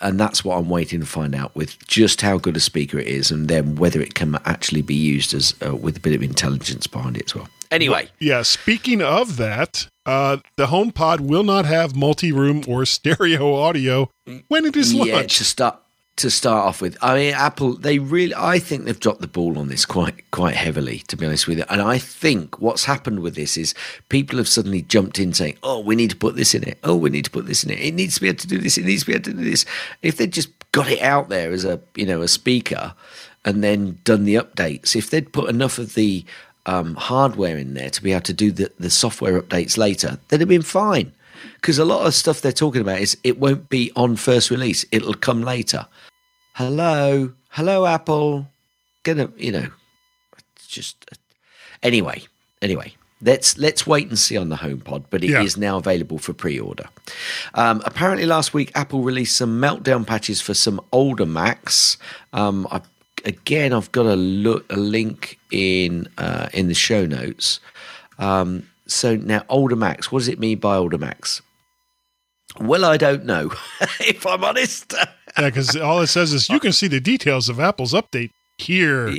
and 0.00 0.18
that's 0.18 0.44
what 0.44 0.56
I'm 0.58 0.70
waiting 0.70 1.00
to 1.00 1.06
find 1.06 1.34
out 1.34 1.54
with 1.54 1.76
just 1.86 2.22
how 2.22 2.38
good 2.38 2.56
a 2.56 2.60
speaker 2.60 2.98
it 2.98 3.06
is, 3.06 3.30
and 3.30 3.48
then 3.48 3.76
whether 3.76 4.00
it 4.00 4.14
can 4.14 4.36
actually 4.44 4.82
be 4.82 4.94
used 4.94 5.34
as 5.34 5.54
uh, 5.64 5.76
with 5.76 5.96
a 5.98 6.00
bit 6.00 6.14
of 6.14 6.22
intelligence 6.22 6.86
behind 6.86 7.16
it 7.16 7.26
as 7.26 7.34
well. 7.34 7.48
Anyway, 7.70 8.08
Yeah, 8.20 8.42
speaking 8.42 9.02
of 9.02 9.36
that, 9.36 9.88
uh, 10.06 10.36
the 10.56 10.66
HomePod 10.66 11.20
will 11.20 11.42
not 11.42 11.64
have 11.66 11.96
multi-room 11.96 12.62
or 12.68 12.86
stereo 12.98 13.54
audio 13.56 14.10
when 14.48 14.64
it 14.64 14.76
is 14.76 14.92
yeah, 14.94 15.16
launched. 15.16 15.38
to 15.38 15.44
start 15.44 15.76
to 16.16 16.30
start 16.30 16.64
off 16.66 16.80
with, 16.80 16.96
I 17.02 17.14
mean, 17.16 17.34
Apple 17.34 17.74
they 17.74 17.98
really, 17.98 18.34
I 18.36 18.58
think 18.58 18.84
they've 18.84 18.98
dropped 18.98 19.20
the 19.20 19.26
ball 19.26 19.58
on 19.58 19.68
this 19.68 19.84
quite 19.84 20.30
quite 20.30 20.54
heavily, 20.54 20.98
to 21.08 21.16
be 21.16 21.26
honest 21.26 21.48
with 21.48 21.58
you. 21.58 21.64
And 21.68 21.82
I 21.82 21.98
think 21.98 22.60
what's 22.60 22.84
happened 22.84 23.20
with 23.20 23.34
this 23.34 23.56
is 23.56 23.74
people 24.08 24.38
have 24.38 24.48
suddenly 24.48 24.82
jumped 24.82 25.18
in 25.18 25.32
saying, 25.32 25.56
"Oh, 25.62 25.80
we 25.80 25.96
need 25.96 26.10
to 26.10 26.16
put 26.16 26.36
this 26.36 26.54
in 26.54 26.62
it. 26.62 26.78
Oh, 26.84 26.96
we 26.96 27.10
need 27.10 27.24
to 27.24 27.30
put 27.30 27.46
this 27.46 27.64
in 27.64 27.70
it. 27.70 27.80
It 27.80 27.94
needs 27.94 28.14
to 28.14 28.20
be 28.20 28.28
able 28.28 28.38
to 28.38 28.46
do 28.46 28.58
this. 28.58 28.78
It 28.78 28.84
needs 28.84 29.02
to 29.02 29.06
be 29.06 29.14
able 29.14 29.24
to 29.24 29.32
do 29.32 29.44
this." 29.44 29.64
If 30.02 30.16
they'd 30.16 30.32
just 30.32 30.50
got 30.72 30.90
it 30.90 31.02
out 31.02 31.28
there 31.28 31.52
as 31.52 31.64
a 31.64 31.80
you 31.96 32.06
know 32.06 32.22
a 32.22 32.28
speaker, 32.28 32.94
and 33.44 33.64
then 33.64 33.98
done 34.04 34.24
the 34.24 34.36
updates, 34.36 34.94
if 34.94 35.10
they'd 35.10 35.32
put 35.32 35.50
enough 35.50 35.78
of 35.78 35.94
the 35.94 36.24
um, 36.66 36.94
hardware 36.94 37.58
in 37.58 37.74
there 37.74 37.90
to 37.90 38.02
be 38.02 38.12
able 38.12 38.22
to 38.22 38.32
do 38.32 38.50
the, 38.50 38.70
the 38.78 38.90
software 38.90 39.40
updates 39.40 39.76
later, 39.76 40.18
they'd 40.28 40.40
have 40.40 40.48
been 40.48 40.62
fine. 40.62 41.12
Because 41.64 41.78
a 41.78 41.84
lot 41.86 42.06
of 42.06 42.12
stuff 42.12 42.42
they're 42.42 42.52
talking 42.52 42.82
about 42.82 43.00
is 43.00 43.16
it 43.24 43.40
won't 43.40 43.70
be 43.70 43.90
on 43.96 44.16
first 44.16 44.50
release; 44.50 44.84
it'll 44.92 45.14
come 45.14 45.40
later. 45.40 45.86
Hello, 46.52 47.32
hello, 47.48 47.86
Apple. 47.86 48.46
Gonna, 49.02 49.30
you 49.38 49.50
know, 49.50 49.68
it's 50.56 50.66
just 50.66 51.10
anyway. 51.82 52.22
Anyway, 52.60 52.92
let's 53.22 53.56
let's 53.56 53.86
wait 53.86 54.08
and 54.10 54.18
see 54.18 54.36
on 54.36 54.50
the 54.50 54.56
HomePod, 54.56 55.04
but 55.08 55.24
it 55.24 55.30
is 55.30 55.56
Yeah. 55.56 55.60
now 55.70 55.78
available 55.78 56.18
for 56.18 56.34
pre-order. 56.34 56.84
Um, 57.54 57.80
apparently, 57.86 58.26
last 58.26 58.52
week 58.52 58.70
Apple 58.74 59.00
released 59.02 59.34
some 59.34 59.58
meltdown 59.58 60.06
patches 60.06 60.42
for 60.42 60.52
some 60.52 60.82
older 60.92 61.24
Macs. 61.24 61.96
Um, 62.34 62.68
I, 62.70 62.82
again, 63.24 63.72
I've 63.72 63.90
got 63.90 64.04
a 64.04 64.16
look 64.16 64.70
a 64.70 64.76
link 64.76 65.38
in 65.50 66.08
uh, 66.18 66.50
in 66.52 66.68
the 66.68 66.74
show 66.74 67.06
notes. 67.06 67.58
Um, 68.18 68.68
so 68.86 69.16
now, 69.16 69.44
older 69.48 69.76
Macs. 69.76 70.12
What 70.12 70.18
does 70.18 70.28
it 70.28 70.38
mean 70.38 70.58
by 70.58 70.76
older 70.76 70.98
Macs? 70.98 71.40
Well, 72.60 72.84
I 72.84 72.96
don't 72.96 73.24
know. 73.24 73.52
if 74.00 74.26
I'm 74.26 74.44
honest. 74.44 74.94
Yeah, 75.38 75.50
because 75.50 75.76
all 75.76 76.00
it 76.00 76.06
says 76.08 76.32
is 76.32 76.48
you 76.48 76.60
can 76.60 76.72
see 76.72 76.86
the 76.86 77.00
details 77.00 77.48
of 77.48 77.58
Apple's 77.58 77.92
update 77.92 78.30
here. 78.58 79.16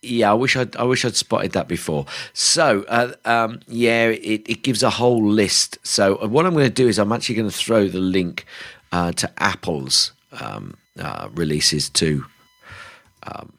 Yeah, 0.00 0.32
I 0.32 0.34
wish 0.34 0.56
I'd 0.56 0.74
I 0.76 0.82
wish 0.82 1.04
I'd 1.04 1.14
spotted 1.14 1.52
that 1.52 1.68
before. 1.68 2.06
So, 2.32 2.84
uh, 2.88 3.12
um, 3.24 3.60
yeah, 3.68 4.06
it, 4.06 4.42
it 4.48 4.62
gives 4.62 4.82
a 4.82 4.90
whole 4.90 5.22
list. 5.22 5.78
So, 5.84 6.16
uh, 6.16 6.26
what 6.26 6.44
I'm 6.44 6.54
going 6.54 6.66
to 6.66 6.70
do 6.70 6.88
is 6.88 6.98
I'm 6.98 7.12
actually 7.12 7.36
going 7.36 7.50
to 7.50 7.56
throw 7.56 7.86
the 7.86 8.00
link 8.00 8.44
uh, 8.90 9.12
to 9.12 9.30
Apple's 9.38 10.12
um, 10.40 10.76
uh, 10.98 11.28
releases 11.34 11.88
to 11.90 12.24
um, 13.24 13.52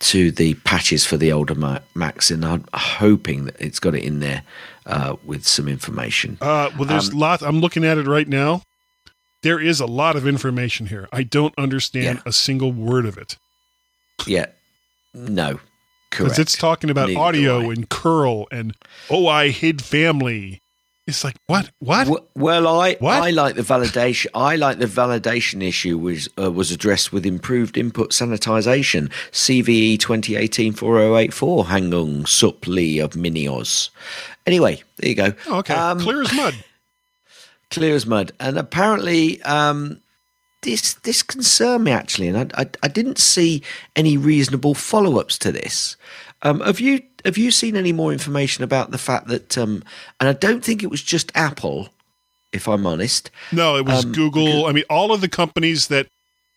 to 0.00 0.30
the 0.30 0.54
patches 0.54 1.04
for 1.04 1.18
the 1.18 1.30
older 1.30 1.54
Macs, 1.94 2.30
and 2.30 2.44
I'm 2.44 2.64
hoping 2.72 3.44
that 3.44 3.60
it's 3.60 3.78
got 3.78 3.94
it 3.94 4.02
in 4.02 4.20
there 4.20 4.44
uh, 4.86 5.16
with 5.24 5.46
some 5.46 5.68
information. 5.68 6.38
Uh, 6.40 6.70
well, 6.76 6.86
there's 6.86 7.10
Um, 7.10 7.18
lots. 7.18 7.42
I'm 7.42 7.60
looking 7.60 7.84
at 7.84 7.98
it 7.98 8.06
right 8.06 8.28
now. 8.28 8.62
There 9.42 9.58
is 9.60 9.80
a 9.80 9.86
lot 9.86 10.14
of 10.16 10.26
information 10.26 10.86
here. 10.86 11.08
I 11.12 11.22
don't 11.24 11.54
understand 11.58 12.18
Yeah. 12.18 12.22
a 12.26 12.32
single 12.32 12.72
word 12.72 13.06
of 13.06 13.18
it 13.18 13.38
Yeah, 14.26 14.46
no, 15.14 15.58
because 16.10 16.38
it's 16.38 16.56
talking 16.56 16.90
about 16.90 17.08
Neither 17.08 17.20
audio 17.20 17.70
and 17.70 17.88
curl 17.88 18.46
and 18.52 18.74
oh, 19.10 19.26
I 19.26 19.48
hid 19.48 19.82
family. 19.82 20.60
It's 21.08 21.24
like 21.24 21.34
what? 21.48 21.70
What? 21.80 22.04
W- 22.04 22.24
Well, 22.36 22.68
I 22.68 22.94
What? 23.00 23.20
I 23.20 23.30
like 23.30 23.56
the 23.56 23.62
validation. 23.62 24.26
I 24.36 24.54
like 24.54 24.78
the 24.78 24.86
validation 24.86 25.60
issue 25.60 25.98
was 25.98 26.28
uh, 26.38 26.52
was 26.52 26.70
addressed 26.70 27.12
with 27.12 27.26
improved 27.26 27.76
input 27.76 28.12
sanitization. 28.12 29.10
CVE 29.32 29.98
2018-4084 29.98 31.66
Hangung 31.66 32.28
Sup 32.28 32.64
Lee 32.68 33.00
of 33.00 33.14
Minios. 33.14 33.90
Anyway, 34.46 34.82
there 34.96 35.08
you 35.08 35.14
go. 35.14 35.32
Oh, 35.48 35.58
okay, 35.58 35.74
Um, 35.74 36.00
clear 36.00 36.22
as 36.22 36.32
mud. 36.34 36.54
clear 37.70 37.94
as 37.94 38.06
mud. 38.06 38.32
And 38.40 38.58
apparently, 38.58 39.40
um, 39.42 40.00
this 40.62 40.94
this 40.94 41.22
concerned 41.22 41.84
me 41.84 41.90
actually, 41.92 42.28
and 42.28 42.52
I, 42.54 42.62
I, 42.62 42.66
I 42.84 42.88
didn't 42.88 43.18
see 43.18 43.62
any 43.96 44.16
reasonable 44.16 44.74
follow 44.74 45.18
ups 45.18 45.38
to 45.38 45.52
this. 45.52 45.96
Um, 46.42 46.60
have 46.60 46.80
you 46.80 47.02
have 47.24 47.38
you 47.38 47.50
seen 47.50 47.76
any 47.76 47.92
more 47.92 48.12
information 48.12 48.64
about 48.64 48.90
the 48.90 48.98
fact 48.98 49.28
that? 49.28 49.56
Um, 49.58 49.82
and 50.20 50.28
I 50.28 50.32
don't 50.32 50.64
think 50.64 50.82
it 50.82 50.88
was 50.90 51.02
just 51.02 51.30
Apple, 51.34 51.88
if 52.52 52.68
I'm 52.68 52.86
honest. 52.86 53.30
No, 53.52 53.76
it 53.76 53.84
was 53.86 54.04
um, 54.04 54.12
Google. 54.12 54.66
I 54.66 54.72
mean, 54.72 54.84
all 54.90 55.12
of 55.12 55.20
the 55.20 55.28
companies 55.28 55.86
that 55.88 56.08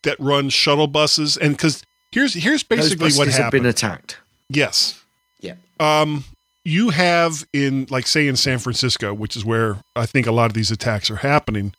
that 0.03 0.19
run 0.19 0.49
shuttle 0.49 0.87
buses, 0.87 1.37
and 1.37 1.55
because 1.55 1.83
here's 2.11 2.33
here's 2.33 2.63
basically 2.63 3.05
what 3.05 3.25
buses 3.25 3.35
have 3.35 3.45
happened. 3.45 3.63
been 3.63 3.69
attacked. 3.69 4.17
yes, 4.49 5.01
Yeah. 5.39 5.55
um, 5.79 6.23
you 6.65 6.89
have 6.89 7.47
in 7.53 7.87
like 7.89 8.07
say 8.07 8.27
in 8.27 8.35
San 8.35 8.59
Francisco, 8.59 9.13
which 9.13 9.37
is 9.37 9.45
where 9.45 9.77
I 9.95 10.05
think 10.05 10.27
a 10.27 10.31
lot 10.31 10.47
of 10.47 10.53
these 10.53 10.71
attacks 10.71 11.09
are 11.09 11.17
happening. 11.17 11.73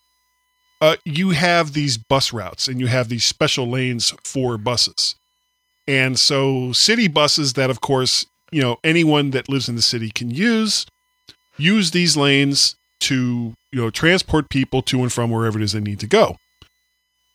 Uh, 0.79 0.95
you 1.05 1.31
have 1.31 1.73
these 1.73 1.97
bus 1.97 2.31
routes 2.31 2.67
and 2.67 2.79
you 2.79 2.87
have 2.87 3.09
these 3.09 3.25
special 3.25 3.67
lanes 3.67 4.13
for 4.23 4.57
buses, 4.57 5.15
and 5.87 6.17
so 6.17 6.71
city 6.71 7.07
buses 7.07 7.53
that, 7.53 7.69
of 7.69 7.81
course, 7.81 8.25
you 8.51 8.61
know 8.61 8.77
anyone 8.83 9.31
that 9.31 9.49
lives 9.49 9.67
in 9.67 9.75
the 9.75 9.81
city 9.81 10.09
can 10.09 10.31
use 10.31 10.85
use 11.57 11.91
these 11.91 12.15
lanes 12.15 12.75
to 12.99 13.53
you 13.71 13.81
know 13.81 13.89
transport 13.89 14.49
people 14.49 14.81
to 14.81 15.01
and 15.01 15.11
from 15.11 15.29
wherever 15.29 15.59
it 15.59 15.63
is 15.63 15.73
they 15.73 15.81
need 15.81 15.99
to 15.99 16.07
go. 16.07 16.37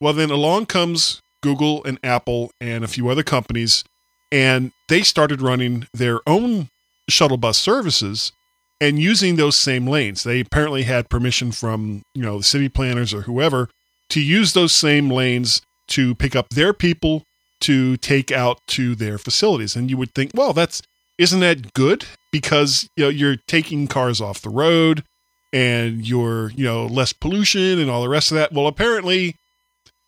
Well, 0.00 0.14
then 0.14 0.30
along 0.30 0.66
comes 0.66 1.20
Google 1.42 1.84
and 1.84 1.98
Apple 2.03 2.50
and 2.61 2.82
a 2.82 2.88
few 2.88 3.09
other 3.09 3.22
companies, 3.22 3.84
and 4.30 4.72
they 4.88 5.03
started 5.03 5.42
running 5.42 5.86
their 5.92 6.20
own 6.26 6.68
shuttle 7.09 7.36
bus 7.36 7.59
services 7.59 8.32
and 8.80 8.98
using 8.98 9.36
those 9.36 9.57
same 9.57 9.86
lanes. 9.86 10.24
They 10.24 10.40
apparently 10.40 10.82
had 10.82 11.09
permission 11.09 11.53
from 11.53 12.03
you 12.14 12.22
know 12.22 12.38
the 12.38 12.44
city 12.44 12.68
planners 12.68 13.14
or 13.14 13.22
whoever 13.22 13.68
to 14.11 14.20
use 14.20 14.53
those 14.53 14.72
same 14.72 15.09
lanes 15.09 15.62
to 15.88 16.14
pick 16.14 16.34
up 16.34 16.48
their 16.50 16.72
people 16.72 17.24
to 17.61 17.96
take 17.98 18.32
out 18.32 18.59
to 18.66 18.94
their 18.94 19.18
facilities. 19.18 19.76
And 19.76 19.88
you 19.88 19.96
would 19.96 20.14
think, 20.14 20.32
well, 20.34 20.53
that's 20.53 20.82
isn't 21.18 21.40
that 21.40 21.72
good 21.74 22.05
because 22.32 22.88
you 22.96 23.05
know 23.05 23.11
you're 23.11 23.36
taking 23.46 23.86
cars 23.86 24.20
off 24.20 24.42
the 24.42 24.50
road 24.50 25.05
and 25.53 26.07
you're 26.07 26.50
you 26.50 26.64
know 26.64 26.86
less 26.86 27.12
pollution 27.12 27.78
and 27.78 27.90
all 27.90 28.03
the 28.03 28.09
rest 28.09 28.30
of 28.30 28.36
that. 28.36 28.53
Well, 28.53 28.66
apparently 28.66 29.36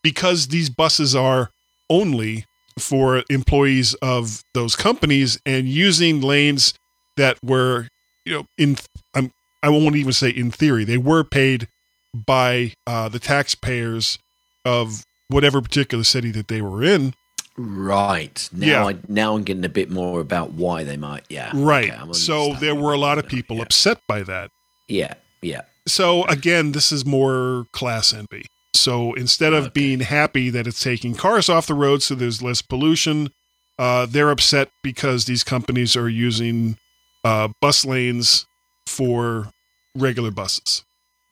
because 0.03 0.49
these 0.49 0.69
buses 0.69 1.15
are 1.15 1.51
only 1.89 2.47
for 2.79 3.23
employees 3.31 3.95
of 3.95 4.43
those 4.53 4.75
companies 4.75 5.39
and 5.47 5.69
using 5.69 6.21
lanes 6.21 6.75
that 7.17 7.39
were 7.43 7.89
you 8.25 8.33
know 8.35 8.47
in 8.59 8.77
I'm 9.15 9.33
I 9.63 9.69
won't 9.71 9.97
even 9.97 10.13
say 10.13 10.31
in 10.31 10.51
theory 10.51 10.85
they 10.85 10.99
were 10.99 11.25
paid 11.25 11.69
by 12.15 12.73
uh, 12.87 13.09
the 13.09 13.19
taxpayers 13.19 14.19
of 14.65 15.05
whatever 15.29 15.61
particular 15.61 16.05
city 16.05 16.31
that 16.33 16.49
they 16.49 16.61
were 16.63 16.83
in 16.83 17.15
Right 17.57 18.49
now, 18.53 18.67
Yeah. 18.67 18.85
I, 18.87 18.97
now 19.09 19.37
I'm 19.37 19.45
getting 19.45 19.65
a 19.65 19.69
bit 19.69 19.89
more 19.89 20.21
about 20.21 20.53
why 20.55 20.83
they 20.83 20.97
might. 20.97 21.25
Yeah, 21.29 21.53
right 21.55 21.91
okay, 21.93 22.13
so 22.13 22.55
there 22.55 22.75
were 22.75 22.93
a 22.93 22.99
lot 22.99 23.19
of 23.19 23.29
people 23.29 23.57
yeah. 23.57 23.63
upset 23.63 24.01
by 24.09 24.23
that 24.25 24.51
Yeah, 24.89 25.15
yeah, 25.41 25.63
so 25.87 26.25
again 26.25 26.73
this 26.73 26.91
is 26.93 27.05
more 27.07 27.67
class 27.73 28.13
envy 28.13 28.47
so 28.75 29.15
instead 29.15 29.53
of 29.53 29.65
Okay. 29.67 29.73
being 29.73 30.01
happy 30.01 30.51
that 30.51 30.67
it's 30.67 30.83
taking 30.83 31.15
cars 31.15 31.49
off 31.49 31.67
the 31.69 31.75
road 31.75 32.03
so 32.03 32.15
there's 32.17 32.43
less 32.43 32.61
pollution 32.61 33.31
uh, 33.79 34.07
they're 34.07 34.31
upset 34.31 34.69
because 34.83 35.25
these 35.27 35.43
companies 35.45 35.97
are 35.97 36.09
using 36.09 36.77
uh, 37.25 37.49
bus 37.61 37.85
lanes 37.85 38.47
for 38.87 39.49
regular 39.97 40.31
buses 40.31 40.85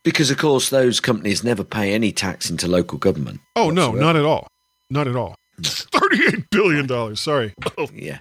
because 0.05 0.31
of 0.31 0.39
course 0.39 0.71
those 0.71 1.01
companies 1.01 1.45
never 1.45 1.63
pay 1.65 1.93
any 1.93 2.11
tax 2.13 2.51
into 2.51 2.67
local 2.67 2.99
government. 2.99 3.41
oh 3.57 3.71
no 3.71 3.93
not 3.93 4.17
at 4.17 4.25
all 4.25 4.47
not 4.91 5.07
at 5.07 5.17
all 5.17 5.35
38 5.63 6.51
billion 6.51 6.87
dollars 6.87 7.21
sorry 7.21 7.53
Yeah. 7.95 8.19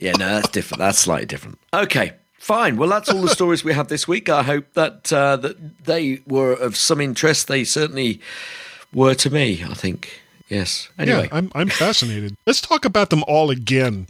Yeah, 0.00 0.12
no, 0.12 0.26
that's 0.36 0.48
different. 0.48 0.78
That's 0.78 0.98
slightly 0.98 1.26
different. 1.26 1.58
Okay, 1.74 2.14
fine. 2.38 2.78
Well, 2.78 2.88
that's 2.88 3.10
all 3.10 3.20
the 3.20 3.28
stories 3.28 3.62
we 3.62 3.74
have 3.74 3.88
this 3.88 4.08
week. 4.08 4.30
I 4.30 4.42
hope 4.42 4.72
that 4.72 5.12
uh, 5.12 5.36
that 5.36 5.84
they 5.84 6.22
were 6.26 6.54
of 6.54 6.74
some 6.74 7.02
interest. 7.02 7.48
They 7.48 7.64
certainly 7.64 8.18
were 8.94 9.14
to 9.16 9.28
me. 9.28 9.62
I 9.62 9.74
think. 9.74 10.22
Yes. 10.48 10.88
Anyway. 10.98 11.28
yeah 11.30 11.36
I'm, 11.36 11.52
I'm 11.54 11.68
fascinated 11.68 12.34
let's 12.46 12.60
talk 12.62 12.84
about 12.86 13.10
them 13.10 13.22
all 13.28 13.50
again 13.50 14.06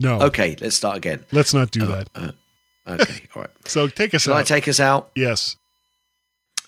no 0.00 0.20
okay. 0.22 0.56
Let's 0.60 0.76
start 0.76 0.96
again. 0.96 1.24
let's 1.32 1.52
not 1.54 1.70
do 1.70 1.86
that 1.86 2.08
Okay. 2.86 3.20
All 3.34 3.42
right. 3.42 3.50
so 3.66 3.86
take 3.88 4.14
us 4.14 4.22
Shall 4.22 4.34
I 4.34 4.40
out 4.40 4.46
take 4.46 4.68
us 4.68 4.80
out? 4.80 5.10
yes 5.14 5.56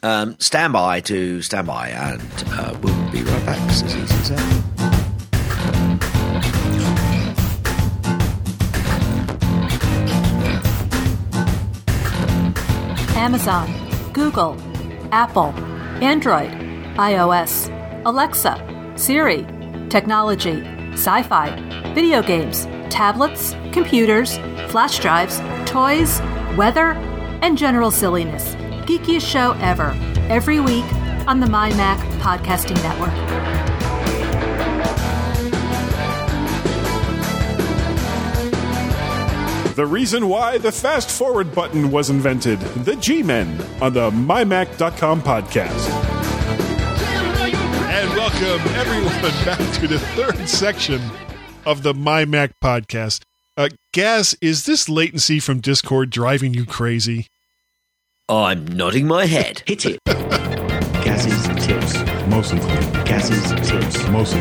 Um, 0.03 0.37
stand 0.39 0.73
by 0.73 1.01
to 1.01 1.43
stand 1.43 1.67
by, 1.67 1.89
and 1.91 2.23
uh, 2.49 2.75
we'll 2.83 3.11
be 3.13 3.23
right 3.23 3.45
back. 3.47 3.59
It's 3.71 3.83
as 3.83 3.95
easy 3.97 4.35
as. 4.35 4.61
Amazon, 13.17 13.69
Google, 14.13 14.57
Apple, 15.13 15.53
Android, 16.03 16.51
iOS, 16.97 17.69
Alexa, 18.05 18.93
Siri, 18.97 19.47
technology, 19.89 20.63
sci 20.93 21.23
fi, 21.25 21.93
video 21.95 22.23
games, 22.23 22.67
tablets, 22.91 23.55
computers, 23.73 24.37
flash 24.71 24.99
drives, 24.99 25.41
toys, 25.71 26.21
weather, 26.57 26.93
and 27.43 27.57
general 27.57 27.91
silliness. 27.91 28.55
Geekiest 28.87 29.27
show 29.27 29.53
ever, 29.61 29.97
every 30.29 30.61
week 30.61 30.85
on 31.27 31.41
the 31.41 31.47
MyMac 31.47 31.99
Podcasting 32.21 32.83
Network. 32.83 33.15
The 39.77 39.87
reason 39.87 40.29
why 40.29 40.59
the 40.59 40.73
fast 40.73 41.09
forward 41.11 41.55
button 41.55 41.91
was 41.91 42.11
invented, 42.11 42.61
the 42.61 42.97
G 42.97 43.23
Men, 43.23 43.65
on 43.81 43.95
the 43.95 44.11
MyMac.com 44.11 45.23
podcast. 45.23 45.89
And 47.89 48.11
welcome 48.11 48.75
everyone 48.75 49.21
back 49.45 49.75
to 49.77 49.89
the 49.89 49.99
third 49.99 50.47
section 50.47 51.01
of 51.67 51.83
the 51.83 51.95
My 51.95 52.25
Mac 52.25 52.59
podcast. 52.61 53.23
Uh, 53.57 53.69
Gaz, 53.93 54.37
is 54.41 54.65
this 54.65 54.89
latency 54.89 55.41
from 55.41 55.61
Discord 55.61 56.11
driving 56.11 56.55
you 56.55 56.65
crazy? 56.65 57.27
I'm 58.29 58.67
nodding 58.67 59.07
my 59.07 59.27
head. 59.27 59.63
Hit 59.67 59.85
it. 59.87 59.99
Gaz's 60.05 61.67
tips. 61.67 61.99
Mostly. 62.29 62.61
Gaz's 63.05 63.69
tips. 63.69 64.09
Mostly. 64.09 64.41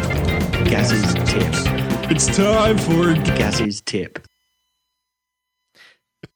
Gaz's 0.70 1.14
tips. 1.30 1.64
It's 2.12 2.28
time 2.36 2.78
for. 2.78 3.14
Gaz's 3.36 3.82
tip. 3.82 4.26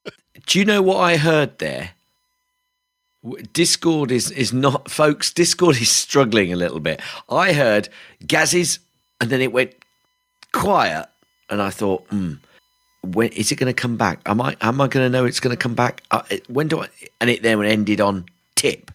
Do 0.46 0.60
you 0.60 0.66
know 0.66 0.82
what 0.82 0.98
I 0.98 1.18
heard 1.18 1.60
there? 1.60 1.92
Discord 3.54 4.12
is 4.12 4.32
is 4.32 4.52
not, 4.52 4.90
folks. 4.90 5.32
Discord 5.32 5.78
is 5.78 5.90
struggling 5.90 6.52
a 6.52 6.58
little 6.58 6.82
bit. 6.82 7.02
I 7.30 7.54
heard 7.54 7.88
Gaz's, 8.26 8.80
and 9.22 9.30
then 9.30 9.40
it 9.40 9.54
went 9.54 9.76
quiet, 10.54 11.08
and 11.50 11.62
I 11.62 11.70
thought, 11.70 12.06
hmm, 12.10 12.36
when 13.04 13.30
is 13.34 13.52
it 13.52 13.56
going 13.56 13.74
to 13.74 13.80
come 13.82 13.98
back? 13.98 14.22
Am 14.26 14.40
I 14.40 14.56
am 14.62 14.80
I 14.80 14.88
going 14.88 15.06
to 15.06 15.10
know 15.10 15.26
it's 15.26 15.42
going 15.42 15.56
to 15.56 15.62
come 15.62 15.76
back? 15.76 16.02
Uh, 16.12 16.22
it- 16.30 16.50
when 16.50 16.68
do 16.70 16.80
I? 16.82 16.88
And 17.20 17.30
it 17.30 17.44
then 17.44 17.62
ended 17.64 18.00
on 18.00 18.26
tip. 18.56 18.92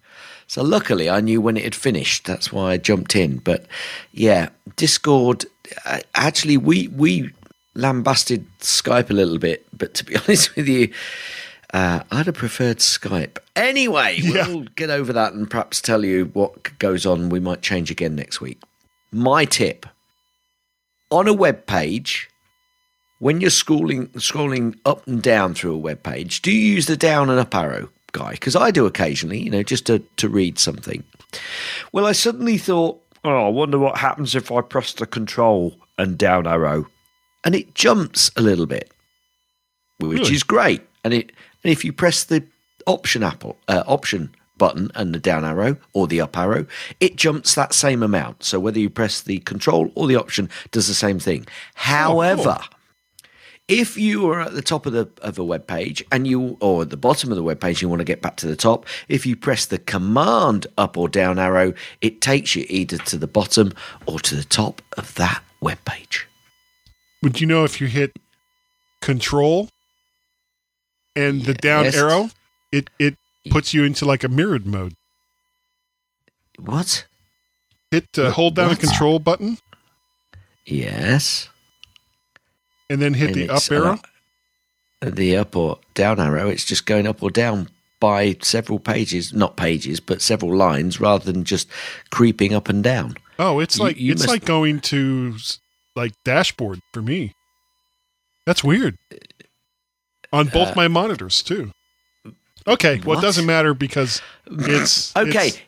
So 0.46 0.62
luckily, 0.62 1.10
I 1.10 1.20
knew 1.20 1.42
when 1.42 1.58
it 1.58 1.64
had 1.64 1.74
finished. 1.74 2.24
That's 2.24 2.50
why 2.50 2.72
I 2.72 2.76
jumped 2.78 3.14
in. 3.14 3.36
But 3.38 3.66
yeah, 4.12 4.48
Discord. 4.76 5.44
Uh, 5.84 5.98
actually, 6.14 6.56
we 6.56 6.88
we 6.88 7.30
lambasted 7.74 8.46
Skype 8.60 9.10
a 9.10 9.12
little 9.12 9.38
bit, 9.38 9.66
but 9.76 9.92
to 9.94 10.04
be 10.04 10.16
honest 10.22 10.56
with 10.56 10.66
you, 10.66 10.90
uh, 11.74 12.00
I'd 12.10 12.26
have 12.26 12.34
preferred 12.34 12.78
Skype. 12.78 13.36
Anyway, 13.54 14.16
Yeah. 14.22 14.48
we'll 14.48 14.62
get 14.74 14.88
over 14.88 15.12
that 15.12 15.34
and 15.34 15.50
perhaps 15.50 15.82
tell 15.82 16.02
you 16.04 16.30
what 16.32 16.78
goes 16.78 17.04
on. 17.04 17.28
We 17.28 17.40
might 17.40 17.60
change 17.60 17.90
again 17.90 18.16
next 18.16 18.40
week. 18.40 18.58
My 19.12 19.44
tip 19.44 19.84
on 21.10 21.28
a 21.28 21.32
web 21.32 21.66
page, 21.66 22.28
when 23.18 23.40
you're 23.40 23.50
scrolling 23.50 24.08
scrolling 24.12 24.78
up 24.84 25.06
and 25.06 25.22
down 25.22 25.54
through 25.54 25.74
a 25.74 25.78
web 25.78 26.02
page, 26.02 26.42
do 26.42 26.52
you 26.52 26.74
use 26.74 26.86
the 26.86 26.96
down 26.96 27.30
and 27.30 27.38
up 27.40 27.54
arrow 27.54 27.88
guy? 28.12 28.32
Because 28.32 28.56
I 28.56 28.70
do 28.70 28.86
occasionally, 28.86 29.40
you 29.40 29.50
know, 29.50 29.62
just 29.62 29.86
to, 29.86 30.00
to 30.16 30.28
read 30.28 30.58
something. 30.58 31.02
Well, 31.92 32.06
I 32.06 32.12
suddenly 32.12 32.58
thought, 32.58 33.02
oh, 33.24 33.46
I 33.46 33.48
wonder 33.48 33.78
what 33.78 33.98
happens 33.98 34.34
if 34.34 34.52
I 34.52 34.60
press 34.60 34.92
the 34.92 35.06
control 35.06 35.76
and 35.98 36.16
down 36.16 36.46
arrow. 36.46 36.86
And 37.44 37.54
it 37.54 37.74
jumps 37.74 38.30
a 38.36 38.42
little 38.42 38.66
bit, 38.66 38.92
which 40.00 40.18
Really? 40.20 40.34
is 40.34 40.42
great. 40.42 40.82
And 41.04 41.14
it 41.14 41.32
and 41.64 41.72
if 41.72 41.84
you 41.84 41.92
press 41.92 42.24
the 42.24 42.44
option 42.86 43.22
apple 43.22 43.56
uh, 43.68 43.84
option 43.86 44.30
button 44.58 44.90
and 44.94 45.14
the 45.14 45.18
down 45.18 45.44
arrow 45.44 45.76
or 45.92 46.06
the 46.06 46.20
up 46.20 46.36
arrow, 46.36 46.66
it 47.00 47.16
jumps 47.16 47.54
that 47.54 47.72
same 47.72 48.02
amount. 48.02 48.44
So 48.44 48.60
whether 48.60 48.78
you 48.78 48.90
press 48.90 49.20
the 49.20 49.38
control 49.40 49.92
or 49.94 50.06
the 50.06 50.16
option 50.16 50.50
does 50.70 50.88
the 50.88 50.94
same 50.94 51.18
thing. 51.18 51.46
Oh, 51.46 51.52
However, 51.74 52.58
if 53.68 53.96
you 53.96 54.28
are 54.30 54.40
at 54.40 54.54
the 54.54 54.62
top 54.62 54.86
of 54.86 54.92
the 54.92 55.08
of 55.22 55.38
a 55.38 55.44
web 55.44 55.66
page 55.66 56.04
and 56.10 56.26
you 56.26 56.56
or 56.60 56.82
at 56.82 56.90
the 56.90 56.96
bottom 56.96 57.30
of 57.30 57.36
the 57.36 57.42
web 57.42 57.60
page 57.60 57.82
you 57.82 57.88
want 57.88 58.00
to 58.00 58.04
get 58.04 58.22
back 58.22 58.36
to 58.36 58.46
the 58.46 58.56
top 58.56 58.86
if 59.08 59.26
you 59.26 59.36
press 59.36 59.66
the 59.66 59.78
command 59.78 60.66
up 60.78 60.96
or 60.96 61.06
down 61.06 61.38
arrow 61.38 61.74
it 62.00 62.22
takes 62.22 62.56
you 62.56 62.64
either 62.70 62.96
to 62.96 63.18
the 63.18 63.26
bottom 63.26 63.72
or 64.06 64.18
to 64.18 64.34
the 64.34 64.44
top 64.44 64.80
of 64.96 65.14
that 65.16 65.42
web 65.60 65.78
page 65.84 66.26
Would 67.22 67.42
you 67.42 67.46
know 67.46 67.64
if 67.64 67.78
you 67.78 67.88
hit 67.88 68.18
control 69.02 69.68
and 71.18 71.42
the 71.42 71.54
down 71.54 71.86
arrow, 71.86 72.30
it 72.70 72.90
it 72.98 73.16
puts 73.50 73.72
you 73.74 73.84
into 73.84 74.04
like 74.04 74.24
a 74.24 74.28
mirrored 74.28 74.66
mode. 74.66 74.94
what 76.58 77.06
Hit 77.90 78.06
uh, 78.18 78.30
hold 78.32 78.54
down 78.56 78.68
what? 78.68 78.80
the 78.80 78.86
control 78.86 79.18
button 79.18 79.58
yes 80.66 81.48
and 82.90 83.00
then 83.00 83.14
hit 83.14 83.28
And 83.30 83.36
the 83.36 83.48
up 83.50 83.62
arrow. 83.70 83.98
uh, 85.02 85.10
the 85.10 85.36
up 85.36 85.56
or 85.56 85.78
down 85.94 86.20
arrow 86.20 86.48
it's 86.48 86.64
just 86.64 86.84
going 86.86 87.06
up 87.06 87.22
or 87.22 87.30
down 87.30 87.68
by 88.00 88.36
several 88.42 88.78
pages 88.78 89.32
not 89.32 89.56
pages 89.56 90.00
but 90.00 90.20
several 90.20 90.54
lines 90.54 91.00
rather 91.00 91.30
than 91.32 91.44
just 91.44 91.68
creeping 92.10 92.52
up 92.54 92.68
and 92.68 92.82
down 92.84 93.16
oh, 93.38 93.60
it's 93.60 93.78
you- 93.78 93.84
like 93.84 93.96
you 93.98 94.12
it's 94.12 94.22
must- 94.22 94.28
like 94.30 94.44
going 94.44 94.80
to 94.80 95.34
like 95.96 96.12
dashboard 96.24 96.78
for 96.92 97.02
me. 97.02 97.32
That's 98.46 98.62
weird. 98.62 98.96
On 100.32 100.46
both 100.46 100.68
Uh, 100.68 100.74
my 100.76 100.86
monitors 100.88 101.42
too. 101.42 101.72
Okay, 102.68 102.98
well 102.98 103.16
what? 103.16 103.18
it 103.18 103.22
doesn't 103.22 103.46
matter 103.46 103.74
because 103.74 104.22
it's 104.46 105.16
okay 105.16 105.48
it's 105.48 105.58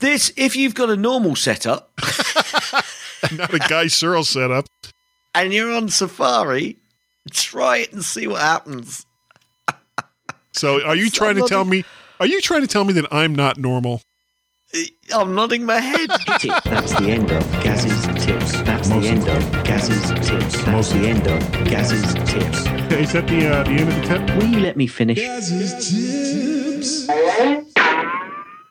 this 0.00 0.32
if 0.36 0.56
you've 0.56 0.74
got 0.74 0.90
a 0.90 0.96
normal 0.96 1.34
setup 1.36 1.90
not 3.32 3.52
a 3.52 3.58
Guy 3.58 3.86
Serle 3.88 4.24
setup. 4.24 4.66
and 5.34 5.52
you're 5.52 5.72
on 5.72 5.88
Safari, 5.88 6.76
try 7.30 7.78
it 7.78 7.92
and 7.92 8.04
see 8.04 8.26
what 8.26 8.40
happens. 8.40 9.04
So 10.52 10.82
are 10.84 10.96
you 10.96 11.10
trying 11.10 11.36
to 11.36 11.42
tell 11.42 11.64
me? 11.64 11.84
Are 12.20 12.26
you 12.26 12.40
trying 12.40 12.62
to 12.62 12.66
tell 12.66 12.84
me 12.84 12.92
that 12.94 13.06
I'm 13.12 13.34
not 13.34 13.58
normal? 13.58 14.02
I'm 15.14 15.34
nodding 15.34 15.64
my 15.64 15.80
head. 15.80 16.10
That's 16.10 16.92
the 16.94 17.08
end 17.08 17.30
of 17.30 17.42
Gaz's 17.62 18.24
tips. 18.24 18.67
That's 18.88 19.02
the 19.02 19.08
end 19.08 19.28
of 19.28 19.64
Gaz's 19.64 20.10
tips. 20.28 20.64
That's 20.64 20.92
the 20.92 20.98
end 21.08 21.26
of 21.26 21.64
Gaz's 21.64 22.14
tips. 22.30 22.58
Is 22.92 23.12
that 23.12 23.26
the 23.28 23.46
uh, 23.48 23.62
the 23.64 23.70
end 23.70 23.88
of 23.88 23.94
the 23.96 24.02
tip? 24.02 24.36
Will 24.36 24.46
you 24.48 24.60
let 24.60 24.76
me 24.76 24.86
finish? 24.86 25.18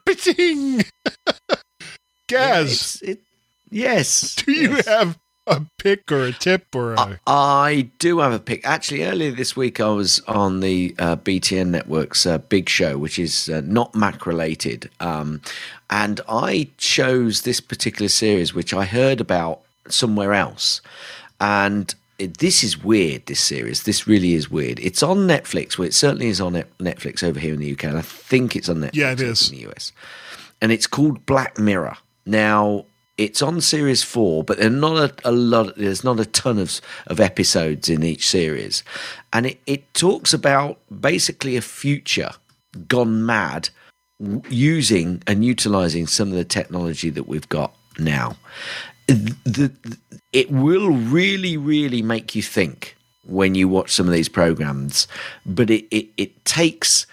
Ba-ting! 0.06 0.84
Gaz, 2.28 3.02
It's- 3.02 3.02
it- 3.04 3.22
yes. 3.70 4.36
do 4.36 4.52
you 4.52 4.70
yes. 4.78 4.88
have 4.88 5.18
a 5.46 5.62
pick 5.78 6.12
or 6.12 6.24
a 6.26 6.32
tip 6.34 6.66
or 6.76 6.94
a? 6.94 7.00
I, 7.00 7.18
I 7.28 7.90
do 8.00 8.20
have 8.20 8.34
a 8.34 8.40
pick. 8.40 8.66
Actually, 8.68 9.04
earlier 9.06 9.32
this 9.32 9.56
week, 9.56 9.80
I 9.80 9.90
was 9.90 10.20
on 10.28 10.60
the 10.62 10.96
uh, 11.00 11.16
BTN 11.18 11.68
Network's 11.68 12.26
uh, 12.26 12.38
Big 12.40 12.70
Show, 12.70 12.98
which 12.98 13.20
is 13.20 13.50
uh, 13.50 13.62
not 13.66 13.94
Mac 13.96 14.26
related. 14.26 14.90
Um, 15.00 15.42
and 15.90 16.20
I 16.28 16.70
chose 16.78 17.44
this 17.44 17.60
particular 17.62 18.10
series, 18.10 18.54
which 18.54 18.74
I 18.74 18.86
heard 18.86 19.22
about 19.22 19.62
somewhere 19.92 20.34
else. 20.34 20.82
And 21.40 21.94
it, 22.20 22.38
this 22.38 22.64
is 22.64 22.84
weird, 22.84 23.26
this 23.28 23.40
series. 23.42 23.84
This 23.84 24.08
really 24.08 24.34
is 24.34 24.50
weird. 24.50 24.80
It's 24.80 25.04
on 25.04 25.28
Netflix. 25.28 25.78
Well, 25.78 25.88
it 25.88 25.94
certainly 25.94 26.28
is 26.28 26.42
on 26.42 26.54
Netflix 26.80 27.24
over 27.24 27.40
here 27.40 27.54
in 27.54 27.60
the 27.60 27.72
UK. 27.72 27.84
And 27.86 27.98
I 27.98 28.02
think 28.02 28.56
it's 28.56 28.70
on 28.70 28.78
Netflix 28.78 28.96
Yeah, 28.96 29.12
it 29.12 29.22
is. 29.22 29.52
in 29.52 29.58
the 29.58 29.70
US. 29.70 29.92
And 30.62 30.72
it's 30.72 30.88
called 30.88 31.26
Black 31.26 31.60
Mirror. 31.60 31.98
Now, 32.26 32.86
it's 33.18 33.42
on 33.42 33.62
series 33.62 34.04
four, 34.04 34.44
but 34.44 34.58
there's 34.60 34.72
not 34.72 34.98
a, 35.26 35.30
a 35.30 35.32
lot. 35.32 35.76
There's 35.76 36.04
not 36.04 36.20
a 36.20 36.26
ton 36.26 36.60
of 36.60 36.80
of 37.08 37.20
episodes 37.20 37.90
in 37.90 38.04
each 38.04 38.28
series, 38.28 38.84
and 39.34 39.48
it, 39.48 39.60
it 39.66 39.92
talks 39.96 40.34
about 40.36 40.78
basically 41.02 41.56
a 41.58 41.62
future 41.62 42.30
gone 42.88 43.26
mad, 43.26 43.70
using 44.50 45.24
and 45.26 45.44
utilizing 45.44 46.06
some 46.06 46.30
of 46.30 46.36
the 46.36 46.46
technology 46.46 47.10
that 47.10 47.28
we've 47.28 47.50
got 47.50 47.74
now. 47.98 48.36
The, 49.08 49.72
it 50.34 50.52
will 50.52 50.90
really, 50.90 51.58
really 51.58 52.02
make 52.02 52.36
you 52.36 52.42
think 52.42 52.96
when 53.26 53.56
you 53.56 53.68
watch 53.68 53.92
some 53.92 54.08
of 54.08 54.14
these 54.14 54.30
programs, 54.30 55.08
but 55.46 55.70
it 55.70 55.86
it, 55.92 56.08
it 56.18 56.46
takes 56.46 57.08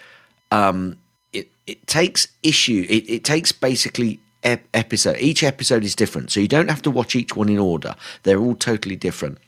um, 0.51 0.97
it 1.33 1.49
it 1.67 1.87
takes 1.87 2.29
issue. 2.43 2.87
It, 2.89 3.09
it 3.09 3.25
takes 3.25 3.53
basically 3.53 4.21
ep- 4.43 4.67
episode. 4.75 5.19
Each 5.19 5.43
episode 5.43 5.85
is 5.85 5.95
different, 5.95 6.31
so 6.31 6.41
you 6.41 6.49
don't 6.49 6.69
have 6.71 6.83
to 6.83 6.91
watch 6.91 7.15
each 7.15 7.37
one 7.37 7.49
in 7.49 7.59
order. 7.59 7.95
They're 8.23 8.41
all 8.41 8.57
totally 8.57 8.97
different. 8.97 9.39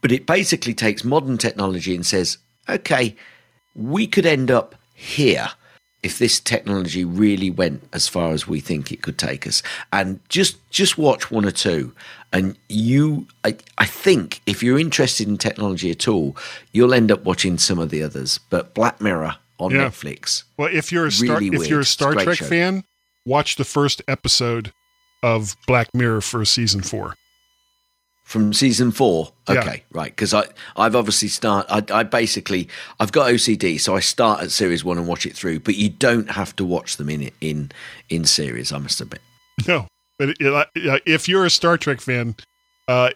But 0.00 0.12
it 0.12 0.26
basically 0.26 0.74
takes 0.74 1.04
modern 1.04 1.38
technology 1.38 1.94
and 1.94 2.06
says, 2.06 2.38
okay, 2.68 3.14
we 3.74 4.06
could 4.06 4.26
end 4.26 4.50
up 4.50 4.74
here 4.94 5.50
if 6.02 6.18
this 6.18 6.40
technology 6.40 7.04
really 7.04 7.48
went 7.50 7.82
as 7.92 8.08
far 8.08 8.32
as 8.32 8.48
we 8.48 8.60
think 8.60 8.90
it 8.90 9.02
could 9.02 9.18
take 9.18 9.46
us. 9.46 9.62
And 9.92 10.18
just 10.28 10.56
just 10.70 10.98
watch 10.98 11.30
one 11.30 11.44
or 11.44 11.50
two, 11.52 11.92
and 12.32 12.56
you, 12.68 13.26
I, 13.44 13.56
I 13.78 13.84
think, 13.86 14.40
if 14.46 14.62
you're 14.62 14.78
interested 14.78 15.28
in 15.28 15.38
technology 15.38 15.90
at 15.90 16.08
all, 16.08 16.36
you'll 16.72 16.94
end 16.94 17.12
up 17.12 17.24
watching 17.24 17.58
some 17.58 17.78
of 17.78 17.90
the 17.90 18.02
others. 18.02 18.40
But 18.50 18.74
Black 18.74 19.00
Mirror 19.00 19.36
on 19.58 19.70
Yeah. 19.70 19.88
Netflix. 19.88 20.42
well, 20.56 20.68
if 20.72 20.90
you're 20.90 21.06
a 21.06 21.12
Star, 21.12 21.36
really 21.36 21.48
if 21.48 21.58
weird. 21.58 21.70
you're 21.70 21.78
a 21.80 21.82
It's 21.82 22.00
a 22.00 22.12
Trek 22.12 22.38
show. 22.38 22.46
fan, 22.46 22.84
watch 23.24 23.56
the 23.56 23.64
first 23.64 24.02
episode 24.08 24.72
of 25.22 25.56
Black 25.68 25.94
Mirror 25.94 26.22
for 26.22 26.44
season 26.44 26.82
four. 26.82 27.14
From 28.32 28.52
season 28.54 28.90
four. 28.90 29.32
Yeah. 29.48 29.60
Okay, 29.60 29.82
right. 29.92 30.10
Because 30.10 30.32
I, 30.32 30.46
I've 30.76 30.96
obviously 30.96 31.28
start. 31.28 31.66
I, 31.68 31.84
I 31.92 32.02
basically, 32.02 32.68
I've 32.98 33.12
got 33.12 33.30
OCD, 33.30 33.78
so 33.78 33.94
I 33.94 34.00
start 34.00 34.42
at 34.42 34.50
series 34.50 34.82
one 34.82 34.96
and 34.98 35.06
watch 35.06 35.26
it 35.26 35.36
through. 35.36 35.60
But 35.60 35.76
you 35.76 35.90
don't 35.90 36.30
have 36.30 36.56
to 36.56 36.64
watch 36.64 36.96
them 36.96 37.10
in 37.10 37.30
in 37.40 37.70
in 38.08 38.24
series. 38.24 38.72
I 38.72 38.78
must 38.78 39.00
admit. 39.00 39.20
No, 39.68 39.86
but 40.18 40.30
it, 40.40 40.68
if 41.06 41.28
you're 41.28 41.44
a 41.44 41.50
Star 41.50 41.76
Trek 41.76 42.00
fan, 42.00 42.34
uh, 42.88 43.10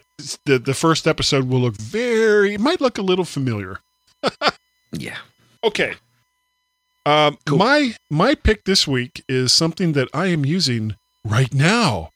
the 0.45 0.59
the 0.59 0.73
first 0.75 1.07
episode 1.07 1.49
will 1.49 1.61
look 1.61 1.75
very. 1.75 2.53
It 2.53 2.59
might 2.61 2.79
look 2.79 2.97
a 2.97 3.03
little 3.03 3.25
familiar. 3.25 3.79
Yeah. 4.93 5.17
Okay. 5.63 5.95
Um, 7.05 7.37
Cool. 7.45 7.57
My 7.57 7.95
my 8.09 8.35
pick 8.35 8.63
this 8.65 8.87
week 8.87 9.23
is 9.27 9.51
something 9.51 9.93
that 9.93 10.07
I 10.13 10.27
am 10.27 10.45
using 10.45 10.95
right 11.25 11.53
now, 11.53 12.11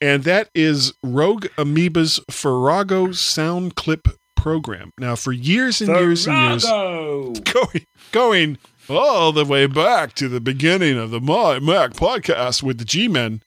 and 0.00 0.24
that 0.24 0.50
is 0.54 0.92
Rogue 1.02 1.46
Amoeba's 1.56 2.20
Farrago 2.30 3.12
sound 3.12 3.74
clip 3.74 4.08
program. 4.36 4.90
Now, 4.98 5.16
for 5.16 5.32
years 5.32 5.80
and 5.80 5.88
years 5.88 6.26
and 6.26 6.36
years, 6.50 6.64
going 7.52 7.86
going 8.12 8.58
all 8.88 9.32
the 9.32 9.44
way 9.44 9.66
back 9.66 10.14
to 10.14 10.28
the 10.28 10.40
beginning 10.40 10.96
of 10.98 11.10
the 11.10 11.20
My 11.20 11.58
Mac 11.58 11.92
podcast 11.92 12.62
with 12.62 12.78
the 12.78 12.84
G-Men, 12.84 13.42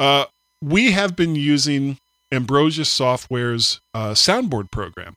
uh, 0.00 0.24
we 0.60 0.90
have 0.90 1.14
been 1.14 1.36
using 1.36 1.98
Ambrosia 2.32 2.84
Software's 2.84 3.80
uh, 3.94 4.10
soundboard 4.12 4.70
program, 4.70 5.14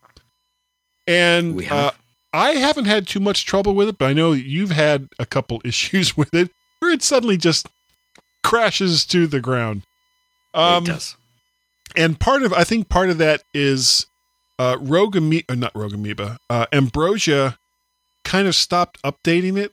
and 1.08 1.56
We 1.56 1.68
uh. 1.68 1.92
I 2.34 2.52
haven't 2.56 2.86
had 2.86 3.08
too 3.08 3.22
much 3.22 3.46
trouble 3.46 3.74
with 3.74 3.88
it, 3.88 3.98
but 3.98 4.08
I 4.10 4.14
know 4.14 4.34
you've 4.34 4.72
had 4.72 5.08
a 5.18 5.26
couple 5.26 5.62
issues 5.66 6.18
with 6.18 6.34
it, 6.34 6.52
where 6.80 6.92
it 6.92 7.02
suddenly 7.02 7.38
just 7.38 7.68
crashes 8.44 9.06
to 9.08 9.26
the 9.26 9.40
ground. 9.40 9.84
Um, 10.56 10.84
it 10.84 10.88
does. 10.88 11.16
and 11.96 12.20
part 12.20 12.44
of 12.44 12.54
I 12.54 12.64
think 12.64 12.90
part 12.90 13.10
of 13.10 13.18
that 13.20 13.44
is 13.54 14.06
uh, 14.60 14.78
Rogue 14.80 15.16
Amoeba, 15.16 15.44
uh, 15.52 15.56
not 15.56 15.76
Rogue 15.76 15.94
Amoeba, 15.94 16.38
uh, 16.50 16.66
Ambrosia 16.72 17.58
kind 18.24 18.48
of 18.48 18.56
stopped 18.56 19.02
updating 19.04 19.58
it. 19.58 19.72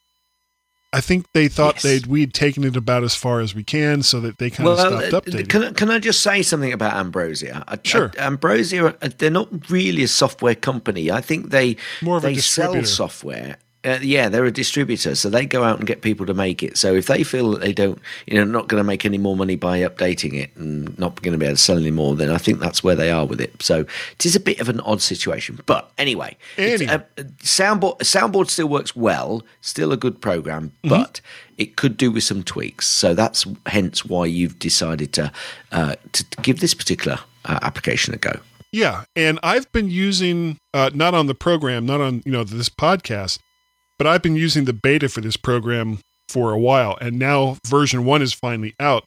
I 0.95 1.01
think 1.01 1.24
they 1.33 1.49
thought 1.49 1.76
Yes. 1.76 1.83
they'd 1.85 2.07
we'd 2.07 2.35
taken 2.35 2.64
it 2.64 2.76
about 2.76 3.03
as 3.03 3.14
far 3.14 3.41
as 3.41 3.55
we 3.55 3.64
can, 3.64 4.03
so 4.03 4.20
that 4.20 4.37
they 4.37 4.51
kind 4.51 4.66
Well, 4.68 4.78
of 4.78 4.93
uh, 4.93 5.09
stopped 5.09 5.26
updating. 5.28 5.49
can, 5.49 5.64
I- 5.64 5.70
can 5.72 5.91
I 5.91 5.99
just 5.99 6.20
say 6.20 6.43
something 6.43 6.70
about 6.70 6.93
Ambrosia? 6.95 7.64
Uh, 7.66 7.76
Sure. 7.83 8.12
uh, 8.18 8.20
Ambrosia, 8.20 8.95
uh, 9.01 9.09
they're 9.16 9.30
not 9.30 9.70
really 9.70 10.03
a 10.03 10.09
software 10.09 10.55
company. 10.55 11.11
I 11.11 11.22
think 11.22 11.49
they 11.49 11.76
More 12.03 12.18
of 12.18 12.24
a 12.24 12.35
they 12.35 12.37
sell 12.41 12.85
software. 12.85 13.57
Uh, 13.85 13.99
yeah, 14.01 14.28
they're 14.28 14.45
a 14.45 14.53
distributor, 14.53 15.14
so 15.16 15.28
they 15.28 15.45
go 15.45 15.64
out 15.64 15.78
and 15.78 15.89
get 15.89 16.03
people 16.03 16.24
to 16.24 16.33
make 16.35 16.62
it. 16.62 16.78
So 16.78 16.95
if 16.95 17.07
they 17.09 17.24
feel 17.24 17.51
that 17.51 17.61
they 17.62 17.72
don't, 17.72 17.99
you 18.28 18.35
know, 18.37 18.45
not 18.45 18.68
going 18.68 18.78
to 18.80 18.85
make 18.85 19.05
any 19.05 19.18
more 19.18 19.35
money 19.37 19.57
by 19.57 19.80
updating 19.80 20.35
it 20.35 20.55
and 20.57 20.97
not 21.01 21.20
going 21.20 21.33
to 21.33 21.39
be 21.39 21.47
able 21.47 21.57
to 21.57 21.61
sell 21.62 21.78
any 21.78 21.91
more, 21.91 22.14
then 22.14 22.30
I 22.30 22.39
think 22.39 22.61
that's 22.61 22.85
where 22.85 22.95
they 22.95 23.11
are 23.11 23.26
with 23.26 23.41
it. 23.41 23.61
So 23.61 23.80
it 24.12 24.24
is 24.24 24.37
a 24.37 24.41
bit 24.41 24.61
of 24.61 24.68
an 24.68 24.78
odd 24.80 25.03
situation. 25.03 25.59
But 25.66 25.91
anyway, 25.99 26.37
Anyway. 26.57 26.87
uh, 26.93 27.01
soundboard 27.43 27.99
soundboard 27.99 28.51
still 28.51 28.68
works 28.68 28.95
well, 28.95 29.43
still 29.62 29.91
a 29.93 29.97
good 29.97 30.20
program, 30.20 30.70
Mm-hmm. 30.85 30.89
but 30.89 31.20
it 31.59 31.74
could 31.76 31.97
do 31.97 32.11
with 32.12 32.22
some 32.22 32.43
tweaks. 32.45 32.87
So 32.89 33.14
that's 33.14 33.47
hence 33.66 34.05
why 34.05 34.26
you've 34.26 34.59
decided 34.61 35.12
to 35.14 35.33
uh, 35.72 35.97
to 36.12 36.24
give 36.43 36.61
this 36.61 36.74
particular 36.74 37.18
uh, 37.47 37.59
application 37.62 38.14
a 38.14 38.16
go. 38.16 38.39
Yeah, 38.70 39.05
and 39.16 39.39
I've 39.43 39.70
been 39.72 39.91
using 39.91 40.59
uh, 40.72 40.91
not 40.95 41.14
on 41.14 41.26
the 41.26 41.35
program, 41.35 41.85
not 41.85 42.01
on 42.01 42.22
you 42.24 42.30
know 42.33 42.45
this 42.45 42.68
podcast, 42.70 43.39
but 44.03 44.11
I've 44.11 44.22
been 44.22 44.34
using 44.34 44.64
the 44.64 44.72
beta 44.72 45.09
for 45.09 45.20
this 45.20 45.36
program 45.36 46.00
for 46.28 46.50
a 46.50 46.59
while, 46.59 46.98
and 47.00 47.20
now 47.20 47.57
version 47.68 48.05
one 48.05 48.20
is 48.20 48.32
finally 48.32 48.74
out. 48.80 49.05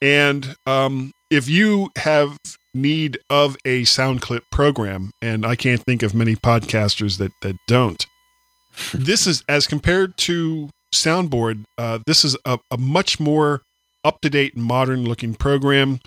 And 0.00 0.56
um, 0.64 1.12
if 1.30 1.50
you 1.50 1.90
have 1.98 2.38
need 2.72 3.18
of 3.28 3.58
a 3.66 3.84
sound 3.84 4.22
clip 4.22 4.44
program, 4.50 5.10
and 5.20 5.44
I 5.44 5.54
can't 5.54 5.82
think 5.82 6.02
of 6.02 6.14
many 6.14 6.34
podcasters 6.34 7.18
that 7.18 7.32
that 7.42 7.56
don't, 7.68 8.06
this 8.94 9.26
is 9.26 9.44
as 9.50 9.66
compared 9.66 10.16
to 10.28 10.70
Soundboard. 10.94 11.64
Uh, 11.76 11.98
this 12.06 12.24
is 12.24 12.34
a, 12.46 12.58
a 12.70 12.78
much 12.78 13.20
more 13.20 13.60
up 14.02 14.22
to 14.22 14.30
date 14.30 14.56
modern 14.56 15.04
looking 15.04 15.34
program. 15.34 16.00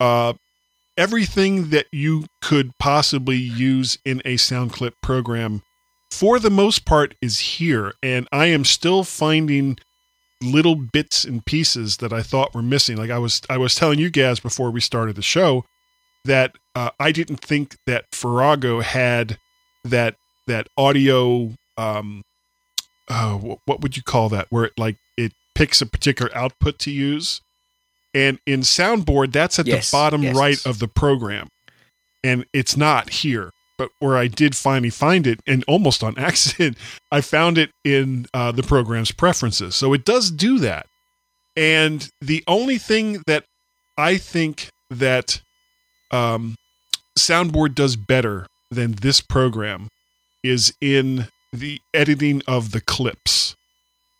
Uh, 0.00 0.32
everything 0.96 1.68
that 1.68 1.84
you 1.92 2.24
could 2.40 2.70
possibly 2.78 3.36
use 3.36 3.98
in 4.06 4.22
a 4.24 4.38
sound 4.38 4.72
clip 4.72 4.94
program 5.02 5.60
for 6.10 6.38
the 6.38 6.50
most 6.50 6.84
part 6.84 7.14
is 7.20 7.38
here 7.38 7.92
and 8.02 8.26
i 8.32 8.46
am 8.46 8.64
still 8.64 9.04
finding 9.04 9.78
little 10.42 10.76
bits 10.76 11.24
and 11.24 11.44
pieces 11.44 11.96
that 11.98 12.12
i 12.12 12.22
thought 12.22 12.54
were 12.54 12.62
missing. 12.62 12.96
Like 12.96 13.10
i 13.10 13.18
was 13.18 13.42
i 13.50 13.56
was 13.56 13.74
telling 13.74 13.98
you 13.98 14.10
guys 14.10 14.40
before 14.40 14.70
we 14.70 14.80
started 14.80 15.16
the 15.16 15.22
show 15.22 15.64
that 16.24 16.54
uh, 16.74 16.90
i 16.98 17.12
didn't 17.12 17.40
think 17.40 17.76
that 17.86 18.04
farrago 18.12 18.80
had 18.80 19.38
that 19.84 20.16
that 20.46 20.68
audio 20.76 21.52
um 21.76 22.22
uh, 23.08 23.34
what, 23.38 23.80
would 23.80 23.96
you 23.96 24.02
call 24.02 24.28
that? 24.28 24.46
Where 24.50 24.64
it 24.66 24.72
like 24.76 24.96
it 25.16 25.32
picks 25.54 25.80
a 25.80 25.86
particular 25.86 26.30
output 26.36 26.78
to 26.80 26.90
use? 26.90 27.40
And 28.14 28.38
in 28.46 28.60
soundboard 28.60 29.32
that's 29.32 29.58
at 29.58 29.66
Yes, 29.66 29.90
the 29.90 29.94
bottom 29.94 30.22
yes, 30.22 30.36
right 30.36 30.66
of 30.66 30.78
the 30.78 30.88
program 30.88 31.48
and 32.24 32.44
it's 32.52 32.76
not 32.76 33.10
here 33.10 33.50
but 33.78 33.90
where 34.00 34.16
i 34.16 34.26
did 34.26 34.54
finally 34.54 34.90
find 34.90 35.26
it 35.26 35.40
and 35.46 35.64
almost 35.66 36.02
on 36.02 36.14
accident 36.18 36.76
i 37.10 37.20
found 37.20 37.56
it 37.56 37.70
in 37.84 38.26
uh, 38.34 38.52
the 38.52 38.62
program's 38.62 39.12
preferences 39.12 39.74
so 39.74 39.92
it 39.94 40.04
does 40.04 40.30
do 40.30 40.58
that 40.58 40.86
and 41.56 42.10
the 42.20 42.44
only 42.46 42.76
thing 42.76 43.22
that 43.26 43.44
i 43.96 44.16
think 44.16 44.68
that 44.90 45.40
um, 46.10 46.54
soundboard 47.18 47.74
does 47.74 47.96
better 47.96 48.46
than 48.70 48.92
this 48.92 49.20
program 49.20 49.88
is 50.42 50.72
in 50.80 51.26
the 51.52 51.80
editing 51.94 52.42
of 52.46 52.72
the 52.72 52.80
clips 52.80 53.54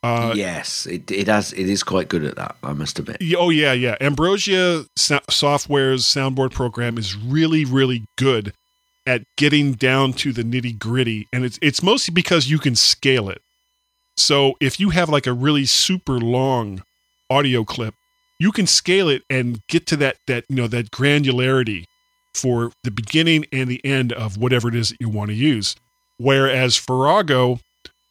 uh, 0.01 0.33
yes, 0.33 0.85
it 0.85 1.11
it 1.11 1.27
has 1.27 1.51
it 1.51 1.67
is 1.67 1.83
quite 1.83 2.07
good 2.07 2.23
at 2.23 2.37
that. 2.37 2.55
I 2.63 2.71
must 2.71 2.99
admit. 2.99 3.17
Oh 3.37 3.49
yeah, 3.49 3.73
yeah. 3.73 3.97
Ambrosia 3.99 4.85
so- 4.95 5.19
Software's 5.29 6.05
soundboard 6.05 6.51
program 6.51 6.97
is 6.97 7.17
really, 7.17 7.65
really 7.65 8.05
good 8.17 8.53
at 9.09 9.23
getting 9.37 9.73
down 9.73 10.13
to 10.13 10.31
the 10.31 10.43
nitty 10.43 10.77
gritty, 10.77 11.27
and 11.33 11.43
it's 11.43 11.57
it's 11.63 11.81
mostly 11.81 12.13
because 12.13 12.47
you 12.49 12.59
can 12.59 12.75
scale 12.75 13.27
it. 13.27 13.41
So 14.15 14.53
if 14.61 14.79
you 14.79 14.91
have 14.91 15.09
like 15.09 15.25
a 15.25 15.33
really 15.33 15.65
super 15.65 16.19
long 16.19 16.83
audio 17.27 17.63
clip, 17.63 17.95
you 18.39 18.51
can 18.51 18.67
scale 18.67 19.09
it 19.09 19.23
and 19.27 19.61
get 19.67 19.87
to 19.87 19.97
that 19.97 20.17
that 20.27 20.45
you 20.47 20.55
know 20.55 20.67
that 20.67 20.91
granularity 20.91 21.85
for 22.35 22.71
the 22.83 22.91
beginning 22.91 23.47
and 23.51 23.67
the 23.67 23.83
end 23.83 24.13
of 24.13 24.37
whatever 24.37 24.67
it 24.67 24.75
is 24.75 24.89
that 24.89 24.97
you 25.01 25.09
want 25.09 25.29
to 25.29 25.35
use. 25.35 25.75
Whereas 26.17 26.77
Farrago, 26.77 27.59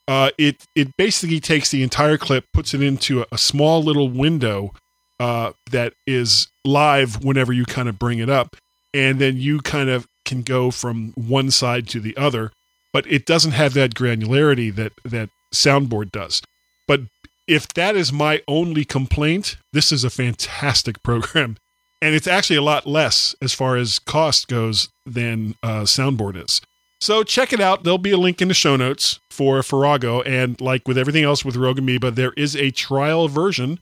uh, 0.08 0.30
it 0.36 0.66
it 0.74 0.96
basically 0.96 1.38
takes 1.38 1.70
the 1.70 1.84
entire 1.84 2.18
clip, 2.18 2.44
puts 2.52 2.74
it 2.74 2.82
into 2.82 3.20
a, 3.20 3.26
a 3.30 3.38
small 3.38 3.84
little 3.84 4.10
window 4.10 4.72
uh, 5.20 5.52
that 5.70 5.92
is 6.08 6.48
live 6.64 7.24
whenever 7.24 7.52
you 7.52 7.64
kind 7.64 7.88
of 7.88 8.00
bring 8.00 8.18
it 8.18 8.28
up, 8.28 8.56
and 8.92 9.20
then 9.20 9.36
you 9.36 9.60
kind 9.60 9.90
of 9.90 10.08
can 10.28 10.42
go 10.42 10.70
from 10.70 11.12
one 11.16 11.50
side 11.50 11.88
to 11.88 12.00
the 12.00 12.16
other. 12.16 12.52
But 12.92 13.10
it 13.10 13.26
doesn't 13.26 13.52
have 13.52 13.74
that 13.74 13.94
granularity 13.94 14.74
that 14.76 14.92
that 15.04 15.30
soundboard 15.52 16.12
does. 16.12 16.42
But 16.86 17.02
if 17.46 17.66
that 17.74 17.96
is 17.96 18.12
my 18.12 18.42
only 18.46 18.84
complaint, 18.84 19.56
this 19.72 19.90
is 19.90 20.04
a 20.04 20.10
fantastic 20.10 21.02
program, 21.08 21.56
and 22.00 22.14
it's 22.14 22.28
actually 22.28 22.56
a 22.56 22.62
lot 22.62 22.86
less 22.86 23.34
as 23.42 23.52
far 23.52 23.76
as 23.76 23.98
cost 23.98 24.46
goes 24.46 24.88
than 25.04 25.56
uh, 25.62 25.82
soundboard 25.82 26.42
is. 26.42 26.60
So 27.00 27.22
check 27.22 27.52
it 27.52 27.60
out. 27.60 27.84
There'll 27.84 27.98
be 27.98 28.10
a 28.10 28.18
link 28.18 28.42
in 28.42 28.48
the 28.48 28.54
show 28.54 28.76
notes 28.76 29.20
for 29.30 29.62
Farrago. 29.62 30.20
And 30.22 30.60
like 30.60 30.86
with 30.88 30.98
everything 30.98 31.24
else 31.24 31.44
with 31.44 31.56
Rogue 31.56 31.78
Amoeba, 31.78 32.10
there 32.10 32.32
is 32.36 32.56
a 32.56 32.70
trial 32.70 33.28
version 33.28 33.78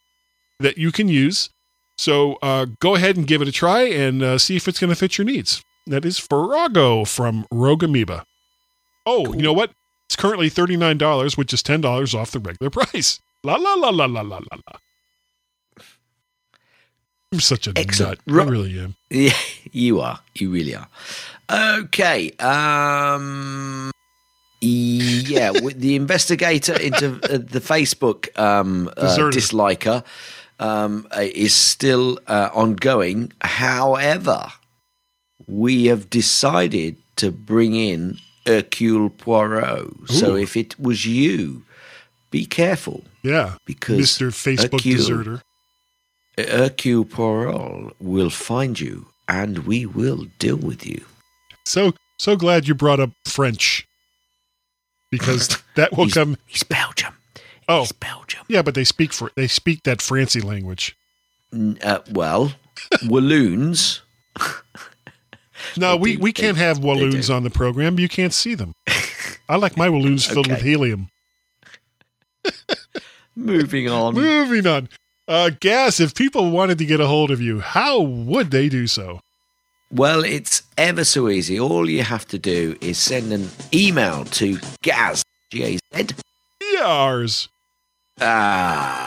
that 0.60 0.76
you 0.76 0.92
can 0.92 1.08
use. 1.08 1.50
So 1.98 2.34
uh, 2.42 2.66
go 2.78 2.94
ahead 2.94 3.16
and 3.16 3.26
give 3.26 3.40
it 3.40 3.48
a 3.48 3.52
try 3.52 3.82
and 3.82 4.22
uh, 4.22 4.38
see 4.38 4.56
if 4.56 4.68
it's 4.68 4.78
going 4.78 4.90
to 4.90 4.96
fit 4.96 5.16
your 5.16 5.24
needs. 5.24 5.62
That 5.86 6.04
is 6.04 6.18
Farrago 6.18 7.04
from 7.04 7.46
Rogue 7.50 7.82
Amoeba. 7.84 8.24
Oh, 9.06 9.32
you 9.34 9.42
know 9.42 9.52
what? 9.52 9.70
It's 10.06 10.16
currently 10.16 10.50
$39, 10.50 11.36
which 11.38 11.52
is 11.52 11.62
$10 11.62 12.14
off 12.14 12.30
the 12.32 12.40
regular 12.40 12.70
price. 12.86 13.20
La 13.44 13.54
la 13.56 13.74
la 13.74 13.90
la 13.90 14.06
la 14.06 14.20
la 14.22 14.38
la 14.38 14.58
la. 14.66 14.78
I'm 17.32 17.40
such 17.40 17.66
a 17.66 17.72
Excellent. 17.76 18.20
nut. 18.26 18.34
Ro- 18.34 18.44
I 18.44 18.48
really 18.48 18.80
am. 18.80 18.96
Yeah, 19.10 19.32
you 19.72 20.00
are. 20.00 20.20
You 20.34 20.50
really 20.50 20.74
are. 20.74 20.88
Okay. 21.50 22.30
Um. 22.38 23.90
Yeah, 24.60 25.50
with 25.62 25.80
the 25.80 25.96
investigator 25.96 26.72
into 26.80 27.14
uh, 27.24 27.38
the 27.38 27.60
Facebook 27.60 28.36
um, 28.38 28.88
uh, 28.96 29.16
disliker 29.30 30.02
um, 30.58 31.06
uh, 31.16 31.20
is 31.20 31.54
still 31.54 32.18
uh, 32.26 32.48
ongoing. 32.54 33.32
However, 33.42 34.46
we 35.46 35.86
have 35.86 36.10
decided 36.10 36.96
to 37.16 37.30
bring 37.30 37.74
in 37.74 38.18
Hercule 38.46 39.10
Poirot. 39.10 40.08
So 40.10 40.36
if 40.36 40.56
it 40.56 40.78
was 40.78 41.04
you, 41.06 41.62
be 42.30 42.44
careful 42.46 43.04
Yeah. 43.22 43.54
because 43.64 43.98
Mr. 44.18 44.28
Facebook 44.28 44.80
Hercule- 44.80 44.96
deserter. 44.96 45.42
Hercule 46.38 47.04
Poirot 47.04 47.94
will 48.00 48.30
find 48.30 48.78
you 48.78 49.06
and 49.28 49.60
we 49.66 49.86
will 49.86 50.26
deal 50.38 50.56
with 50.56 50.86
you. 50.86 51.04
So 51.64 51.94
so 52.18 52.36
glad 52.36 52.68
you 52.68 52.74
brought 52.74 53.00
up 53.00 53.10
French. 53.26 53.86
Because 55.10 55.58
that 55.76 55.92
will 55.96 56.04
He's- 56.04 56.14
come 56.14 56.36
He's 56.46 56.62
Belgium. 56.62 57.14
Oh. 57.68 57.80
He's 57.80 57.92
Belgium. 57.92 58.44
Yeah, 58.48 58.62
but 58.62 58.74
they 58.74 58.84
speak 58.84 59.12
for 59.12 59.30
they 59.34 59.48
speak 59.48 59.82
that 59.84 60.02
Francy 60.02 60.40
language. 60.40 60.96
Uh, 61.82 62.00
well, 62.10 62.52
Walloons. 63.06 64.02
No, 65.76 65.96
we, 65.96 66.16
do. 66.16 66.22
we 66.22 66.32
can't 66.32 66.56
have 66.56 66.78
walloons 66.78 67.30
on 67.30 67.42
the 67.44 67.50
program. 67.50 67.98
You 67.98 68.08
can't 68.08 68.32
see 68.32 68.54
them. 68.54 68.72
I 69.48 69.56
like 69.56 69.76
my 69.76 69.88
walloons 69.88 70.26
filled 70.26 70.48
with 70.48 70.62
helium. 70.62 71.08
Moving 73.34 73.88
on. 73.88 74.14
Moving 74.14 74.66
on. 74.66 74.88
Uh, 75.28 75.50
Gaz, 75.60 76.00
if 76.00 76.14
people 76.14 76.50
wanted 76.50 76.78
to 76.78 76.86
get 76.86 77.00
a 77.00 77.06
hold 77.06 77.30
of 77.30 77.40
you, 77.40 77.60
how 77.60 78.00
would 78.00 78.50
they 78.50 78.68
do 78.68 78.86
so? 78.86 79.20
Well, 79.90 80.24
it's 80.24 80.62
ever 80.76 81.04
so 81.04 81.28
easy. 81.28 81.58
All 81.60 81.88
you 81.88 82.02
have 82.02 82.26
to 82.28 82.38
do 82.38 82.76
is 82.80 82.98
send 82.98 83.32
an 83.32 83.48
email 83.72 84.24
to 84.24 84.58
Gaz, 84.82 85.22
G-A-Z, 85.50 86.06
Yars. 86.74 87.48
uh, 88.20 89.06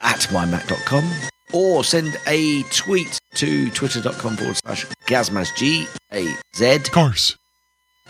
at 0.00 0.20
mymac.com 0.30 1.04
or 1.52 1.84
send 1.84 2.16
a 2.26 2.62
tweet 2.64 3.18
to 3.34 3.70
twitter.com 3.70 4.36
forward 4.36 4.56
slash 4.56 4.86
Gazmaz, 5.06 5.54
G-A-Z, 5.56 6.78
Cars. 6.90 7.36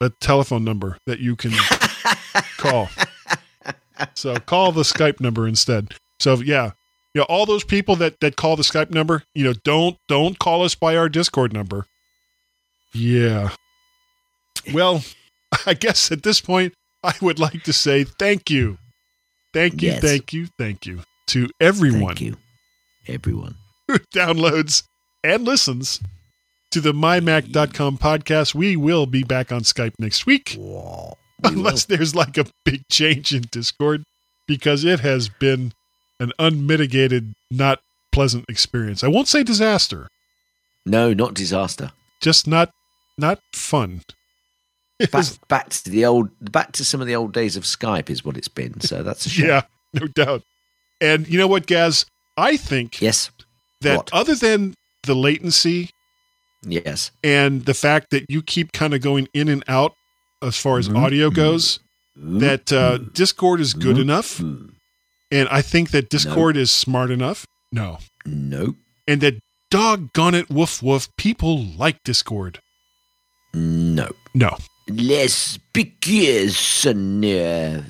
a 0.00 0.10
telephone 0.20 0.64
number 0.64 0.96
that 1.06 1.20
you 1.20 1.36
can 1.36 1.52
call. 2.56 2.88
So 4.14 4.36
call 4.36 4.72
the 4.72 4.80
Skype 4.82 5.20
number 5.20 5.46
instead. 5.46 5.94
So 6.20 6.36
yeah, 6.36 6.70
you 7.14 7.20
know 7.20 7.26
all 7.28 7.46
those 7.46 7.64
people 7.64 7.96
that 7.96 8.20
that 8.20 8.36
call 8.36 8.56
the 8.56 8.62
Skype 8.62 8.90
number, 8.90 9.22
you 9.34 9.44
know, 9.44 9.52
don't 9.64 9.96
don't 10.08 10.38
call 10.38 10.62
us 10.62 10.74
by 10.74 10.96
our 10.96 11.08
Discord 11.08 11.52
number. 11.52 11.86
Yeah. 12.92 13.50
Well, 14.72 15.02
I 15.66 15.74
guess 15.74 16.10
at 16.12 16.22
this 16.22 16.40
point 16.40 16.74
I 17.02 17.14
would 17.20 17.38
like 17.38 17.62
to 17.64 17.72
say 17.72 18.04
thank 18.04 18.50
you. 18.50 18.78
Thank 19.52 19.82
you, 19.82 19.90
Yes. 19.90 20.00
thank 20.02 20.32
you, 20.32 20.46
thank 20.58 20.86
you 20.86 21.00
to 21.28 21.48
everyone 21.60 22.14
Thank 22.16 22.20
you, 22.20 22.36
everyone. 23.08 23.56
who 23.88 23.98
downloads 24.14 24.84
and 25.24 25.44
listens 25.44 26.00
to 26.70 26.80
the 26.80 26.92
mymac.com 26.92 27.98
podcast. 27.98 28.54
We 28.54 28.76
will 28.76 29.06
be 29.06 29.24
back 29.24 29.50
on 29.50 29.62
Skype 29.62 29.94
next 29.98 30.24
week. 30.26 30.54
Wow. 30.58 31.16
Unless 31.42 31.86
there's 31.86 32.14
like 32.14 32.38
a 32.38 32.46
big 32.64 32.82
change 32.90 33.34
in 33.34 33.42
Discord, 33.50 34.04
because 34.46 34.84
it 34.84 35.00
has 35.00 35.28
been 35.28 35.72
an 36.20 36.32
unmitigated, 36.38 37.34
not 37.50 37.80
pleasant 38.12 38.44
experience. 38.48 39.02
I 39.02 39.08
won't 39.08 39.26
say 39.28 39.42
disaster, 39.42 40.06
No, 40.86 41.12
not 41.12 41.34
disaster. 41.34 41.92
just 42.20 42.46
not 42.46 42.70
not 43.18 43.40
fun. 43.54 44.02
Back, 45.12 45.24
back 45.48 45.68
to 45.70 45.90
the 45.90 46.04
old, 46.04 46.28
back 46.52 46.72
to 46.72 46.84
some 46.84 47.00
of 47.00 47.06
the 47.06 47.16
old 47.16 47.32
days 47.32 47.56
of 47.56 47.64
Skype 47.64 48.10
is 48.10 48.22
what 48.24 48.36
it's 48.36 48.48
been. 48.48 48.80
So 48.82 49.02
that's 49.02 49.24
a 49.24 49.30
shame. 49.30 49.46
yeah, 49.48 49.62
no 49.94 50.06
doubt. 50.06 50.42
And 51.00 51.26
you 51.26 51.38
know 51.38 51.46
what, 51.46 51.66
Gaz? 51.66 52.04
I 52.36 52.58
think 52.58 53.00
Yes. 53.00 53.30
that 53.80 53.96
What? 53.96 54.10
other 54.12 54.34
than 54.34 54.74
the 55.04 55.14
latency 55.14 55.88
Yes. 56.62 57.10
and 57.24 57.64
the 57.64 57.72
fact 57.72 58.10
that 58.10 58.26
you 58.28 58.42
keep 58.42 58.72
kind 58.72 58.92
of 58.92 59.00
going 59.00 59.26
in 59.32 59.48
and 59.48 59.64
out 59.68 59.94
as 60.42 60.58
far 60.58 60.78
as 60.78 60.90
Mhm. 60.90 60.98
audio 60.98 61.30
goes, 61.30 61.78
that 62.16 62.70
uh, 62.70 62.98
Discord 62.98 63.60
is 63.62 63.72
good 63.72 63.96
Mhm. 63.96 64.00
enough. 64.02 64.42
And 65.30 65.48
I 65.50 65.62
think 65.62 65.90
that 65.90 66.08
Discord 66.10 66.56
is 66.56 66.70
smart 66.70 67.10
enough. 67.10 67.46
No, 67.72 67.98
Nope. 68.26 68.76
and 69.06 69.20
that 69.20 69.34
doggone 69.70 70.34
it, 70.34 70.50
woof 70.50 70.82
woof, 70.82 71.08
people 71.16 71.64
like 71.78 72.02
Discord. 72.04 72.58
No. 73.54 74.08
No, 74.34 74.56
L'expliquer 74.88 76.48
ce 76.50 76.88
ne, 76.90 77.80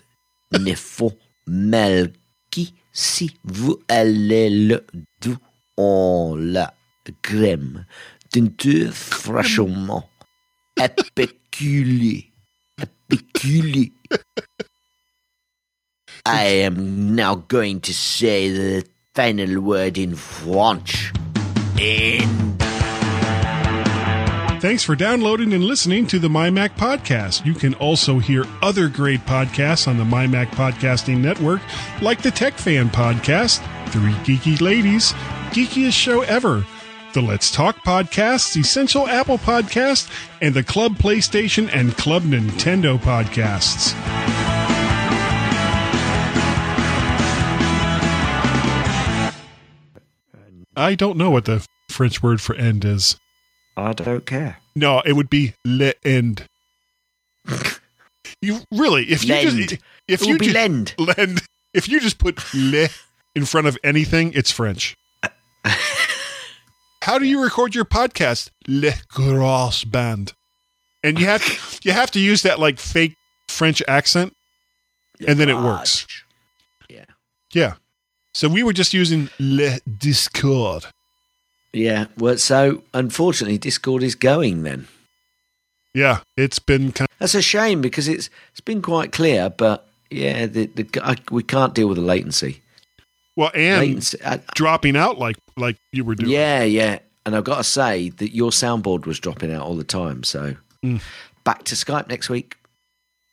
ne 0.59 0.75
faut 0.75 1.13
mal 1.47 2.13
qui 2.51 2.75
si 2.93 3.31
vous 3.45 3.79
allez 3.89 4.51
le 4.51 4.87
doux 5.21 5.37
en 5.77 6.35
la 6.39 6.75
crème 7.23 7.85
teinture 8.31 8.93
fraîchement 8.95 10.09
apéculée. 10.79 12.33
Apéculée. 12.79 13.93
I 16.27 16.45
am 16.45 17.15
now 17.15 17.35
going 17.37 17.81
to 17.83 17.95
say 17.95 18.51
the 18.51 18.87
final 19.15 19.61
word 19.61 19.99
in 19.99 20.15
French. 20.15 21.13
In 21.79 22.57
Thanks 24.61 24.85
for 24.85 24.95
downloading 24.95 25.55
and 25.55 25.65
listening 25.65 26.07
to 26.09 26.19
the 26.19 26.29
MyMac 26.29 26.77
Podcast. 26.77 27.47
You 27.47 27.55
can 27.55 27.73
also 27.77 28.19
hear 28.19 28.45
other 28.61 28.89
great 28.91 29.21
podcasts 29.21 29.89
on 29.89 29.97
the 29.97 30.05
MyMac 30.05 30.49
Podcasting 30.49 31.17
Network, 31.17 31.63
like 32.03 32.21
the 32.21 32.31
Tech 32.31 32.59
Fan 32.59 32.91
Podcast, 32.91 33.61
Three 33.89 34.13
Geeky 34.23 34.61
Ladies, 34.61 35.15
Geekiest 35.53 35.95
Show 35.95 36.21
Ever, 36.21 36.67
the 37.15 37.23
Let's 37.23 37.51
Talk 37.51 37.79
Podcast, 37.79 38.55
Essential 38.55 39.09
Apple 39.09 39.39
Podcast, 39.39 40.11
and 40.43 40.53
the 40.53 40.63
Club 40.63 40.97
PlayStation 40.97 41.71
and 41.73 41.97
Club 41.97 42.25
Nintendo 42.25 42.99
Podcasts. 42.99 43.95
I 50.81 50.95
don't 50.95 51.17
know 51.19 51.31
what 51.31 51.45
the 51.45 51.67
French 51.91 52.23
word 52.23 52.41
for 52.41 52.55
end 52.55 52.85
is. 52.85 53.17
I 53.77 53.93
don't 53.93 54.27
care. 54.27 54.59
No, 54.75 55.01
it 55.01 55.13
would 55.13 55.31
be 55.31 55.55
le 55.65 55.93
end. 56.05 56.45
you 58.41 58.61
really, 58.73 59.05
if 59.11 59.25
you 59.25 59.35
Lend. 59.35 59.69
just 59.69 59.83
if 60.09 60.23
It 60.23 60.27
you 60.27 60.33
would 60.35 60.41
be 60.41 60.51
lend. 60.51 60.95
lend, 60.99 61.43
if 61.75 61.89
you 61.89 62.01
just 62.01 62.19
put 62.19 62.39
le 62.55 62.89
in 63.35 63.45
front 63.45 63.67
of 63.67 63.79
anything, 63.85 64.33
it's 64.35 64.51
French. 64.51 64.97
How 67.03 67.19
do 67.19 67.25
you 67.25 67.43
record 67.43 67.75
your 67.75 67.85
podcast? 67.85 68.51
Le 68.69 68.93
Gros 69.09 69.85
Band, 69.85 70.35
and 71.03 71.19
you 71.19 71.27
have 71.27 71.45
to, 71.45 71.81
you 71.89 71.93
have 71.93 72.11
to 72.13 72.21
use 72.21 72.43
that 72.43 72.59
like 72.59 72.79
fake 72.79 73.15
French 73.49 73.83
accent, 73.89 74.35
and 75.27 75.39
then 75.39 75.49
it 75.49 75.57
works. 75.57 76.07
Yeah. 76.89 77.05
Yeah. 77.53 77.75
So 78.35 78.49
we 78.49 78.63
were 78.63 78.73
just 78.73 78.95
using 78.95 79.29
le 79.39 79.79
Discord. 79.99 80.87
Yeah. 81.73 82.07
Well, 82.17 82.39
so 82.39 82.83
unfortunately, 82.95 83.59
Discord 83.59 84.03
is 84.03 84.15
going 84.15 84.63
then. 84.63 84.87
Yeah, 85.95 86.21
it's 86.37 86.59
been 86.61 86.93
kind. 86.93 87.09
Of- 87.11 87.19
That's 87.19 87.35
a 87.35 87.43
shame 87.43 87.81
because 87.81 88.07
it's 88.09 88.31
it's 88.53 88.61
been 88.61 88.81
quite 88.83 89.11
clear, 89.13 89.51
but 89.51 89.87
yeah, 90.11 90.47
the, 90.47 90.67
the 90.67 90.89
I, 91.03 91.17
we 91.31 91.43
can't 91.43 91.75
deal 91.75 91.89
with 91.89 91.97
the 91.97 92.03
latency. 92.05 92.63
well, 93.37 93.51
and 93.55 93.81
latency 93.81 94.19
I- 94.25 94.41
dropping 94.55 94.97
out 94.97 95.19
like 95.19 95.37
like 95.57 95.77
you 95.93 96.05
were 96.05 96.15
doing. 96.15 96.31
yeah, 96.31 96.63
yeah. 96.63 97.01
And 97.27 97.35
I've 97.37 97.45
got 97.45 97.59
to 97.59 97.65
say 97.65 98.09
that 98.11 98.35
your 98.35 98.51
soundboard 98.51 99.05
was 99.05 99.19
dropping 99.21 99.53
out 99.53 99.63
all 99.63 99.77
the 99.77 99.85
time. 99.85 100.23
So 100.25 100.57
Mm. 100.85 101.03
back 101.45 101.65
to 101.65 101.75
Skype 101.75 102.09
next 102.09 102.31
week. 102.31 102.57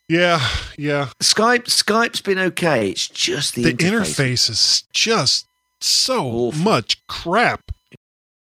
Yeah, 0.08 0.45
yeah. 0.78 1.10
Skype 1.20 1.66
Skype's 1.66 2.22
been 2.22 2.39
okay. 2.39 2.89
It's 2.89 3.08
just 3.08 3.55
the, 3.55 3.64
the 3.64 3.74
interface. 3.74 3.91
interface 3.91 4.49
is 4.49 4.84
just 4.93 5.47
so 5.82 6.26
Awful. 6.26 6.60
much 6.62 7.05
crap. 7.08 7.72